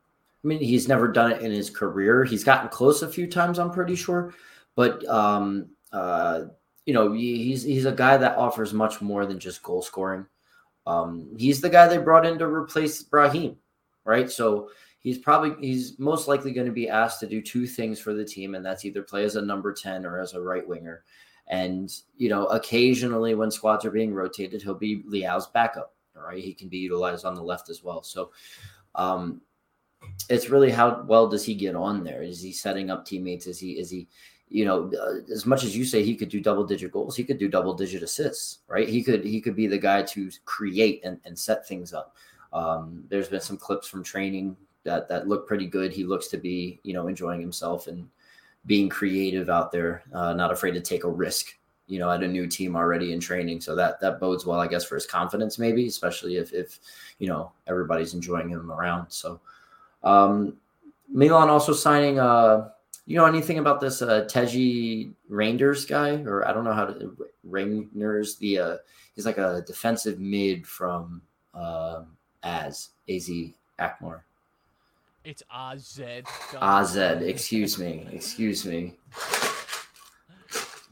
I 0.42 0.46
mean, 0.46 0.58
he's 0.58 0.88
never 0.88 1.08
done 1.08 1.32
it 1.32 1.40
in 1.40 1.50
his 1.52 1.70
career. 1.70 2.24
He's 2.24 2.44
gotten 2.44 2.68
close 2.68 3.02
a 3.02 3.08
few 3.08 3.26
times, 3.26 3.58
I'm 3.58 3.70
pretty 3.70 3.94
sure. 3.96 4.34
But 4.76 5.06
um, 5.08 5.70
uh, 5.92 6.46
you 6.86 6.92
know, 6.92 7.12
he's 7.12 7.62
he's 7.62 7.86
a 7.86 7.92
guy 7.92 8.16
that 8.16 8.36
offers 8.36 8.72
much 8.72 9.00
more 9.00 9.26
than 9.26 9.38
just 9.38 9.62
goal 9.62 9.82
scoring. 9.82 10.26
Um, 10.86 11.34
he's 11.38 11.60
the 11.60 11.70
guy 11.70 11.88
they 11.88 11.98
brought 11.98 12.26
in 12.26 12.38
to 12.38 12.46
replace 12.46 13.02
Brahim, 13.02 13.56
right? 14.04 14.30
So 14.30 14.70
he's 15.00 15.18
probably 15.18 15.54
he's 15.66 15.98
most 15.98 16.28
likely 16.28 16.52
going 16.52 16.66
to 16.66 16.72
be 16.72 16.88
asked 16.88 17.20
to 17.20 17.26
do 17.26 17.40
two 17.40 17.66
things 17.66 18.00
for 18.00 18.12
the 18.12 18.24
team, 18.24 18.54
and 18.54 18.64
that's 18.64 18.84
either 18.84 19.02
play 19.02 19.24
as 19.24 19.36
a 19.36 19.42
number 19.42 19.72
ten 19.72 20.04
or 20.04 20.20
as 20.20 20.34
a 20.34 20.40
right 20.40 20.66
winger. 20.66 21.04
And 21.46 21.90
you 22.16 22.28
know, 22.28 22.46
occasionally 22.46 23.34
when 23.34 23.50
squads 23.50 23.84
are 23.84 23.90
being 23.90 24.12
rotated, 24.12 24.62
he'll 24.62 24.74
be 24.74 25.02
Leão's 25.04 25.46
backup. 25.46 25.94
All 26.16 26.22
right, 26.22 26.42
he 26.42 26.54
can 26.54 26.68
be 26.68 26.78
utilized 26.78 27.24
on 27.24 27.34
the 27.34 27.42
left 27.42 27.70
as 27.70 27.82
well. 27.82 28.02
So, 28.02 28.30
um, 28.94 29.40
it's 30.28 30.48
really 30.50 30.70
how 30.70 31.02
well 31.06 31.28
does 31.28 31.44
he 31.44 31.54
get 31.54 31.74
on 31.74 32.04
there? 32.04 32.22
Is 32.22 32.42
he 32.42 32.52
setting 32.52 32.90
up 32.90 33.04
teammates? 33.04 33.46
Is 33.46 33.58
he 33.58 33.72
is 33.72 33.90
he 33.90 34.08
you 34.54 34.64
know, 34.64 34.88
uh, 35.02 35.32
as 35.32 35.46
much 35.46 35.64
as 35.64 35.76
you 35.76 35.84
say 35.84 36.04
he 36.04 36.14
could 36.14 36.28
do 36.28 36.40
double 36.40 36.62
digit 36.62 36.92
goals, 36.92 37.16
he 37.16 37.24
could 37.24 37.38
do 37.38 37.48
double 37.48 37.74
digit 37.74 38.04
assists, 38.04 38.60
right? 38.68 38.88
He 38.88 39.02
could 39.02 39.24
he 39.24 39.40
could 39.40 39.56
be 39.56 39.66
the 39.66 39.76
guy 39.76 40.02
to 40.02 40.30
create 40.44 41.00
and, 41.04 41.18
and 41.24 41.36
set 41.36 41.66
things 41.66 41.92
up. 41.92 42.14
Um, 42.52 43.02
there's 43.08 43.28
been 43.28 43.40
some 43.40 43.56
clips 43.56 43.88
from 43.88 44.04
training 44.04 44.56
that 44.84 45.08
that 45.08 45.26
look 45.26 45.48
pretty 45.48 45.66
good. 45.66 45.92
He 45.92 46.04
looks 46.04 46.28
to 46.28 46.38
be, 46.38 46.78
you 46.84 46.92
know, 46.94 47.08
enjoying 47.08 47.40
himself 47.40 47.88
and 47.88 48.08
being 48.66 48.88
creative 48.88 49.50
out 49.50 49.72
there, 49.72 50.04
uh, 50.12 50.34
not 50.34 50.52
afraid 50.52 50.74
to 50.74 50.80
take 50.80 51.02
a 51.02 51.10
risk, 51.10 51.58
you 51.88 51.98
know, 51.98 52.08
at 52.08 52.22
a 52.22 52.28
new 52.28 52.46
team 52.46 52.76
already 52.76 53.12
in 53.12 53.18
training. 53.18 53.60
So 53.60 53.74
that 53.74 53.98
that 54.02 54.20
bodes 54.20 54.46
well, 54.46 54.60
I 54.60 54.68
guess, 54.68 54.84
for 54.84 54.94
his 54.94 55.04
confidence, 55.04 55.58
maybe, 55.58 55.88
especially 55.88 56.36
if 56.36 56.52
if 56.52 56.78
you 57.18 57.26
know 57.26 57.50
everybody's 57.66 58.14
enjoying 58.14 58.50
him 58.50 58.70
around. 58.70 59.10
So 59.10 59.40
um 60.04 60.58
Milan 61.08 61.50
also 61.50 61.72
signing 61.72 62.20
uh 62.20 62.68
you 63.06 63.16
know 63.16 63.26
anything 63.26 63.58
about 63.58 63.80
this 63.80 64.00
uh 64.02 64.24
Teji 64.24 65.12
Reijnders 65.30 65.86
guy, 65.88 66.22
or 66.22 66.46
I 66.48 66.52
don't 66.52 66.64
know 66.64 66.72
how 66.72 66.86
to 66.86 67.16
Reijnders 67.48 68.38
the 68.38 68.58
uh 68.58 68.76
he's 69.14 69.26
like 69.26 69.38
a 69.38 69.62
defensive 69.66 70.18
mid 70.18 70.66
from 70.66 71.22
uh, 71.54 72.02
Az 72.42 72.90
Az 73.08 73.30
Alkmaar. 73.78 74.24
It's 75.24 75.42
AZ. 75.50 76.00
AZ, 76.60 76.96
excuse 76.96 77.78
me, 77.78 78.06
excuse 78.12 78.64
me. 78.64 78.94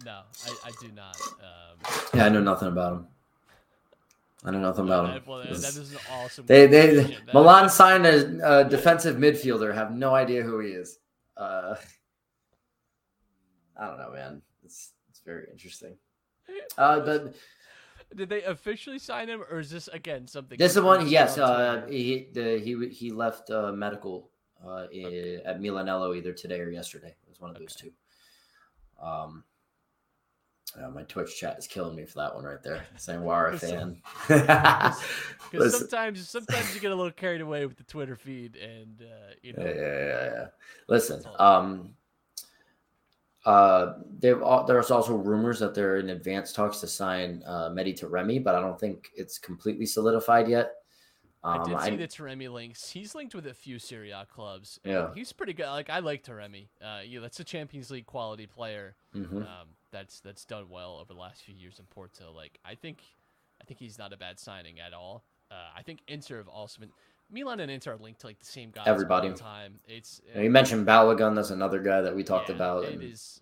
No, 0.04 0.22
I, 0.46 0.68
I 0.68 0.70
do 0.80 0.88
not. 0.96 1.16
Um, 1.40 1.78
Yeah, 2.12 2.26
I 2.26 2.28
know 2.28 2.40
nothing 2.40 2.66
about 2.66 2.92
him. 2.94 3.06
I 4.44 4.50
know 4.50 4.58
nothing 4.58 4.86
about 4.86 5.04
him. 5.06 5.12
that, 5.14 5.26
well, 5.28 5.38
that 5.38 5.48
This- 5.48 5.92
an 5.92 5.98
awesome. 6.10 6.46
They 6.46 6.66
they. 6.66 7.18
Milan 7.32 7.68
signed 7.68 8.04
a, 8.06 8.60
a 8.62 8.64
defensive 8.68 9.16
midfielder. 9.16 9.72
Have 9.72 9.92
no 9.92 10.12
idea 10.14 10.42
who 10.42 10.58
he 10.58 10.70
is. 10.70 10.98
Uh, 11.36 11.76
I 13.82 13.86
don't 13.88 13.98
know, 13.98 14.12
man. 14.12 14.42
It's 14.64 14.92
it's 15.10 15.20
very 15.20 15.46
interesting. 15.50 15.96
Uh, 16.78 17.00
but 17.00 17.34
Did 18.14 18.28
they 18.28 18.42
officially 18.44 18.98
sign 19.00 19.28
him, 19.28 19.42
or 19.50 19.58
is 19.58 19.70
this 19.70 19.88
again 19.88 20.26
something? 20.28 20.56
this 20.56 20.70
is 20.70 20.74
the 20.76 20.82
one. 20.84 21.08
Yes, 21.08 21.36
uh, 21.36 21.84
he 21.90 22.28
the, 22.32 22.58
he 22.60 22.88
he 22.90 23.10
left 23.10 23.50
uh, 23.50 23.72
medical 23.72 24.30
uh, 24.64 24.86
i- 24.94 25.40
at 25.44 25.60
Milanello 25.60 26.16
either 26.16 26.32
today 26.32 26.60
or 26.60 26.70
yesterday. 26.70 27.08
It 27.08 27.28
was 27.28 27.40
one 27.40 27.50
of 27.50 27.58
those 27.58 27.74
two. 27.74 27.90
Um, 29.02 29.42
uh, 30.80 30.88
my 30.90 31.02
Twitch 31.02 31.36
chat 31.36 31.58
is 31.58 31.66
killing 31.66 31.96
me 31.96 32.04
for 32.04 32.18
that 32.20 32.34
one 32.36 32.44
right 32.44 32.62
there. 32.62 32.86
Saying 32.96 33.20
Wara 33.20 33.54
fan. 33.58 34.00
Because 35.50 35.76
sometimes, 35.76 36.28
sometimes 36.30 36.72
you 36.74 36.80
get 36.80 36.92
a 36.92 36.94
little 36.94 37.10
carried 37.10 37.40
away 37.40 37.66
with 37.66 37.76
the 37.76 37.82
Twitter 37.84 38.14
feed, 38.16 38.56
and 38.56 39.02
uh, 39.02 39.34
you 39.42 39.52
know, 39.54 39.64
Yeah, 39.64 39.74
yeah, 39.74 39.98
yeah, 40.06 40.24
yeah. 40.24 40.46
Listen, 40.88 41.22
all. 41.38 41.58
um, 41.60 41.94
uh, 43.44 43.94
they've 44.18 44.38
there's 44.66 44.90
also 44.90 45.16
rumors 45.16 45.58
that 45.60 45.74
they're 45.74 45.96
in 45.96 46.10
advanced 46.10 46.54
talks 46.54 46.78
to 46.80 46.86
sign 46.86 47.42
uh, 47.46 47.70
Taremi, 47.70 48.42
but 48.42 48.54
I 48.54 48.60
don't 48.60 48.78
think 48.78 49.10
it's 49.16 49.38
completely 49.38 49.86
solidified 49.86 50.48
yet. 50.48 50.74
I 51.44 51.56
Um, 51.58 51.68
did 51.70 51.80
see 51.80 51.90
I- 51.90 51.96
the 51.96 52.06
Taremi 52.06 52.52
links. 52.52 52.88
He's 52.88 53.14
linked 53.16 53.34
with 53.34 53.48
a 53.48 53.54
few 53.54 53.80
Serie 53.80 54.12
A 54.12 54.24
clubs. 54.26 54.78
Yeah. 54.84 55.12
he's 55.12 55.32
pretty 55.32 55.52
good. 55.54 55.66
Like 55.66 55.90
I 55.90 55.98
like 55.98 56.22
Taremi. 56.22 56.68
Uh, 56.80 57.00
yeah, 57.04 57.18
that's 57.18 57.40
a 57.40 57.44
Champions 57.44 57.90
League 57.90 58.06
quality 58.06 58.46
player. 58.46 58.94
mhm. 59.14 59.42
Um, 59.42 59.68
that's 59.90 60.20
that's 60.20 60.44
done 60.44 60.68
well 60.70 60.98
over 61.00 61.12
the 61.12 61.18
last 61.18 61.42
few 61.42 61.54
years 61.54 61.78
in 61.80 61.84
Porto. 61.86 62.32
Like 62.32 62.58
I 62.64 62.76
think, 62.76 63.02
I 63.60 63.64
think 63.64 63.80
he's 63.80 63.98
not 63.98 64.12
a 64.12 64.16
bad 64.16 64.38
signing 64.38 64.78
at 64.78 64.92
all. 64.92 65.24
Uh, 65.50 65.68
I 65.76 65.82
think 65.82 66.00
Inter 66.08 66.38
have 66.38 66.48
also 66.48 66.80
been. 66.80 66.92
Milan 67.32 67.60
and 67.60 67.70
Inter 67.70 67.94
are 67.94 67.96
linked 67.96 68.20
to 68.20 68.26
like 68.26 68.38
the 68.38 68.46
same 68.46 68.70
guys 68.70 68.84
Everybody. 68.86 69.28
all 69.28 69.34
the 69.34 69.40
time. 69.40 69.80
It's 69.88 70.20
You, 70.36 70.42
you 70.42 70.50
mentioned 70.50 70.86
Balogun. 70.86 71.34
That's 71.34 71.50
another 71.50 71.80
guy 71.80 72.02
that 72.02 72.14
we 72.14 72.22
talked 72.22 72.50
yeah, 72.50 72.56
about. 72.56 72.84
It 72.84 72.94
and- 72.94 73.02
is. 73.02 73.40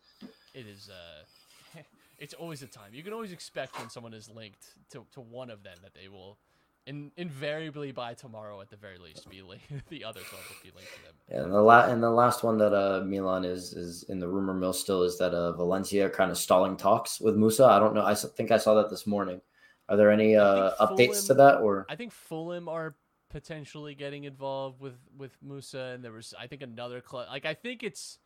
It 0.54 0.66
is. 0.66 0.88
Uh, 0.90 1.80
it's 2.18 2.34
always 2.34 2.62
a 2.62 2.66
time. 2.66 2.92
You 2.92 3.02
can 3.02 3.12
always 3.12 3.32
expect 3.32 3.78
when 3.78 3.88
someone 3.90 4.14
is 4.14 4.28
linked 4.30 4.64
to, 4.90 5.04
to 5.12 5.20
one 5.20 5.50
of 5.50 5.62
them 5.62 5.76
that 5.82 5.94
they 5.94 6.08
will, 6.08 6.38
in, 6.86 7.12
invariably 7.16 7.92
by 7.92 8.14
tomorrow 8.14 8.60
at 8.60 8.68
the 8.70 8.76
very 8.76 8.98
least, 8.98 9.28
be 9.30 9.42
linked. 9.42 9.70
the 9.90 10.04
other 10.04 10.20
club 10.20 10.40
will 10.48 10.56
be 10.62 10.74
linked 10.76 10.92
to 10.94 11.02
them. 11.04 11.14
Yeah, 11.28 11.42
and 11.44 11.52
the 11.52 11.60
la- 11.60 11.86
and 11.86 12.02
the 12.02 12.10
last 12.10 12.42
one 12.42 12.58
that 12.58 12.72
uh 12.74 13.02
Milan 13.04 13.44
is 13.44 13.72
is 13.74 14.04
in 14.08 14.18
the 14.18 14.28
rumor 14.28 14.54
mill 14.54 14.72
still 14.72 15.02
is 15.02 15.18
that 15.18 15.34
uh 15.34 15.52
Valencia 15.52 16.08
kind 16.10 16.30
of 16.30 16.38
stalling 16.38 16.76
talks 16.76 17.20
with 17.20 17.36
Musah. 17.36 17.68
I 17.68 17.78
don't 17.78 17.94
know. 17.94 18.04
I 18.04 18.14
think 18.14 18.50
I 18.50 18.58
saw 18.58 18.74
that 18.74 18.90
this 18.90 19.06
morning. 19.06 19.40
Are 19.88 19.96
there 19.96 20.10
any 20.10 20.36
uh 20.36 20.70
think 20.96 21.12
updates 21.12 21.26
to 21.28 21.34
that 21.34 21.60
or 21.60 21.86
I 21.88 21.96
think 21.96 22.12
Fulham 22.12 22.68
are 22.68 22.94
potentially 23.30 23.94
getting 23.94 24.24
involved 24.24 24.80
with 24.80 24.98
with 25.16 25.32
Musah, 25.42 25.94
and 25.94 26.04
there 26.04 26.12
was 26.12 26.34
I 26.38 26.46
think 26.46 26.60
another 26.62 27.00
club. 27.00 27.28
Like 27.30 27.46
I 27.46 27.54
think 27.54 27.82
it's, 27.82 28.18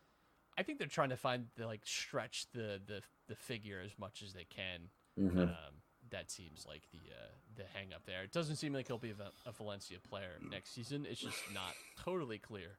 I 0.57 0.63
think 0.63 0.79
they're 0.79 0.87
trying 0.87 1.09
to 1.09 1.17
find 1.17 1.45
the 1.55 1.65
like 1.65 1.81
stretch 1.85 2.47
the 2.53 2.81
the 2.85 3.01
the 3.27 3.35
figure 3.35 3.81
as 3.83 3.91
much 3.97 4.21
as 4.21 4.33
they 4.33 4.45
can. 4.45 4.89
Mhm. 5.17 5.43
Um, 5.43 5.75
that 6.11 6.29
seems 6.29 6.65
like 6.67 6.83
the 6.91 6.99
uh, 7.11 7.31
the 7.55 7.63
hang 7.73 7.93
up 7.93 8.05
there. 8.05 8.23
It 8.23 8.31
doesn't 8.31 8.57
seem 8.57 8.73
like 8.73 8.87
he'll 8.87 8.97
be 8.97 9.11
a, 9.11 9.49
a 9.49 9.51
Valencia 9.53 9.97
player 9.99 10.37
next 10.51 10.73
season. 10.73 11.05
It's 11.09 11.21
just 11.21 11.39
not 11.53 11.73
totally 11.97 12.37
clear 12.37 12.77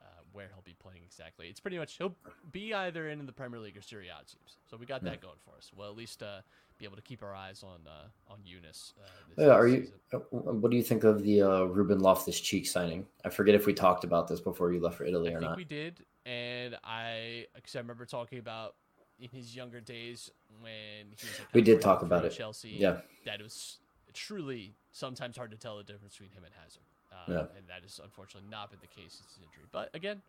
uh, 0.00 0.04
where 0.32 0.48
he'll 0.52 0.62
be 0.62 0.74
playing 0.78 1.02
exactly. 1.04 1.48
It's 1.48 1.60
pretty 1.60 1.78
much 1.78 1.96
he'll 1.96 2.16
be 2.52 2.74
either 2.74 3.08
in 3.08 3.24
the 3.24 3.32
Premier 3.32 3.60
League 3.60 3.76
or 3.76 3.82
Serie 3.82 4.08
A 4.08 4.20
it 4.20 4.28
seems. 4.28 4.58
So 4.70 4.76
we 4.76 4.84
got 4.86 5.02
that 5.04 5.20
going 5.20 5.38
for 5.44 5.56
us. 5.56 5.70
We'll 5.74 5.88
at 5.88 5.96
least 5.96 6.22
uh, 6.22 6.40
be 6.78 6.84
able 6.84 6.96
to 6.96 7.02
keep 7.02 7.22
our 7.22 7.34
eyes 7.34 7.62
on 7.62 7.80
uh, 7.86 8.32
on 8.32 8.38
Yunus. 8.44 8.92
Uh, 8.98 9.04
this 9.36 9.46
Yeah, 9.46 9.52
are 9.52 9.68
this 9.68 9.90
you? 10.12 10.18
uh, 10.18 10.38
What 10.52 10.70
do 10.70 10.76
you 10.76 10.82
think 10.82 11.04
of 11.04 11.22
the 11.22 11.42
uh, 11.42 11.62
Ruben 11.64 12.00
Loftus 12.00 12.38
Cheek 12.40 12.66
signing? 12.66 13.06
I 13.24 13.30
forget 13.30 13.54
if 13.54 13.66
we 13.66 13.72
talked 13.74 14.04
about 14.04 14.28
this 14.28 14.40
before 14.40 14.72
you 14.72 14.80
left 14.80 14.96
for 14.96 15.04
Italy 15.04 15.30
I 15.30 15.34
or 15.34 15.38
think 15.40 15.50
not. 15.50 15.56
we 15.56 15.64
did, 15.64 16.04
and 16.26 16.76
I 16.84 17.46
because 17.54 17.74
I 17.76 17.78
remember 17.80 18.04
talking 18.04 18.38
about 18.38 18.74
in 19.20 19.28
his 19.30 19.56
younger 19.56 19.80
days 19.80 20.30
when 20.60 21.06
he 21.16 21.26
was 21.26 21.38
like, 21.38 21.54
We 21.54 21.62
did 21.62 21.80
talk 21.80 22.02
about 22.02 22.24
it. 22.24 22.32
Chelsea. 22.32 22.70
Yeah. 22.70 22.98
that 23.24 23.40
it 23.40 23.42
was 23.42 23.78
truly 24.12 24.74
sometimes 24.92 25.36
hard 25.36 25.50
to 25.50 25.56
tell 25.56 25.76
the 25.76 25.82
difference 25.82 26.14
between 26.14 26.30
him 26.30 26.44
and 26.44 26.52
Hazard. 26.62 26.82
Um, 27.12 27.34
Yeah. 27.34 27.56
and 27.58 27.66
that 27.68 27.84
is 27.86 28.00
unfortunately 28.02 28.48
not 28.50 28.70
been 28.70 28.78
the 28.80 28.86
case 28.88 29.14
since 29.14 29.34
his 29.34 29.38
injury. 29.44 29.64
But 29.72 29.90
again, 29.94 30.20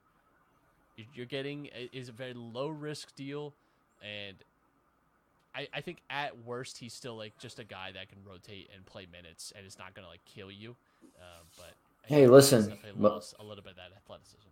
you- 0.95 1.05
you're 1.13 1.25
getting 1.25 1.65
is 1.93 2.09
a 2.09 2.11
very 2.11 2.33
low 2.33 2.67
risk 2.69 3.13
deal, 3.15 3.53
and 4.01 4.35
I, 5.57 5.67
I 5.73 5.81
think 5.81 6.01
at 6.09 6.37
worst 6.45 6.77
he's 6.77 6.93
still 6.93 7.17
like 7.17 7.33
just 7.39 7.57
a 7.57 7.63
guy 7.63 7.91
that 7.93 8.09
can 8.09 8.19
rotate 8.23 8.69
and 8.75 8.85
play 8.85 9.07
minutes 9.11 9.51
and 9.55 9.65
it's 9.65 9.79
not 9.79 9.95
gonna 9.95 10.07
like 10.07 10.23
kill 10.25 10.51
you. 10.51 10.75
Um, 11.17 11.47
but 11.57 11.73
I 12.05 12.13
Hey, 12.13 12.27
listen, 12.27 12.77
mo- 12.95 13.21
a 13.39 13.43
little 13.43 13.63
bit 13.63 13.71
of 13.71 13.77
that 13.77 13.91
athleticism. 13.95 14.47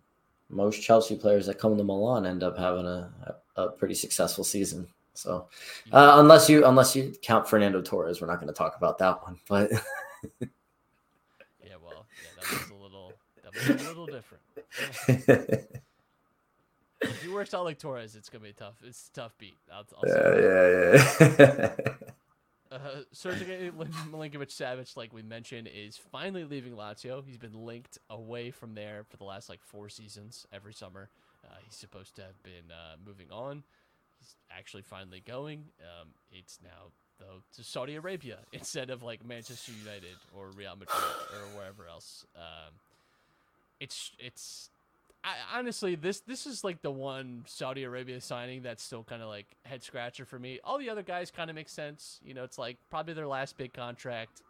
Most 0.50 0.82
Chelsea 0.82 1.16
players 1.16 1.46
that 1.46 1.60
come 1.60 1.78
to 1.78 1.84
Milan 1.84 2.26
end 2.26 2.44
up 2.44 2.58
having 2.58 2.86
a, 2.86 3.12
a, 3.56 3.64
a 3.64 3.72
pretty 3.72 3.94
successful 3.94 4.44
season. 4.44 4.88
So 5.14 5.48
uh, 5.92 6.16
unless 6.18 6.50
you 6.50 6.66
unless 6.66 6.96
you 6.96 7.14
count 7.22 7.48
Fernando 7.48 7.82
Torres, 7.82 8.20
we're 8.20 8.28
not 8.28 8.40
going 8.40 8.48
to 8.48 8.54
talk 8.54 8.76
about 8.76 8.98
that 8.98 9.24
one. 9.24 9.40
But 9.48 9.72
Yeah, 11.62 11.76
well, 11.82 12.06
yeah, 12.22 12.42
that 12.42 12.52
was 12.52 12.70
a 12.70 12.74
little 12.74 13.14
that 13.44 13.54
was 13.54 13.70
a 13.70 13.88
little 13.88 14.08
different. 14.08 14.44
If 17.10 17.24
he 17.24 17.30
works 17.30 17.54
out 17.54 17.64
like 17.64 17.80
Torres, 17.80 18.16
it's 18.16 18.30
gonna 18.30 18.44
be 18.44 18.54
tough. 18.54 18.76
It's 18.84 19.10
a 19.10 19.20
tough 19.20 19.38
beat. 19.38 19.58
I'll, 19.72 19.86
I'll 19.98 20.10
say 20.10 20.42
yeah, 20.42 21.38
yeah, 21.40 21.76
yeah. 21.88 21.94
Uh, 22.72 23.04
Sergei 23.12 23.70
Milinkovic 24.12 24.50
Savic, 24.50 24.98
like 24.98 25.14
we 25.14 25.22
mentioned, 25.22 25.70
is 25.74 25.98
finally 25.98 26.44
leaving 26.44 26.74
Lazio. 26.74 27.24
He's 27.26 27.38
been 27.38 27.54
linked 27.54 28.00
away 28.10 28.52
from 28.52 28.74
there 28.74 29.06
for 29.08 29.18
the 29.18 29.24
last 29.24 29.50
like 29.50 29.62
four 29.62 29.88
seasons. 29.88 30.46
Every 30.52 30.74
summer, 30.74 31.10
uh, 31.46 31.56
he's 31.64 31.76
supposed 31.76 32.16
to 32.16 32.24
have 32.24 32.42
been 32.44 32.72
uh, 32.72 32.96
moving 33.06 33.28
on. 33.32 33.64
He's 34.20 34.36
actually 34.52 34.82
finally 34.82 35.22
going. 35.26 35.66
Um, 35.80 36.10
it's 36.32 36.60
now 36.64 36.92
though 37.20 37.44
to 37.56 37.64
Saudi 37.64 37.96
Arabia 37.96 38.40
instead 38.52 38.90
of 38.90 39.04
like 39.04 39.26
Manchester 39.26 39.72
United 39.84 40.18
or 40.34 40.50
Real 40.50 40.76
Madrid 40.76 41.04
or 41.34 41.58
wherever 41.58 41.88
else. 41.88 42.26
Um, 42.36 42.74
it's 43.80 44.12
it's 44.20 44.70
I, 45.26 45.58
honestly, 45.58 45.96
this 45.96 46.20
this 46.20 46.46
is 46.46 46.64
like 46.64 46.84
the 46.84 46.92
one 46.92 47.44
Saudi 47.48 47.84
Arabia 47.84 48.22
signing 48.22 48.62
that's 48.62 48.84
still 48.84 49.04
kind 49.04 49.24
of 49.24 49.28
like 49.28 49.48
head 49.64 49.82
scratcher 49.84 50.24
for 50.24 50.38
me. 50.38 50.60
All 50.64 50.78
the 50.78 50.90
other 50.90 51.02
guys 51.02 51.32
kind 51.32 51.50
of 51.50 51.56
make 51.56 51.68
sense. 51.68 52.20
You 52.24 52.36
know, 52.36 52.44
it's 52.44 52.60
like 52.60 52.78
probably 52.92 53.16
their 53.16 53.28
last 53.28 53.58
big 53.58 53.74
contract. 53.74 54.44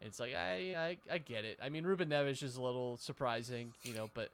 It's 0.00 0.20
like 0.20 0.34
I, 0.34 0.98
I 1.10 1.14
I 1.14 1.18
get 1.18 1.44
it. 1.44 1.58
I 1.60 1.70
mean, 1.70 1.84
Ruben 1.84 2.08
Neves 2.08 2.44
is 2.44 2.56
a 2.56 2.62
little 2.62 2.96
surprising, 2.98 3.72
you 3.82 3.94
know, 3.94 4.08
but 4.14 4.30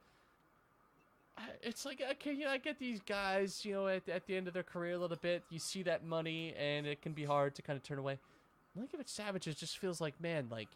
it's 1.63 1.85
like 1.85 2.03
okay, 2.11 2.33
you 2.33 2.45
know, 2.45 2.51
I 2.51 2.57
get 2.59 2.77
these 2.77 2.99
guys, 2.99 3.65
you 3.65 3.73
know, 3.73 3.87
at, 3.87 4.07
at 4.07 4.27
the 4.27 4.37
end 4.37 4.47
of 4.47 4.53
their 4.53 4.61
career 4.61 4.93
a 4.93 4.99
little 4.99 5.17
bit. 5.17 5.41
You 5.49 5.57
see 5.57 5.81
that 5.83 6.05
money, 6.05 6.53
and 6.55 6.85
it 6.85 7.01
can 7.01 7.13
be 7.13 7.23
hard 7.23 7.55
to 7.55 7.63
kind 7.63 7.77
of 7.77 7.83
turn 7.83 7.97
away. 7.97 8.19
Milinkovic 8.77 9.07
Savic 9.07 9.57
just 9.57 9.79
feels 9.79 9.99
like 9.99 10.21
man, 10.21 10.49
like 10.51 10.69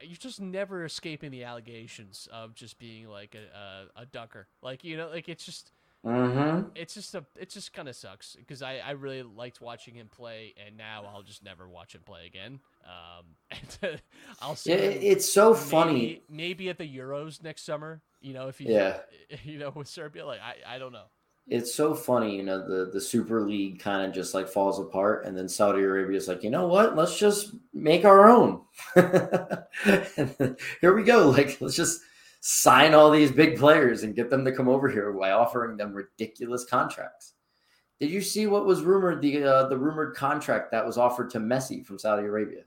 you're 0.00 0.16
just 0.16 0.40
never 0.40 0.84
escaping 0.84 1.30
the 1.30 1.44
allegations 1.44 2.28
of 2.32 2.54
just 2.54 2.78
being 2.78 3.08
like 3.08 3.34
a 3.34 3.56
a, 3.98 4.02
a 4.02 4.06
ducker. 4.06 4.46
Like 4.62 4.84
you 4.84 4.96
know, 4.96 5.08
like 5.08 5.28
it's 5.28 5.44
just 5.44 5.72
Mm-hmm. 6.06 6.68
it's 6.74 6.92
just 6.92 7.14
a 7.14 7.24
it 7.34 7.48
just 7.48 7.72
kind 7.72 7.88
of 7.88 7.96
sucks 7.96 8.36
because 8.36 8.60
I 8.60 8.76
I 8.76 8.90
really 8.90 9.22
liked 9.22 9.62
watching 9.62 9.94
him 9.94 10.08
play, 10.14 10.52
and 10.66 10.76
now 10.76 11.06
I'll 11.10 11.22
just 11.22 11.42
never 11.42 11.66
watch 11.66 11.94
him 11.94 12.02
play 12.04 12.26
again. 12.26 12.60
Um, 12.84 13.24
and 13.82 14.02
I'll 14.42 14.54
see. 14.54 14.72
It- 14.72 15.02
it's 15.02 15.32
so 15.32 15.54
funny. 15.54 15.92
maybe, 15.94 16.22
maybe 16.28 16.68
at 16.68 16.76
the 16.76 16.84
Euros 16.98 17.42
next 17.42 17.64
summer. 17.64 18.02
You 18.20 18.34
know, 18.34 18.48
if 18.48 18.58
he 18.58 18.70
Yeah. 18.70 18.98
you 19.44 19.58
know 19.58 19.72
with 19.74 19.88
Serbia, 19.88 20.26
like 20.26 20.40
I 20.40 20.74
I 20.74 20.78
don't 20.78 20.92
know. 20.92 21.06
It's 21.46 21.74
so 21.74 21.94
funny, 21.94 22.36
you 22.36 22.42
know, 22.42 22.66
the 22.66 22.90
the 22.90 23.00
Super 23.00 23.42
League 23.42 23.78
kind 23.78 24.06
of 24.06 24.14
just 24.14 24.32
like 24.32 24.48
falls 24.48 24.78
apart, 24.78 25.26
and 25.26 25.36
then 25.36 25.48
Saudi 25.48 25.82
Arabia 25.82 26.16
is 26.16 26.26
like, 26.26 26.42
you 26.42 26.50
know 26.50 26.68
what? 26.68 26.96
Let's 26.96 27.18
just 27.18 27.54
make 27.74 28.06
our 28.06 28.30
own. 28.30 28.62
Here 28.94 30.94
we 30.94 31.02
go. 31.02 31.28
Like, 31.28 31.60
let's 31.60 31.76
just 31.76 32.00
sign 32.40 32.94
all 32.94 33.10
these 33.10 33.32
big 33.32 33.58
players 33.58 34.02
and 34.02 34.14
get 34.14 34.30
them 34.30 34.44
to 34.44 34.52
come 34.52 34.68
over 34.68 34.86
here 34.86 35.10
by 35.14 35.30
offering 35.30 35.78
them 35.78 35.94
ridiculous 35.94 36.66
contracts. 36.66 37.32
Did 38.00 38.10
you 38.10 38.20
see 38.20 38.46
what 38.46 38.66
was 38.66 38.82
rumored 38.82 39.22
the 39.22 39.44
uh, 39.44 39.68
the 39.68 39.78
rumored 39.78 40.14
contract 40.14 40.70
that 40.72 40.84
was 40.84 40.98
offered 40.98 41.30
to 41.30 41.40
Messi 41.40 41.84
from 41.84 41.98
Saudi 41.98 42.26
Arabia? 42.26 42.64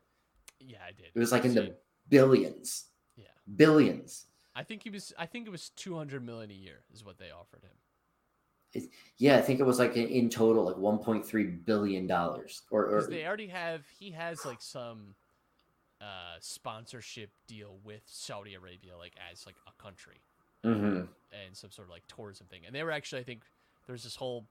Yeah, 0.60 0.80
I 0.84 0.92
did. 0.92 1.08
It 1.14 1.20
was 1.20 1.32
like 1.32 1.46
in 1.46 1.54
the 1.54 1.76
billions, 2.10 2.86
yeah. 3.16 3.26
billions. 3.56 4.26
I 4.56 4.64
think 4.64 4.84
he 4.84 4.90
was. 4.90 5.14
I 5.18 5.28
think 5.28 5.46
it 5.46 5.52
was 5.52 5.70
two 5.70 5.96
hundred 5.96 6.26
million 6.26 6.50
a 6.50 6.56
year 6.56 6.84
is 6.92 7.04
what 7.04 7.20
they 7.20 7.30
offered 7.30 7.64
him. 7.64 7.78
Yeah, 9.18 9.38
I 9.38 9.42
think 9.42 9.60
it 9.60 9.66
was 9.66 9.80
like 9.80 9.96
in, 9.96 10.30
total 10.30 10.66
like 10.66 10.76
1.3 10.76 11.66
billion 11.66 12.08
dollars, 12.08 12.62
or, 12.72 12.86
or 12.86 13.08
they 13.08 13.26
already 13.26 13.48
have. 13.48 13.82
He 14.00 14.12
has 14.12 14.46
like 14.46 14.62
some 14.62 15.16
uh 16.00 16.38
sponsorship 16.40 17.32
deal 17.48 17.80
with 17.84 18.02
Saudi 18.06 18.54
Arabia, 18.54 18.98
like 18.98 19.14
as 19.32 19.46
like 19.46 19.56
a 19.68 19.82
country. 19.82 20.22
Mhm. 20.66 21.08
and 21.32 21.56
some 21.56 21.72
sort 21.72 21.88
of 21.88 21.92
like 21.92 22.04
tourism 22.08 22.48
thing. 22.48 22.66
And 22.66 22.76
they 22.76 22.84
were 22.84 22.92
actually, 22.92 23.22
I 23.22 23.24
think, 23.24 23.44
there's 23.86 24.04
this 24.04 24.16
whole 24.16 24.48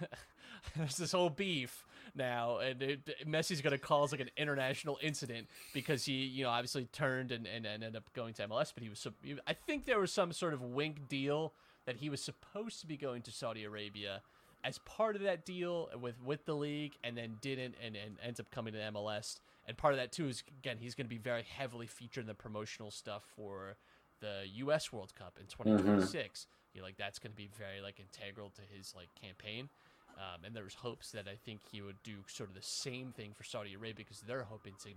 there's 0.76 0.96
this 0.96 1.12
whole 1.12 1.30
beef 1.30 1.84
now, 2.14 2.58
and 2.58 2.82
it, 2.82 3.26
Messi's 3.26 3.60
gonna 3.60 3.78
cause 3.78 4.12
like 4.12 4.20
an 4.20 4.30
international 4.36 4.98
incident 5.02 5.48
because 5.72 6.04
he, 6.04 6.24
you 6.24 6.44
know, 6.44 6.50
obviously 6.50 6.86
turned 6.86 7.30
and, 7.32 7.46
and, 7.46 7.66
and 7.66 7.84
ended 7.84 7.96
up 7.96 8.12
going 8.14 8.34
to 8.34 8.48
MLS. 8.48 8.72
But 8.74 8.82
he 8.82 8.88
was, 8.88 9.06
I 9.46 9.52
think 9.52 9.84
there 9.84 10.00
was 10.00 10.12
some 10.12 10.32
sort 10.32 10.54
of 10.54 10.62
wink 10.62 11.08
deal 11.08 11.52
that 11.86 11.96
he 11.96 12.08
was 12.08 12.22
supposed 12.22 12.80
to 12.80 12.86
be 12.86 12.96
going 12.96 13.22
to 13.22 13.30
Saudi 13.30 13.64
Arabia 13.64 14.22
as 14.64 14.78
part 14.78 15.14
of 15.14 15.22
that 15.22 15.44
deal 15.44 15.90
with 16.00 16.22
with 16.24 16.44
the 16.46 16.54
league, 16.54 16.94
and 17.04 17.16
then 17.16 17.36
didn't, 17.40 17.74
and, 17.84 17.96
and 17.96 18.16
ends 18.22 18.40
up 18.40 18.50
coming 18.50 18.72
to 18.72 18.78
MLS. 18.92 19.40
And 19.66 19.76
part 19.76 19.94
of 19.94 20.00
that 20.00 20.12
too 20.12 20.28
is 20.28 20.42
again 20.58 20.78
he's 20.80 20.94
going 20.94 21.06
to 21.06 21.10
be 21.10 21.18
very 21.18 21.42
heavily 21.42 21.86
featured 21.86 22.22
in 22.22 22.28
the 22.28 22.34
promotional 22.34 22.90
stuff 22.90 23.22
for 23.36 23.76
the 24.20 24.42
U.S. 24.56 24.92
World 24.92 25.14
Cup 25.14 25.38
in 25.38 25.46
2026. 25.46 26.46
You 26.72 26.80
know, 26.80 26.86
like 26.86 26.96
that's 26.96 27.18
going 27.18 27.32
to 27.32 27.36
be 27.36 27.48
very 27.56 27.80
like 27.80 28.00
integral 28.00 28.50
to 28.50 28.62
his 28.74 28.94
like 28.96 29.08
campaign. 29.20 29.68
Um, 30.16 30.44
and 30.44 30.54
there's 30.54 30.74
hopes 30.74 31.10
that 31.10 31.26
I 31.26 31.34
think 31.44 31.60
he 31.72 31.82
would 31.82 32.00
do 32.04 32.18
sort 32.28 32.48
of 32.48 32.54
the 32.54 32.62
same 32.62 33.12
thing 33.12 33.32
for 33.34 33.42
Saudi 33.42 33.74
Arabia 33.74 34.04
because 34.06 34.20
they're 34.20 34.44
hoping 34.44 34.74
to 34.84 34.90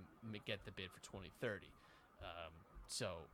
get 0.46 0.64
the 0.66 0.72
bid 0.72 0.92
for 0.92 1.02
2030. 1.02 1.66
Um, 2.22 2.54
so 2.88 3.26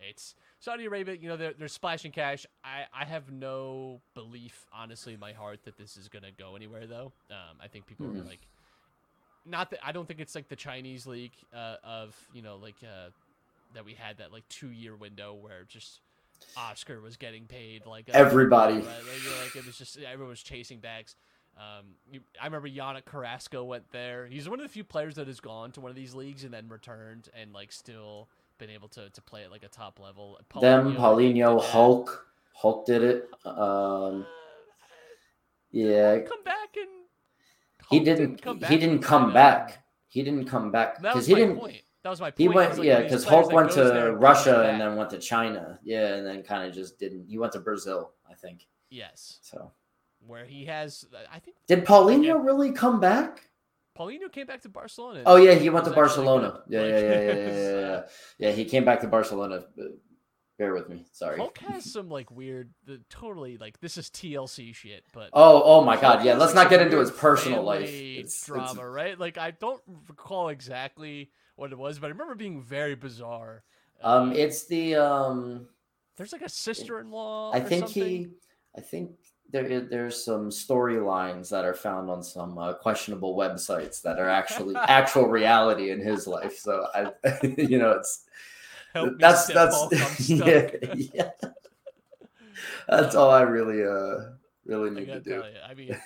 it's 0.00 0.34
Saudi 0.60 0.84
Arabia. 0.86 1.14
You 1.14 1.28
know, 1.28 1.36
they're, 1.36 1.52
they're 1.58 1.68
splashing 1.68 2.12
cash. 2.12 2.46
I, 2.64 2.84
I 2.92 3.04
have 3.04 3.30
no 3.30 4.00
belief, 4.14 4.66
honestly, 4.72 5.14
in 5.14 5.20
my 5.20 5.32
heart 5.32 5.60
that 5.64 5.76
this 5.78 5.96
is 5.96 6.08
going 6.08 6.24
to 6.24 6.32
go 6.32 6.56
anywhere. 6.56 6.86
Though 6.86 7.12
um, 7.30 7.56
I 7.62 7.68
think 7.68 7.86
people 7.86 8.06
are 8.06 8.10
Mhm. 8.10 8.26
like, 8.28 8.40
not 9.44 9.70
that 9.70 9.80
I 9.86 9.92
don't 9.92 10.06
think 10.08 10.20
it's 10.20 10.34
like 10.34 10.48
the 10.48 10.56
Chinese 10.56 11.06
league 11.06 11.32
uh, 11.54 11.76
of 11.84 12.16
you 12.34 12.42
know 12.42 12.56
like 12.56 12.76
uh, 12.82 13.10
that 13.74 13.84
we 13.84 13.94
had 13.94 14.18
that 14.18 14.32
like 14.32 14.48
two 14.48 14.70
year 14.70 14.96
window 14.96 15.34
where 15.34 15.64
just 15.68 16.00
Oscar 16.56 17.00
was 17.00 17.16
getting 17.16 17.44
paid 17.46 17.86
like 17.86 18.08
Everybody. 18.10 18.74
right? 18.74 18.84
Like, 18.84 19.24
you 19.24 19.30
know, 19.30 19.36
like, 19.44 19.56
it 19.56 19.64
was 19.66 19.78
just 19.78 19.98
everyone 19.98 20.30
was 20.30 20.42
chasing 20.42 20.78
bags. 20.80 21.14
Um, 21.56 21.86
you, 22.12 22.20
I 22.40 22.44
remember 22.44 22.68
Yannick 22.68 23.06
Carrasco 23.06 23.64
went 23.64 23.90
there. 23.90 24.26
He's 24.26 24.46
one 24.46 24.60
of 24.60 24.64
the 24.64 24.68
few 24.68 24.84
players 24.84 25.14
that 25.14 25.26
has 25.26 25.40
gone 25.40 25.72
to 25.72 25.80
one 25.80 25.88
of 25.90 25.96
these 25.96 26.14
leagues 26.14 26.44
and 26.44 26.52
then 26.52 26.68
returned 26.68 27.30
and 27.34 27.54
like 27.54 27.72
still 27.72 28.28
been 28.58 28.70
able 28.70 28.88
to, 28.90 29.10
to 29.10 29.22
play 29.22 29.44
at 29.44 29.50
like 29.50 29.62
a 29.64 29.68
top 29.68 29.98
level. 30.00 30.38
Them, 30.60 30.94
Paulinho, 30.94 30.96
Paulinho. 30.96 31.62
Hulk. 31.62 32.26
Hulk 32.54 32.86
did 32.86 33.02
it. 33.02 33.28
Um, 33.44 34.26
yeah, 35.70 36.18
come 36.20 36.42
back 36.44 36.76
and 36.76 36.88
he 37.90 37.96
Hulk 37.98 38.04
didn't. 38.04 38.42
come 38.42 38.60
he 38.62 38.76
didn't 38.78 39.00
come 39.00 39.32
back. 39.32 39.84
He 40.08 40.22
didn't 40.22 40.46
come 40.46 40.70
back 40.70 41.00
because 41.02 41.26
he 41.26 41.34
didn't. 41.34 41.58
point. 41.58 41.82
That 42.02 42.10
was 42.10 42.20
my 42.20 42.30
point. 42.30 42.38
He 42.38 42.48
went, 42.48 42.78
like 42.78 42.86
yeah, 42.86 42.94
one 42.94 43.02
of 43.04 43.10
these 43.10 43.20
because 43.20 43.24
Hulk 43.24 43.52
went 43.52 43.70
to 43.72 44.12
Russia 44.16 44.52
back. 44.52 44.72
and 44.72 44.80
then 44.80 44.96
went 44.96 45.10
to 45.10 45.18
China. 45.18 45.78
Yeah, 45.82 46.14
and 46.14 46.26
then 46.26 46.42
kind 46.42 46.66
of 46.68 46.74
just 46.74 46.98
didn't. 46.98 47.26
He 47.28 47.36
went 47.38 47.52
to 47.52 47.60
Brazil, 47.60 48.12
I 48.30 48.34
think. 48.34 48.66
yes, 48.90 49.38
So 49.42 49.72
where 50.26 50.44
he 50.46 50.64
has. 50.66 51.04
I 51.32 51.38
think 51.40 51.56
did 51.66 51.84
Paulinho 51.84 52.24
Yeah. 52.24 52.32
really 52.42 52.72
come 52.72 53.00
back? 53.00 53.48
Paulinho 53.96 54.30
came 54.30 54.46
back 54.46 54.62
to 54.62 54.68
Barcelona. 54.68 55.22
Oh 55.26 55.36
yeah, 55.36 55.54
he 55.54 55.70
went 55.70 55.84
to 55.86 55.90
Barcelona. 55.92 56.60
Yeah, 56.68 56.82
yeah, 56.84 56.98
yeah, 56.98 57.20
yeah, 57.22 57.80
yeah, 57.80 58.02
yeah, 58.38 58.52
he 58.52 58.64
came 58.64 58.84
back 58.84 59.00
to 59.00 59.06
Barcelona. 59.08 59.64
Bear 60.58 60.72
with 60.72 60.88
me. 60.88 61.04
Sorry. 61.12 61.36
Hulk 61.36 61.58
has 61.58 61.92
some 61.92 62.08
like 62.08 62.30
weird, 62.30 62.70
the, 62.86 63.00
totally 63.10 63.58
like 63.58 63.78
this 63.80 63.98
is 63.98 64.08
TLC 64.08 64.74
shit, 64.74 65.04
but 65.12 65.28
Oh, 65.34 65.62
oh 65.62 65.84
my 65.84 66.00
God! 66.00 66.24
Yeah, 66.24 66.34
let's 66.36 66.54
not 66.54 66.70
get 66.70 66.80
into 66.80 66.98
his 66.98 67.10
personal 67.10 67.62
life. 67.62 67.82
It's, 67.90 68.42
it's- 68.42 68.46
drama, 68.46 68.88
right? 68.88 69.18
Like 69.18 69.36
I 69.36 69.50
don't 69.50 69.82
recall 70.08 70.48
exactly 70.48 71.30
what 71.56 71.72
it 71.72 71.78
was, 71.78 71.98
but 71.98 72.06
I 72.06 72.10
remember 72.10 72.34
being 72.34 72.62
very 72.62 72.94
bizarre. 72.94 73.64
um, 74.02 74.30
Uh, 74.30 74.34
it's 74.34 74.64
the 74.66 74.96
um. 74.96 75.68
there's 76.16 76.32
like 76.32 76.42
a 76.42 76.48
sister-in-law. 76.48 77.52
I 77.52 77.60
think 77.60 77.84
something. 77.88 78.02
he, 78.02 78.28
I 78.76 78.80
think 78.80 79.10
there 79.50 79.80
there's 79.80 80.24
some 80.24 80.50
storylines 80.50 81.48
that 81.50 81.64
are 81.64 81.74
found 81.74 82.10
on 82.10 82.22
some 82.22 82.58
uh, 82.58 82.74
questionable 82.74 83.36
websites 83.36 84.02
that 84.02 84.18
are 84.18 84.28
actually 84.28 84.74
actual 84.88 85.26
reality 85.26 85.90
in 85.90 86.00
his 86.00 86.26
life. 86.26 86.58
So 86.58 86.86
I, 86.94 87.12
you 87.56 87.78
know, 87.78 87.92
it's 87.92 88.24
Help 88.92 89.18
that's 89.18 89.46
that's 89.46 89.76
Hulk, 89.76 89.92
I'm 89.92 89.98
stuck. 90.14 90.48
yeah, 90.48 90.94
yeah. 91.12 91.30
That's 92.88 93.14
all 93.14 93.30
I 93.30 93.42
really 93.42 93.84
uh 93.84 94.30
really 94.64 94.90
need 94.90 95.06
to 95.06 95.20
do. 95.20 95.30
you, 95.30 95.42
I 95.68 95.74
mean, 95.74 95.96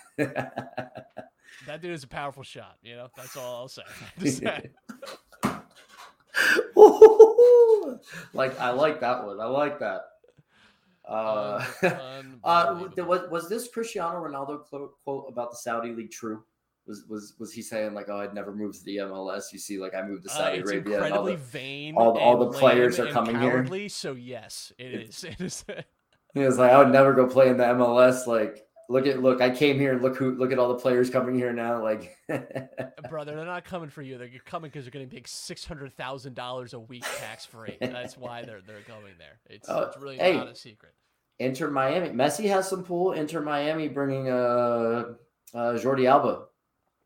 that 1.66 1.80
dude 1.80 1.92
is 1.92 2.04
a 2.04 2.08
powerful 2.08 2.42
shot. 2.42 2.76
You 2.82 2.96
know, 2.96 3.08
that's 3.16 3.36
all 3.36 3.56
I'll 3.56 3.68
say. 3.68 3.82
Like 8.32 8.58
I 8.60 8.70
like 8.70 9.00
that 9.00 9.24
one. 9.24 9.40
I 9.40 9.46
like 9.46 9.78
that. 9.80 10.02
Uh, 11.10 11.64
uh, 12.44 12.88
was 12.98 13.28
was 13.30 13.48
this 13.48 13.68
Cristiano 13.68 14.24
Ronaldo 14.24 14.62
quote, 15.04 15.26
about 15.28 15.50
the 15.50 15.56
Saudi 15.56 15.92
league 15.92 16.12
true? 16.12 16.44
Was 16.86 17.04
was 17.08 17.34
was 17.38 17.52
he 17.52 17.62
saying 17.62 17.94
like, 17.94 18.06
"Oh, 18.08 18.18
I'd 18.18 18.32
never 18.32 18.54
move 18.54 18.74
to 18.78 18.84
the 18.84 18.98
MLS"? 18.98 19.52
You 19.52 19.58
see, 19.58 19.78
like 19.78 19.94
I 19.94 20.02
moved 20.02 20.24
to 20.24 20.30
Uh, 20.30 20.34
Saudi 20.34 20.58
it's 20.58 20.70
Arabia. 20.70 21.02
And 21.02 21.12
all 21.12 21.24
the, 21.24 21.36
vain. 21.36 21.96
all 21.96 22.16
all 22.16 22.38
the 22.38 22.56
players 22.56 23.00
are 23.00 23.08
coming 23.08 23.38
here. 23.40 23.88
So 23.88 24.12
yes, 24.12 24.72
it 24.78 24.94
is. 24.94 25.24
It 25.30 25.40
is. 25.40 25.64
he 26.34 26.40
was 26.40 26.58
like, 26.58 26.70
"I 26.70 26.78
would 26.78 26.92
never 26.92 27.12
go 27.12 27.26
play 27.26 27.48
in 27.48 27.56
the 27.56 27.64
MLS." 27.64 28.28
Like, 28.28 28.64
look 28.90 29.06
at 29.06 29.22
look, 29.22 29.40
I 29.40 29.50
came 29.50 29.78
here. 29.78 29.92
And 29.92 30.02
look 30.02 30.16
who 30.16 30.32
look 30.34 30.52
at 30.52 30.58
all 30.58 30.68
the 30.68 30.80
players 30.80 31.08
coming 31.08 31.34
here 31.34 31.52
now. 31.52 31.82
Like, 31.82 32.16
Brother, 33.08 33.36
they're 33.36 33.44
not 33.44 33.64
coming 33.64 33.88
for 33.88 34.02
you. 34.02 34.18
They're 34.18 34.28
coming 34.44 34.70
because 34.70 34.84
they're 34.84 34.90
going 34.90 35.08
to 35.08 35.14
make 35.14 35.28
six 35.28 35.64
hundred 35.64 35.92
thousand 35.94 36.34
dollars 36.34 36.74
a 36.74 36.80
week 36.80 37.04
tax 37.20 37.46
free. 37.46 37.76
That's 37.80 38.18
why 38.18 38.42
they're 38.42 38.60
they're 38.60 38.82
going 38.86 39.14
there. 39.18 39.38
It's 39.48 39.68
Oh, 39.68 39.82
it's 39.82 39.96
really 39.96 40.18
hey. 40.18 40.36
not 40.36 40.48
a 40.48 40.54
secret. 40.54 40.92
Inter 41.38 41.70
Miami. 41.70 42.10
Messi 42.10 42.48
has 42.48 42.68
some 42.68 42.84
pool. 42.84 43.12
Inter 43.12 43.40
Miami 43.40 43.88
bringing 43.88 44.28
uh, 44.28 45.04
uh 45.54 45.72
Jordi 45.74 46.06
Alba. 46.06 46.42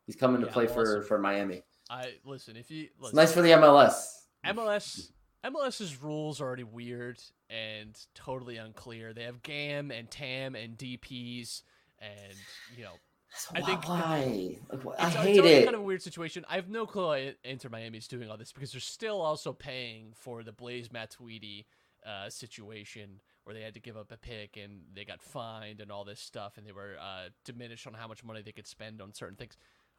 He's 0.05 0.15
coming 0.15 0.41
to 0.41 0.47
Yeah, 0.47 0.53
play 0.53 0.67
for 0.67 0.81
awesome. 0.81 1.03
for 1.03 1.19
Miami. 1.19 1.63
I 1.89 2.15
listen. 2.25 2.57
If 2.57 2.69
you 2.71 2.89
listen, 2.99 3.15
nice 3.15 3.31
for 3.31 3.41
the 3.41 3.51
MLS. 3.51 4.07
MLS 4.45 5.11
MLS's 5.45 6.01
rules 6.01 6.41
are 6.41 6.45
already 6.45 6.63
weird 6.63 7.21
and 7.49 7.95
totally 8.15 8.57
unclear. 8.57 9.13
They 9.13 9.23
have 9.23 9.43
GAM 9.43 9.91
and 9.91 10.09
TAM 10.09 10.55
and 10.55 10.75
DPs, 10.75 11.61
and 12.05 12.33
you 12.77 12.83
know 12.83 12.93
So 13.37 13.51
I 13.55 13.59
why- 13.61 13.65
think- 13.67 13.87
why? 13.89 14.57
Like, 14.71 14.99
I 14.99 15.07
it's, 15.07 15.15
hate 15.17 15.37
it's 15.37 15.47
it. 15.47 15.63
kind 15.65 15.75
of 15.75 15.81
a 15.81 15.83
weird 15.83 16.01
situation. 16.01 16.45
I 16.49 16.55
have 16.55 16.69
no 16.69 16.85
clue 16.85 17.07
why 17.07 17.35
Inter 17.43 17.69
Miami's 17.69 18.07
doing 18.07 18.29
all 18.29 18.37
this 18.37 18.51
because 18.53 18.71
they're 18.71 18.79
still 18.81 19.21
also 19.21 19.51
paying 19.53 20.13
for 20.15 20.43
the 20.43 20.51
Blaise 20.51 20.89
Matuidi 20.89 21.65
uh, 22.05 22.29
situation 22.29 23.19
where 23.43 23.53
they 23.55 23.61
had 23.61 23.73
to 23.73 23.79
give 23.79 23.97
up 23.97 24.11
a 24.11 24.17
pick 24.17 24.57
and 24.57 24.81
they 24.93 25.03
got 25.05 25.21
fined 25.21 25.81
and 25.81 25.91
all 25.91 26.05
this 26.05 26.19
stuff 26.19 26.57
and 26.57 26.65
they 26.65 26.71
were 26.71 26.95
uh, 27.01 27.29
diminished 27.43 27.87
on 27.87 27.93
how 27.93 28.07
much 28.07 28.23
money 28.23 28.41
they 28.41 28.51
could 28.51 28.67
spend 28.67 29.01
on 29.01 29.13
certain 29.13 29.35
things. 29.35 29.57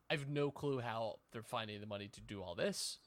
I 0.08 0.14
have 0.14 0.28
no 0.28 0.50
clue 0.52 0.78
how 0.80 1.16
they're 1.32 1.42
finding 1.42 1.80
the 1.80 1.86
money 1.86 2.08
to 2.08 2.20
do 2.20 2.40
all 2.42 2.54
this. 2.54 2.98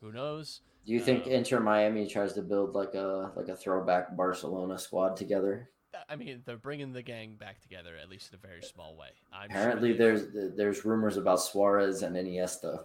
Who 0.00 0.12
knows? 0.12 0.60
Do 0.86 0.92
you 0.92 1.00
think 1.00 1.26
Um, 1.26 1.32
Inter 1.32 1.60
Miami 1.60 2.06
tries 2.06 2.32
to 2.34 2.42
build 2.42 2.74
like 2.74 2.94
a 2.94 3.32
like 3.36 3.48
a 3.48 3.56
throwback 3.56 4.16
Barcelona 4.16 4.78
squad 4.78 5.16
together? 5.16 5.70
I 6.08 6.16
mean, 6.16 6.42
they're 6.44 6.56
bringing 6.56 6.92
the 6.92 7.02
gang 7.02 7.34
back 7.34 7.60
together 7.60 7.92
at 8.00 8.08
least 8.08 8.32
in 8.32 8.38
a 8.42 8.46
very 8.46 8.62
small 8.62 8.96
way. 8.96 9.08
I'm 9.32 9.50
Apparently, 9.50 9.92
they- 9.92 9.98
there's 9.98 10.22
there's 10.56 10.84
rumors 10.84 11.16
about 11.16 11.40
Suarez 11.40 12.02
and 12.02 12.16
Iniesta. 12.16 12.84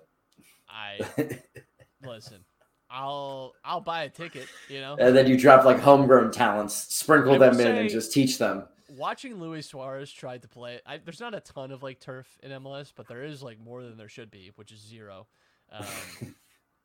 I 0.70 1.00
listen. 2.06 2.44
I'll 2.90 3.54
I'll 3.66 3.82
buy 3.82 4.04
a 4.04 4.10
ticket. 4.10 4.48
You 4.70 4.80
know, 4.82 4.96
And 5.00 5.16
then 5.16 5.28
you 5.28 5.38
drop 5.38 5.66
like 5.66 5.80
homegrown 5.80 6.32
talents, 6.32 6.76
sprinkle 6.94 7.38
them 7.40 7.60
in, 7.60 7.76
and 7.76 7.90
just 7.90 8.14
teach 8.14 8.38
them. 8.38 8.66
watching 8.90 9.40
Luis 9.40 9.68
Suarez 9.68 10.12
try 10.12 10.38
to 10.38 10.48
play. 10.48 10.80
I, 10.86 10.98
there's 11.00 11.20
not 11.20 11.34
a 11.34 11.40
ton 11.40 11.72
of 11.72 11.82
like 11.82 12.00
turf 12.00 12.28
in 12.44 12.52
MLS, 12.52 12.94
but 12.96 13.08
there 13.08 13.24
is 13.24 13.42
like 13.42 13.60
more 13.60 13.82
than 13.84 13.98
there 13.98 14.10
should 14.10 14.30
be, 14.30 14.52
which 14.56 14.72
is 14.72 14.80
zero. 14.80 15.26
Um, 15.72 15.86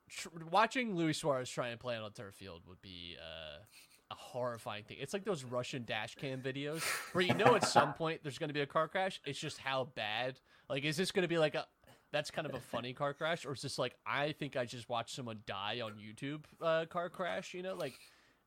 tr- 0.09 0.29
watching 0.49 0.95
Luis 0.95 1.19
Suarez 1.19 1.49
try 1.49 1.67
and 1.69 1.79
play 1.79 1.95
on 1.95 2.03
a 2.03 2.09
turf 2.09 2.33
field 2.33 2.61
would 2.67 2.81
be 2.81 3.15
uh, 3.19 3.59
a 4.11 4.15
horrifying 4.15 4.83
thing. 4.83 4.97
It's 4.99 5.13
like 5.13 5.23
those 5.23 5.43
Russian 5.43 5.83
dash 5.85 6.15
cam 6.15 6.41
videos 6.41 6.81
where 7.13 7.23
you 7.23 7.33
know 7.33 7.55
at 7.55 7.65
some 7.65 7.93
point 7.93 8.21
there's 8.23 8.37
going 8.37 8.49
to 8.49 8.53
be 8.53 8.61
a 8.61 8.65
car 8.65 8.87
crash. 8.87 9.21
It's 9.25 9.39
just 9.39 9.57
how 9.57 9.89
bad. 9.95 10.39
Like, 10.69 10.83
is 10.83 10.97
this 10.97 11.11
going 11.11 11.23
to 11.23 11.27
be 11.27 11.37
like 11.37 11.55
a 11.55 11.65
that's 12.11 12.31
kind 12.31 12.47
of 12.47 12.55
a 12.55 12.59
funny 12.59 12.93
car 12.93 13.13
crash, 13.13 13.45
or 13.45 13.53
is 13.53 13.61
this 13.61 13.77
like 13.77 13.95
I 14.05 14.31
think 14.33 14.55
I 14.55 14.65
just 14.65 14.89
watched 14.89 15.15
someone 15.15 15.39
die 15.45 15.81
on 15.83 15.93
YouTube 15.93 16.41
uh, 16.61 16.85
car 16.85 17.09
crash? 17.09 17.53
You 17.53 17.61
know, 17.61 17.75
like, 17.75 17.93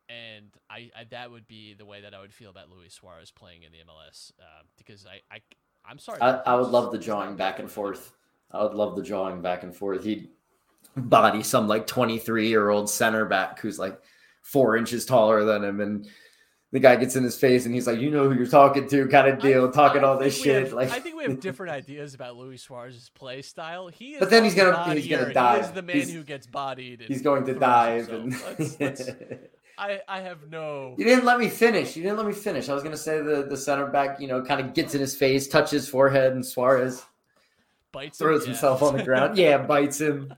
and 0.09 0.47
I, 0.69 0.91
I 0.97 1.05
that 1.11 1.31
would 1.31 1.47
be 1.47 1.75
the 1.75 1.85
way 1.85 2.01
that 2.01 2.15
I 2.15 2.21
would 2.21 2.33
feel 2.33 2.51
about 2.51 2.71
Luis 2.71 2.95
Suarez 2.95 3.31
playing 3.31 3.63
in 3.63 3.73
the 3.73 3.79
MLS 3.79 4.33
uh, 4.41 4.63
because 4.79 5.07
I 5.07 5.21
I 5.35 5.41
I'm 5.85 5.99
sorry. 5.99 6.21
I, 6.21 6.39
I 6.39 6.55
would 6.55 6.69
love 6.69 6.93
the 6.93 6.99
good 6.99 7.37
back 7.37 7.59
and 7.59 7.71
forth. 7.71 8.13
I 8.51 8.63
would 8.63 8.75
love 8.75 8.97
the 8.97 9.03
drawing 9.03 9.43
back 9.43 9.63
and 9.63 9.75
forth. 9.75 10.05
He'd 10.05 10.29
body 10.97 11.43
some 11.43 11.69
like 11.69 11.87
23 11.87 12.49
year 12.49 12.69
old 12.69 12.91
center 12.91 13.25
back 13.25 13.59
who's 13.61 13.79
like 13.79 13.99
four 14.43 14.77
inches 14.77 15.05
taller 15.07 15.45
than 15.45 15.65
him. 15.65 15.81
And 15.81 16.09
the 16.73 16.81
guy 16.81 16.97
gets 16.97 17.17
in 17.17 17.23
his 17.25 17.37
face 17.39 17.67
and 17.67 17.75
he's 17.75 17.87
like, 17.87 17.99
You 18.01 18.11
know 18.11 18.29
who 18.29 18.35
you're 18.35 18.47
talking 18.47 18.89
to, 18.89 19.07
kind 19.09 19.29
of 19.29 19.41
deal, 19.41 19.69
I- 19.69 19.71
talking 19.73 20.03
I 20.03 20.07
all 20.07 20.19
this 20.19 20.41
shit. 20.41 20.65
have- 20.65 20.73
like, 20.73 20.91
I 20.91 21.01
think 21.01 21.17
we 21.17 21.25
have 21.25 21.39
different 21.41 21.73
ideas 21.81 22.15
about 22.15 22.37
Luis 22.37 22.63
Suarez's 22.63 23.11
play 23.11 23.43
style. 23.43 23.89
He 23.89 24.15
is 24.15 24.21
But 24.21 24.31
then 24.31 24.45
he's 24.45 24.55
gonna- 24.55 24.95
he's 24.95 25.07
gonna 25.09 25.25
bodier. 25.25 25.29
He 25.29 25.33
dive. 25.35 25.65
is 25.65 25.71
the 25.73 25.83
man 25.83 25.97
He's- 25.97 26.11
who 26.11 26.23
gets 26.23 26.47
bodied. 26.47 27.01
and 27.01 27.09
he's 27.09 27.23
going 27.23 27.45
to 27.47 27.55
dive. 27.55 28.09
And 28.11 28.33
Let's- 28.59 28.81
let's- 28.81 29.11
I 29.79 30.01
I 30.07 30.21
have 30.21 30.51
no. 30.51 30.95
you 30.99 31.05
didn't 31.05 31.25
let 31.25 31.39
me 31.39 31.49
finish. 31.49 31.97
You 31.97 32.03
didn't 32.03 32.19
let 32.19 32.27
me 32.27 32.33
finish. 32.35 32.69
I 32.69 32.75
was 32.75 32.83
going 32.83 32.95
to 32.95 33.01
say 33.01 33.23
the, 33.23 33.47
the 33.49 33.57
center 33.57 33.87
back, 33.87 34.21
you 34.21 34.29
know, 34.29 34.43
kind 34.43 34.61
of 34.61 34.75
gets 34.75 34.95
in 34.95 35.01
his 35.01 35.15
face, 35.17 35.49
touches 35.49 35.89
forehead, 35.89 36.33
and 36.35 36.45
Suarez 36.45 37.03
bites 37.91 38.21
him, 38.21 38.27
throws 38.27 38.43
yeah. 38.43 38.49
himself 38.49 38.83
on 38.83 38.97
the 38.97 39.03
ground. 39.03 39.37
Yeah, 39.39 39.57
bites 39.67 39.99
him. 40.01 40.33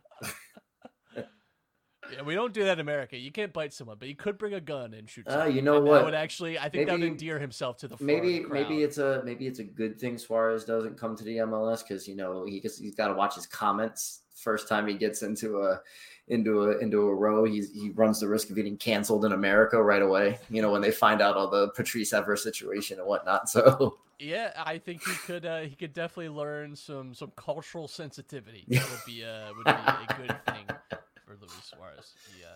Yeah, 2.12 2.22
we 2.22 2.34
don't 2.34 2.52
do 2.52 2.64
that 2.64 2.74
in 2.74 2.80
America. 2.80 3.16
You 3.16 3.32
can't 3.32 3.52
bite 3.52 3.72
someone, 3.72 3.96
but 3.98 4.08
you 4.08 4.16
could 4.16 4.38
bring 4.38 4.54
a 4.54 4.60
gun 4.60 4.94
and 4.94 5.08
shoot. 5.08 5.26
Uh, 5.28 5.44
you 5.44 5.62
know 5.62 5.80
what? 5.80 5.98
That 5.98 6.04
would 6.04 6.14
actually, 6.14 6.58
I 6.58 6.68
think 6.68 6.86
that 6.86 6.98
would 6.98 7.06
endear 7.06 7.38
himself 7.38 7.78
to 7.78 7.88
the 7.88 7.96
maybe 8.00 8.40
the 8.40 8.48
maybe 8.48 8.82
it's 8.82 8.98
a 8.98 9.22
maybe 9.24 9.46
it's 9.46 9.58
a 9.58 9.64
good 9.64 9.98
thing 9.98 10.18
Suarez 10.18 10.64
doesn't 10.64 10.98
come 10.98 11.16
to 11.16 11.24
the 11.24 11.38
MLS 11.38 11.86
because 11.86 12.06
you 12.08 12.16
know 12.16 12.44
he 12.44 12.60
gets, 12.60 12.78
he's 12.78 12.94
got 12.94 13.08
to 13.08 13.14
watch 13.14 13.34
his 13.34 13.46
comments 13.46 14.20
first 14.34 14.68
time 14.68 14.86
he 14.86 14.94
gets 14.94 15.22
into 15.22 15.62
a 15.62 15.80
into 16.28 16.64
a 16.64 16.78
into 16.78 17.02
a 17.02 17.14
row 17.14 17.44
he's 17.44 17.72
he 17.72 17.90
runs 17.90 18.18
the 18.18 18.26
risk 18.26 18.50
of 18.50 18.56
getting 18.56 18.76
canceled 18.76 19.24
in 19.24 19.32
America 19.32 19.80
right 19.80 20.02
away 20.02 20.38
you 20.50 20.60
know 20.60 20.72
when 20.72 20.80
they 20.80 20.90
find 20.90 21.22
out 21.22 21.36
all 21.36 21.48
the 21.48 21.68
Patrice 21.70 22.12
Evra's 22.12 22.42
situation 22.42 22.98
and 22.98 23.06
whatnot 23.06 23.48
so 23.48 23.98
Yeah, 24.18 24.52
I 24.56 24.78
think 24.78 25.02
he 25.02 25.12
could. 25.26 25.44
Uh, 25.44 25.62
he 25.62 25.74
could 25.74 25.92
definitely 25.92 26.28
learn 26.28 26.76
some 26.76 27.14
some 27.14 27.32
cultural 27.36 27.88
sensitivity. 27.88 28.64
That 28.68 28.88
would 28.88 29.00
be 29.04 29.22
a 29.22 29.50
would 29.56 29.64
be 29.64 29.72
a 29.72 30.16
good 30.16 30.44
thing 30.46 31.00
Luis 31.44 31.64
Suarez. 31.74 32.12
He 32.34 32.42
uh, 32.44 32.48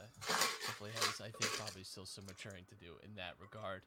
definitely 0.67 0.91
has, 0.95 1.21
I 1.21 1.31
think, 1.31 1.53
probably 1.59 1.85
still 1.85 2.07
some 2.07 2.25
maturing 2.27 2.65
to 2.69 2.75
do 2.77 2.93
in 3.05 3.15
that 3.17 3.35
regard. 3.41 3.83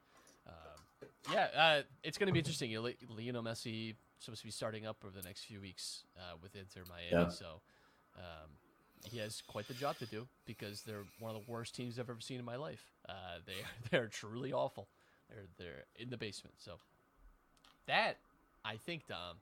Um, 0.48 1.08
yeah, 1.32 1.48
uh, 1.56 1.82
it's 2.04 2.18
going 2.18 2.28
to 2.28 2.34
be 2.34 2.40
interesting. 2.40 2.72
Lionel 3.10 3.44
Messi 3.44 3.96
supposed 4.20 4.42
to 4.42 4.48
be 4.48 4.52
starting 4.52 4.86
up 4.86 4.98
over 5.06 5.16
the 5.16 5.26
next 5.28 5.44
few 5.46 5.60
weeks 5.62 6.04
uh, 6.18 6.36
with 6.42 6.56
Inter 6.56 6.82
Miami, 6.90 7.26
Yeah. 7.26 7.30
so 7.30 7.62
um, 8.18 8.50
he 9.04 9.18
has 9.20 9.42
quite 9.48 9.68
the 9.68 9.74
job 9.74 9.98
to 10.00 10.06
do 10.06 10.28
because 10.46 10.82
they're 10.84 11.04
one 11.20 11.36
of 11.36 11.46
the 11.46 11.52
worst 11.52 11.76
teams 11.76 11.98
I've 12.00 12.10
ever 12.10 12.20
seen 12.22 12.40
in 12.40 12.46
my 12.46 12.56
life. 12.56 12.84
Uh, 13.08 13.14
they 13.46 13.54
they're 13.90 14.08
truly 14.08 14.52
awful. 14.54 14.88
They're 15.30 15.46
they're 15.58 15.84
in 15.98 16.10
the 16.10 16.18
basement. 16.18 16.56
So 16.60 16.74
that 17.88 18.18
I 18.64 18.76
think 18.78 19.08
Dom 19.08 19.38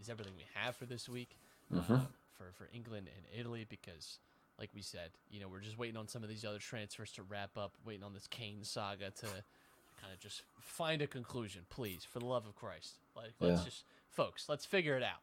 is 0.00 0.08
everything 0.08 0.34
we 0.36 0.44
have 0.54 0.76
for 0.76 0.84
this 0.86 1.08
week 1.08 1.36
Mhm. 1.72 1.90
um, 1.90 2.08
for 2.36 2.52
for 2.56 2.68
England 2.72 3.08
and 3.16 3.26
Italy 3.38 3.66
because. 3.68 4.18
Like 4.58 4.70
we 4.74 4.82
said, 4.82 5.10
you 5.30 5.40
know, 5.40 5.48
we're 5.48 5.60
just 5.60 5.78
waiting 5.78 5.96
on 5.96 6.08
some 6.08 6.22
of 6.22 6.28
these 6.28 6.44
other 6.44 6.58
transfers 6.58 7.12
to 7.12 7.22
wrap 7.22 7.56
up, 7.56 7.72
waiting 7.84 8.02
on 8.02 8.12
this 8.14 8.26
Kane 8.26 8.64
saga 8.64 9.10
to 9.10 9.26
kind 9.26 10.12
of 10.12 10.18
just 10.20 10.42
find 10.60 11.00
a 11.02 11.06
conclusion, 11.06 11.62
please, 11.70 12.04
for 12.04 12.18
the 12.18 12.26
love 12.26 12.44
of 12.46 12.56
Christ. 12.56 12.94
Like, 13.14 13.32
let's 13.40 13.60
Yeah. 13.60 13.64
just, 13.64 13.84
folks, 14.10 14.48
let's 14.48 14.64
figure 14.64 14.96
it 14.96 15.02
out. 15.02 15.22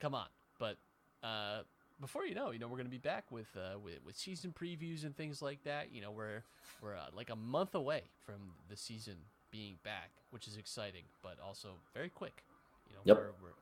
Come 0.00 0.14
on. 0.14 0.28
But 0.58 0.76
uh, 1.22 1.62
before 2.00 2.26
you 2.26 2.34
know, 2.34 2.50
you 2.50 2.58
know, 2.58 2.68
we're 2.68 2.76
gonna 2.76 2.88
be 2.88 2.98
back 2.98 3.30
with 3.30 3.56
uh, 3.56 3.78
with, 3.78 4.04
with 4.04 4.16
season 4.16 4.52
previews 4.52 5.04
and 5.04 5.16
things 5.16 5.40
like 5.40 5.62
that. 5.64 5.92
You 5.92 6.02
know, 6.02 6.10
we're 6.10 6.42
we're 6.82 6.96
uh, 6.96 7.06
like 7.14 7.30
a 7.30 7.36
month 7.36 7.74
away 7.74 8.02
from 8.26 8.54
the 8.68 8.76
season 8.76 9.14
being 9.50 9.76
back, 9.84 10.10
which 10.30 10.46
is 10.48 10.56
exciting, 10.56 11.04
but 11.22 11.38
also 11.44 11.68
very 11.94 12.08
quick. 12.08 12.42
You 12.88 12.94
know, 12.96 13.00
Yep. 13.04 13.16
we're, 13.16 13.32
we're 13.42 13.54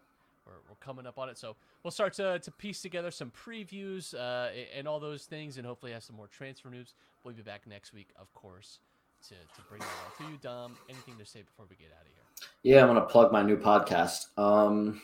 we're, 0.51 0.57
we're 0.69 0.77
coming 0.81 1.07
up 1.07 1.19
on 1.19 1.29
it, 1.31 1.39
so 1.39 1.57
we'll 1.83 1.91
start 1.91 2.13
to, 2.15 2.39
to 2.41 2.51
piece 2.51 2.83
together 2.83 3.11
some 3.11 3.31
previews 3.31 4.13
uh, 4.15 4.49
and 4.77 4.87
all 4.89 5.01
those 5.01 5.25
things, 5.25 5.57
and 5.57 5.67
hopefully 5.67 5.93
have 5.93 6.03
some 6.03 6.17
more 6.17 6.27
transfer 6.27 6.69
news. 6.69 6.93
We'll 7.25 7.35
be 7.35 7.43
back 7.43 7.67
next 7.67 7.93
week, 7.95 8.09
of 8.21 8.33
course, 8.35 8.81
to, 9.29 9.35
to 9.35 9.69
bring 9.69 9.81
that 9.81 9.87
all 9.87 10.27
to 10.27 10.33
you, 10.33 10.39
Dom. 10.39 10.77
Anything 10.89 11.17
to 11.19 11.25
say 11.25 11.43
before 11.43 11.67
we 11.71 11.77
get 11.77 11.89
out 11.97 12.03
of 12.03 12.09
here? 12.09 12.17
yeah 12.63 12.81
I'm 12.81 12.87
gonna 12.87 13.03
plug 13.03 13.33
my 13.33 13.43
new 13.43 13.59
podcast 13.59 14.29
um 14.39 15.03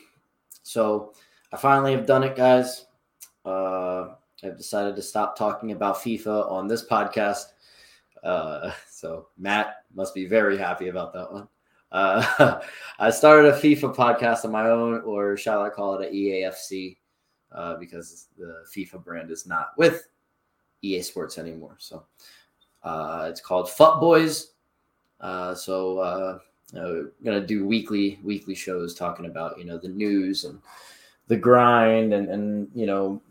so 0.63 1.13
I 1.53 1.57
finally 1.57 1.91
have 1.93 2.07
done 2.07 2.23
it 2.23 2.35
guys 2.35 2.87
uh 3.45 4.07
I've 4.43 4.57
decided 4.57 4.95
to 4.95 5.03
stop 5.03 5.37
talking 5.37 5.71
about 5.71 5.97
FIFA 5.97 6.51
on 6.51 6.67
this 6.67 6.83
podcast 6.83 7.45
Uh, 8.23 8.71
so 8.89 9.27
Matt 9.37 9.83
must 9.93 10.15
be 10.15 10.25
very 10.25 10.57
happy 10.57 10.87
about 10.87 11.13
that 11.13 11.31
one. 11.31 11.47
Uh, 11.91 12.61
I 12.99 13.09
started 13.09 13.53
a 13.53 13.57
FIFA 13.57 13.95
podcast 13.95 14.45
on 14.45 14.51
my 14.51 14.69
own, 14.69 15.01
or 15.01 15.37
shall 15.37 15.61
I 15.61 15.69
call 15.69 15.99
it 15.99 16.09
a 16.09 16.11
EAFC, 16.11 16.97
uh, 17.51 17.75
because 17.77 18.27
the 18.37 18.65
FIFA 18.75 19.03
brand 19.03 19.31
is 19.31 19.45
not 19.45 19.69
with 19.77 20.07
EA 20.81 21.01
Sports 21.01 21.37
anymore. 21.37 21.75
So 21.79 22.03
uh, 22.83 23.27
it's 23.29 23.41
called 23.41 23.69
Fut 23.69 23.99
Boys. 23.99 24.51
Uh, 25.19 25.55
so 25.55 25.99
uh, 25.99 26.39
uh, 26.77 27.03
gonna 27.23 27.45
do 27.45 27.65
weekly 27.65 28.19
weekly 28.23 28.53
shows 28.53 28.93
talking 28.93 29.25
about 29.25 29.57
you 29.57 29.65
know 29.65 29.77
the 29.77 29.87
news 29.87 30.43
and 30.43 30.59
the 31.27 31.35
grind 31.37 32.13
and 32.13 32.29
and 32.29 32.69
you 32.75 32.85
know 32.85 33.21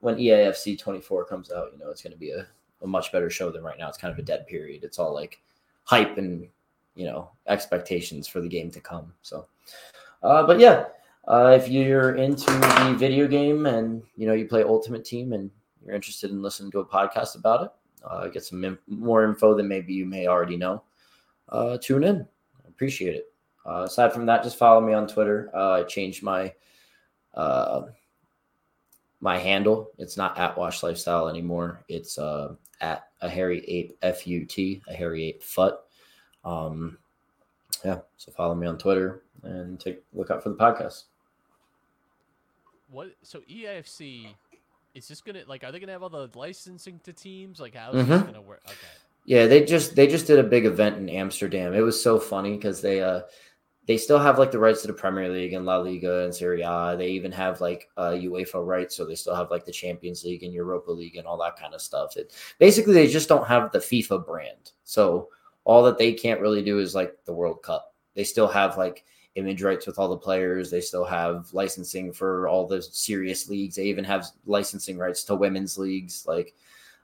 when 0.00 0.16
EAFC 0.16 0.78
24 0.78 1.24
comes 1.24 1.52
out, 1.52 1.70
you 1.72 1.78
know 1.78 1.90
it's 1.90 2.02
gonna 2.02 2.16
be 2.16 2.30
a 2.30 2.46
a 2.82 2.86
much 2.86 3.12
better 3.12 3.30
show 3.30 3.50
than 3.50 3.62
right 3.62 3.78
now. 3.78 3.88
It's 3.88 3.98
kind 3.98 4.12
of 4.12 4.18
a 4.18 4.22
dead 4.22 4.46
period. 4.46 4.84
It's 4.84 4.98
all 4.98 5.14
like 5.14 5.40
hype 5.84 6.18
and 6.18 6.48
you 6.96 7.04
know 7.04 7.30
expectations 7.46 8.26
for 8.26 8.40
the 8.40 8.48
game 8.48 8.70
to 8.72 8.80
come. 8.80 9.12
So, 9.22 9.46
uh, 10.22 10.44
but 10.46 10.58
yeah, 10.58 10.86
uh, 11.28 11.56
if 11.56 11.68
you're 11.68 12.16
into 12.16 12.46
the 12.46 12.96
video 12.98 13.28
game 13.28 13.66
and 13.66 14.02
you 14.16 14.26
know 14.26 14.32
you 14.32 14.46
play 14.46 14.64
Ultimate 14.64 15.04
Team 15.04 15.32
and 15.32 15.50
you're 15.84 15.94
interested 15.94 16.30
in 16.30 16.42
listening 16.42 16.72
to 16.72 16.80
a 16.80 16.86
podcast 16.86 17.36
about 17.36 17.62
it, 17.62 17.70
uh, 18.04 18.26
get 18.28 18.44
some 18.44 18.78
more 18.88 19.24
info 19.24 19.54
than 19.54 19.68
maybe 19.68 19.92
you 19.92 20.06
may 20.06 20.26
already 20.26 20.56
know. 20.56 20.82
Uh, 21.50 21.78
tune 21.78 22.02
in. 22.02 22.26
Appreciate 22.66 23.14
it. 23.14 23.32
Uh, 23.64 23.82
aside 23.82 24.12
from 24.12 24.26
that, 24.26 24.42
just 24.42 24.58
follow 24.58 24.80
me 24.80 24.92
on 24.92 25.06
Twitter. 25.06 25.50
Uh, 25.54 25.72
I 25.72 25.82
changed 25.84 26.22
my 26.22 26.52
my 29.20 29.38
handle. 29.38 29.90
It's 29.98 30.16
not 30.16 30.38
at 30.38 30.56
Washed 30.56 30.82
Lifestyle 30.82 31.28
anymore. 31.28 31.84
It's 31.88 32.18
at 32.18 33.08
a 33.20 33.28
hairy 33.28 33.64
ape 33.66 33.96
f 34.02 34.26
u 34.26 34.44
t 34.44 34.82
a 34.88 34.94
hairy 34.94 35.24
ape 35.28 35.42
fut. 35.42 35.85
Um, 36.46 36.98
yeah, 37.84 37.98
so 38.16 38.32
follow 38.32 38.54
me 38.54 38.66
on 38.66 38.78
Twitter 38.78 39.22
and 39.42 39.78
take 39.78 40.02
look 40.14 40.30
out 40.30 40.42
for 40.42 40.48
the 40.48 40.54
podcast. 40.54 41.04
What? 42.88 43.08
So 43.22 43.40
E 43.48 43.64
EAFC 43.64 44.28
is 44.94 45.08
this 45.08 45.20
gonna 45.20 45.42
like? 45.46 45.64
Are 45.64 45.72
they 45.72 45.80
gonna 45.80 45.92
have 45.92 46.02
all 46.02 46.08
the 46.08 46.30
licensing 46.34 47.00
to 47.04 47.12
teams? 47.12 47.60
Like, 47.60 47.74
how's 47.74 47.94
this 47.94 48.06
Mhm. 48.06 48.26
gonna 48.26 48.40
work? 48.40 48.62
Okay. 48.66 48.76
Yeah, 49.24 49.46
they 49.46 49.64
just 49.64 49.96
they 49.96 50.06
just 50.06 50.26
did 50.26 50.38
a 50.38 50.44
big 50.44 50.64
event 50.66 50.96
in 50.96 51.08
Amsterdam. 51.08 51.74
It 51.74 51.80
was 51.80 52.00
so 52.00 52.18
funny 52.18 52.54
because 52.56 52.80
they 52.80 53.02
uh 53.02 53.22
they 53.86 53.96
still 53.98 54.18
have 54.18 54.38
like 54.38 54.50
the 54.52 54.58
rights 54.58 54.82
to 54.82 54.86
the 54.88 54.92
Premier 54.92 55.28
League 55.28 55.52
and 55.52 55.66
La 55.66 55.78
Liga 55.78 56.24
and 56.24 56.34
Serie 56.34 56.62
A. 56.62 56.96
They 56.96 57.08
even 57.10 57.30
have 57.32 57.60
like 57.60 57.88
uh, 57.96 58.10
UEFA 58.10 58.64
rights, 58.66 58.96
so 58.96 59.04
they 59.04 59.14
still 59.14 59.34
have 59.34 59.50
like 59.50 59.64
the 59.64 59.70
Champions 59.72 60.24
League 60.24 60.42
and 60.42 60.52
Europa 60.52 60.90
League 60.90 61.16
and 61.16 61.26
all 61.26 61.38
that 61.38 61.56
kind 61.56 61.72
of 61.74 61.80
stuff. 61.80 62.16
It 62.16 62.32
basically 62.58 62.94
they 62.94 63.06
just 63.06 63.28
don't 63.28 63.46
have 63.46 63.70
the 63.70 63.78
FIFA 63.78 64.26
brand. 64.26 64.72
So 64.84 65.28
all 65.66 65.82
that 65.82 65.98
they 65.98 66.12
can't 66.12 66.40
really 66.40 66.62
do 66.62 66.78
is 66.78 66.94
like 66.94 67.16
the 67.24 67.32
World 67.34 67.60
Cup. 67.62 67.92
They 68.14 68.22
still 68.22 68.46
have 68.46 68.78
like 68.78 69.04
image 69.34 69.62
rights 69.62 69.84
with 69.84 69.98
all 69.98 70.08
the 70.08 70.16
players. 70.16 70.70
They 70.70 70.80
still 70.80 71.04
have 71.04 71.52
licensing 71.52 72.12
for 72.12 72.46
all 72.46 72.68
the 72.68 72.80
serious 72.80 73.48
leagues. 73.48 73.74
They 73.74 73.84
even 73.86 74.04
have 74.04 74.26
licensing 74.46 74.96
rights 74.96 75.24
to 75.24 75.34
women's 75.34 75.76
leagues. 75.76 76.24
Like 76.24 76.54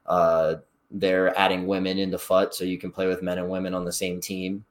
uh, 0.07 0.55
they're 0.93 1.37
adding 1.37 1.67
women 1.67 1.99
into 1.99 2.19
FUT, 2.19 2.55
so 2.55 2.65
you 2.65 2.79
can 2.79 2.93
play 2.93 3.09
with 3.09 3.21
men 3.21 3.39
and 3.39 3.51
women 3.51 3.75
on 3.75 3.85
the 3.85 3.93
same 3.93 4.21
team. 4.21 4.65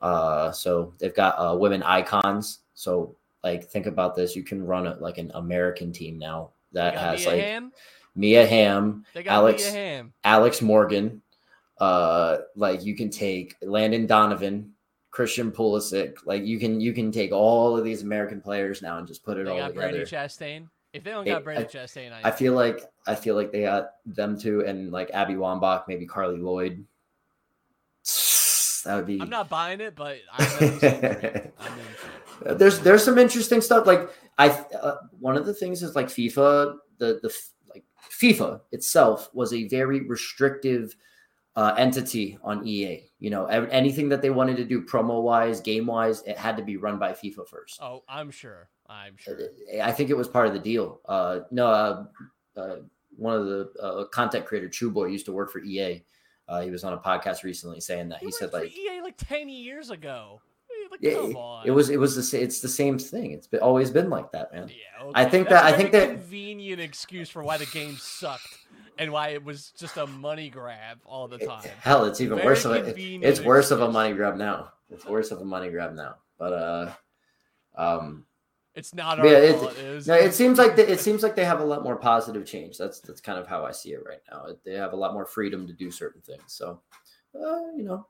Uh, 0.00 0.50
so 0.50 0.94
they've 0.98 1.14
got 1.14 1.34
uh, 1.36 1.54
women 1.54 1.82
icons. 1.82 2.60
So 2.72 3.14
like 3.44 3.64
think 3.64 3.84
about 3.84 4.16
this: 4.16 4.34
you 4.34 4.44
can 4.44 4.64
run 4.64 4.86
it 4.86 5.02
like 5.02 5.18
an 5.18 5.30
American 5.34 5.92
team 5.92 6.18
now 6.18 6.52
that 6.72 6.96
has 6.96 7.20
Mia 7.20 7.28
like 7.28 7.42
Hamm? 7.42 7.72
Mia 8.14 8.46
Hamm, 8.46 9.04
Alex 9.26 9.62
Mia 9.64 9.72
Hamm. 9.72 10.12
Alex 10.24 10.62
Morgan. 10.62 11.20
Uh, 11.80 12.38
like 12.56 12.84
you 12.84 12.94
can 12.94 13.08
take 13.10 13.56
Landon 13.62 14.06
Donovan, 14.06 14.72
Christian 15.10 15.50
Pulisic. 15.50 16.18
Like 16.26 16.44
you 16.44 16.58
can 16.58 16.80
you 16.80 16.92
can 16.92 17.10
take 17.10 17.32
all 17.32 17.76
of 17.76 17.84
these 17.84 18.02
American 18.02 18.40
players 18.40 18.82
now 18.82 18.98
and 18.98 19.06
just 19.08 19.24
put 19.24 19.38
it 19.38 19.46
They 19.46 19.50
all 19.50 19.58
got 19.58 19.72
Brandi 19.74 20.04
together. 20.04 20.04
Chastain. 20.04 20.68
If 20.92 21.04
they 21.04 21.10
don't 21.12 21.24
Hey, 21.24 21.30
got 21.32 21.44
Brandi 21.44 21.58
I- 21.60 21.64
Chastain, 21.64 22.12
I, 22.12 22.28
I 22.28 22.30
feel 22.32 22.52
like 22.52 22.82
I 23.06 23.14
feel 23.14 23.34
like 23.34 23.50
they 23.52 23.62
got 23.62 23.92
them 24.06 24.38
too, 24.38 24.64
and 24.66 24.90
like 24.92 25.10
Abby 25.14 25.34
Wambach, 25.34 25.84
maybe 25.88 26.06
Carli 26.06 26.38
Lloyd. 26.42 26.84
That 28.84 28.96
would 28.96 29.06
be. 29.06 29.20
I'm 29.20 29.28
not 29.30 29.48
buying 29.48 29.80
it, 29.80 29.94
but 29.94 30.18
I'm 30.32 30.44
at 30.46 30.60
least 30.60 30.82
in 30.82 30.90
for 30.90 30.96
it. 30.96 31.54
I'm 31.60 31.72
in 31.78 31.84
for 31.94 32.48
it. 32.50 32.58
there's 32.58 32.80
there's 32.80 33.04
some 33.04 33.18
interesting 33.18 33.60
stuff. 33.60 33.86
Like 33.86 34.10
I, 34.38 34.48
uh, 34.50 34.96
one 35.18 35.36
of 35.36 35.44
the 35.46 35.52
things 35.54 35.82
is 35.82 35.94
like 35.94 36.06
FIFA, 36.06 36.76
the 36.98 37.20
the 37.22 37.34
like 37.68 37.84
FIFA 38.10 38.60
itself 38.72 39.28
was 39.34 39.52
a 39.52 39.68
very 39.68 40.00
restrictive 40.06 40.94
uh, 41.60 41.74
entity 41.76 42.38
on 42.42 42.66
EA. 42.66 43.02
You 43.18 43.30
know, 43.30 43.44
ev- 43.46 43.68
anything 43.70 44.08
that 44.08 44.22
they 44.22 44.30
wanted 44.30 44.56
to 44.56 44.64
do 44.64 44.82
promo 44.82 45.22
wise, 45.22 45.60
game 45.60 45.86
wise, 45.86 46.22
it 46.26 46.38
had 46.38 46.56
to 46.56 46.62
be 46.62 46.76
run 46.78 46.98
by 46.98 47.12
FIFA 47.12 47.46
first. 47.46 47.78
Oh, 47.82 48.02
I'm 48.08 48.30
sure. 48.30 48.68
I'm 48.88 49.14
sure. 49.16 49.38
I 49.82 49.92
think 49.92 50.08
it 50.10 50.16
was 50.16 50.26
part 50.28 50.46
of 50.48 50.52
the 50.54 50.58
deal. 50.58 51.00
Uh, 51.06 51.40
no, 51.50 51.66
uh, 51.66 52.04
uh, 52.56 52.76
one 53.16 53.34
of 53.36 53.44
the 53.46 53.70
uh, 53.80 54.04
content 54.06 54.46
creator 54.46 54.68
Chew 54.68 54.90
Boy 54.90 55.06
used 55.06 55.26
to 55.26 55.32
work 55.32 55.50
for 55.52 55.60
EA. 55.62 56.02
Uh, 56.48 56.62
he 56.62 56.70
was 56.70 56.82
on 56.82 56.92
a 56.94 56.98
podcast 56.98 57.44
recently 57.44 57.78
saying 57.80 58.08
that 58.08 58.18
he 58.20 58.26
You 58.26 58.32
said 58.32 58.52
like 58.52 58.72
EA 58.76 59.00
like 59.02 59.16
ten 59.18 59.48
years 59.48 59.90
ago. 59.90 60.40
Like, 60.90 61.00
Yeah, 61.02 61.10
it, 61.64 61.68
it 61.68 61.70
was 61.70 61.90
it 61.90 61.98
was 62.00 62.16
the 62.16 62.22
sa- 62.22 62.38
it's 62.38 62.60
the 62.60 62.68
same 62.68 62.98
thing. 62.98 63.30
It's 63.32 63.46
been, 63.46 63.60
always 63.60 63.90
been 63.92 64.10
like 64.10 64.32
that, 64.32 64.52
man. 64.52 64.68
Yeah, 64.68 65.10
I 65.14 65.24
think 65.24 65.48
That's 65.48 65.62
that- 65.62 65.70
a 65.72 65.74
I 65.74 65.76
think 65.78 65.92
that- 65.92 66.08
convenient 66.08 66.80
excuse 66.80 67.28
for 67.30 67.44
why 67.44 67.58
the 67.58 67.66
game 67.66 67.94
sucked 67.96 68.48
and 68.98 69.12
why 69.12 69.28
it 69.30 69.44
was 69.44 69.72
just 69.78 69.96
a 69.96 70.06
money 70.06 70.50
grab 70.50 70.98
all 71.04 71.28
the 71.28 71.36
It- 71.36 71.46
time. 71.46 71.68
hell, 71.80 72.04
it's 72.04 72.20
even 72.20 72.36
Very 72.36 72.46
worse 72.48 72.64
of 72.64 72.72
it. 72.72 72.84
convenient 72.86 73.24
It's 73.24 73.40
worse 73.40 73.70
of 73.70 73.80
a 73.80 73.90
money 73.90 74.14
grab 74.14 74.36
now. 74.36 74.72
It's 74.90 75.06
worse 75.06 75.30
of 75.30 75.40
a 75.40 75.44
money 75.44 75.70
grab 75.70 75.94
now. 75.94 76.16
But 76.38 76.52
uh, 76.52 76.92
um, 77.76 78.26
It's 78.74 78.94
not 78.94 79.18
Yeah, 79.18 79.32
it-. 79.38 79.54
It, 79.78 79.94
was, 79.94 80.06
no, 80.06 80.14
it 80.14 80.32
seems 80.34 80.58
like 80.58 80.76
they, 80.76 80.86
it 80.86 81.00
seems 81.00 81.22
like 81.22 81.34
they 81.34 81.44
have 81.44 81.60
a 81.60 81.64
lot 81.64 81.82
more 81.82 81.96
positive 81.96 82.44
change. 82.46 82.78
That's 82.78 83.00
that's 83.00 83.20
kind 83.20 83.38
of 83.38 83.46
how 83.46 83.64
I 83.64 83.72
see 83.72 83.92
it 83.92 84.04
right 84.06 84.20
now. 84.30 84.46
They 84.64 84.74
have 84.74 84.92
a 84.92 84.96
lot 84.96 85.12
more 85.12 85.26
freedom 85.26 85.66
to 85.66 85.72
do 85.72 85.90
certain 85.90 86.22
things. 86.22 86.44
So, 86.46 86.80
uh, 87.34 87.72
you 87.76 87.82
know, 87.84 88.06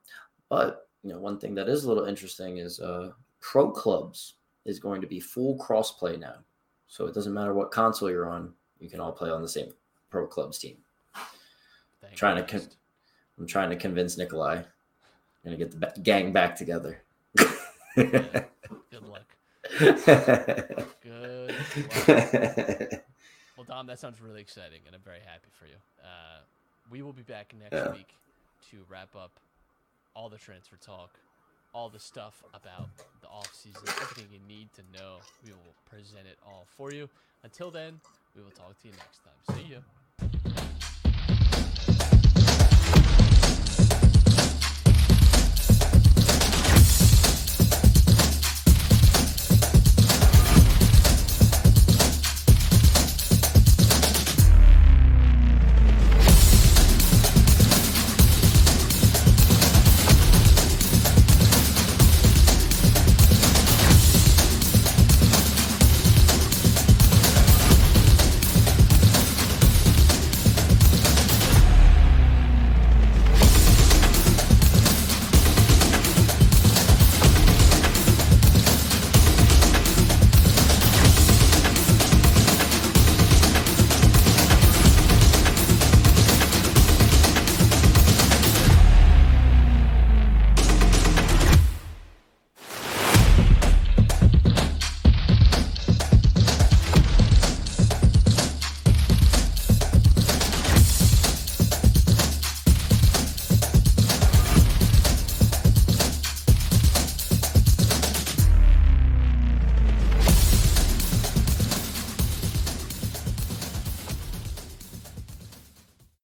but 0.48 0.88
you 1.02 1.12
know, 1.12 1.18
one 1.18 1.38
thing 1.38 1.54
that 1.54 1.68
is 1.68 1.84
a 1.84 1.88
little 1.88 2.04
interesting 2.04 2.58
is 2.58 2.78
uh, 2.80 3.12
pro 3.40 3.70
clubs 3.70 4.34
is 4.66 4.78
going 4.78 5.00
to 5.00 5.06
be 5.06 5.18
full 5.18 5.56
crossplay 5.58 6.18
now. 6.20 6.36
So 6.88 7.06
it 7.06 7.14
doesn't 7.14 7.32
matter 7.32 7.54
what 7.54 7.70
console 7.70 8.10
you're 8.10 8.28
on, 8.28 8.52
you 8.78 8.90
can 8.90 9.00
all 9.00 9.12
play 9.12 9.30
on 9.30 9.40
the 9.42 9.48
same 9.48 9.72
pro 10.10 10.26
clubs 10.26 10.58
team. 10.58 10.76
Thank 12.00 12.16
trying 12.16 12.36
to 12.36 12.42
Christ. 12.42 12.76
I'm 13.38 13.46
trying 13.46 13.70
to 13.70 13.76
convince 13.76 14.18
Nikolai. 14.18 14.56
I'm 14.56 14.64
Gonna 15.44 15.56
get 15.56 15.70
the 15.70 15.78
ba- 15.78 15.94
gang 16.02 16.32
back 16.32 16.56
together. 16.56 17.00
Good 17.96 18.46
luck. 19.02 19.36
Good 21.02 21.54
luck. 22.06 23.02
Well, 23.56 23.64
Dom, 23.66 23.86
that 23.88 23.98
sounds 23.98 24.20
really 24.22 24.40
exciting, 24.40 24.80
and 24.86 24.94
I'm 24.94 25.02
very 25.02 25.20
happy 25.20 25.48
for 25.58 25.66
you. 25.66 25.74
Uh, 26.02 26.40
we 26.90 27.02
will 27.02 27.12
be 27.12 27.22
back 27.22 27.54
next 27.58 27.74
Yeah. 27.74 27.92
week 27.92 28.14
to 28.70 28.78
wrap 28.88 29.14
up 29.14 29.38
all 30.14 30.28
the 30.30 30.38
transfer 30.38 30.76
talk, 30.76 31.18
all 31.74 31.88
the 31.90 31.98
stuff 31.98 32.42
about 32.54 32.88
the 33.20 33.26
offseason, 33.26 33.86
everything 34.02 34.26
you 34.32 34.40
need 34.48 34.72
to 34.74 34.82
know. 34.94 35.18
We 35.44 35.52
will 35.52 35.74
present 35.84 36.26
it 36.26 36.38
all 36.44 36.66
for 36.76 36.92
you. 36.92 37.08
Until 37.42 37.70
then, 37.70 38.00
we 38.34 38.42
will 38.42 38.50
talk 38.50 38.78
to 38.80 38.88
you 38.88 38.94
next 38.94 39.20
time. 39.24 39.56
See 39.56 39.68
you. 39.70 39.82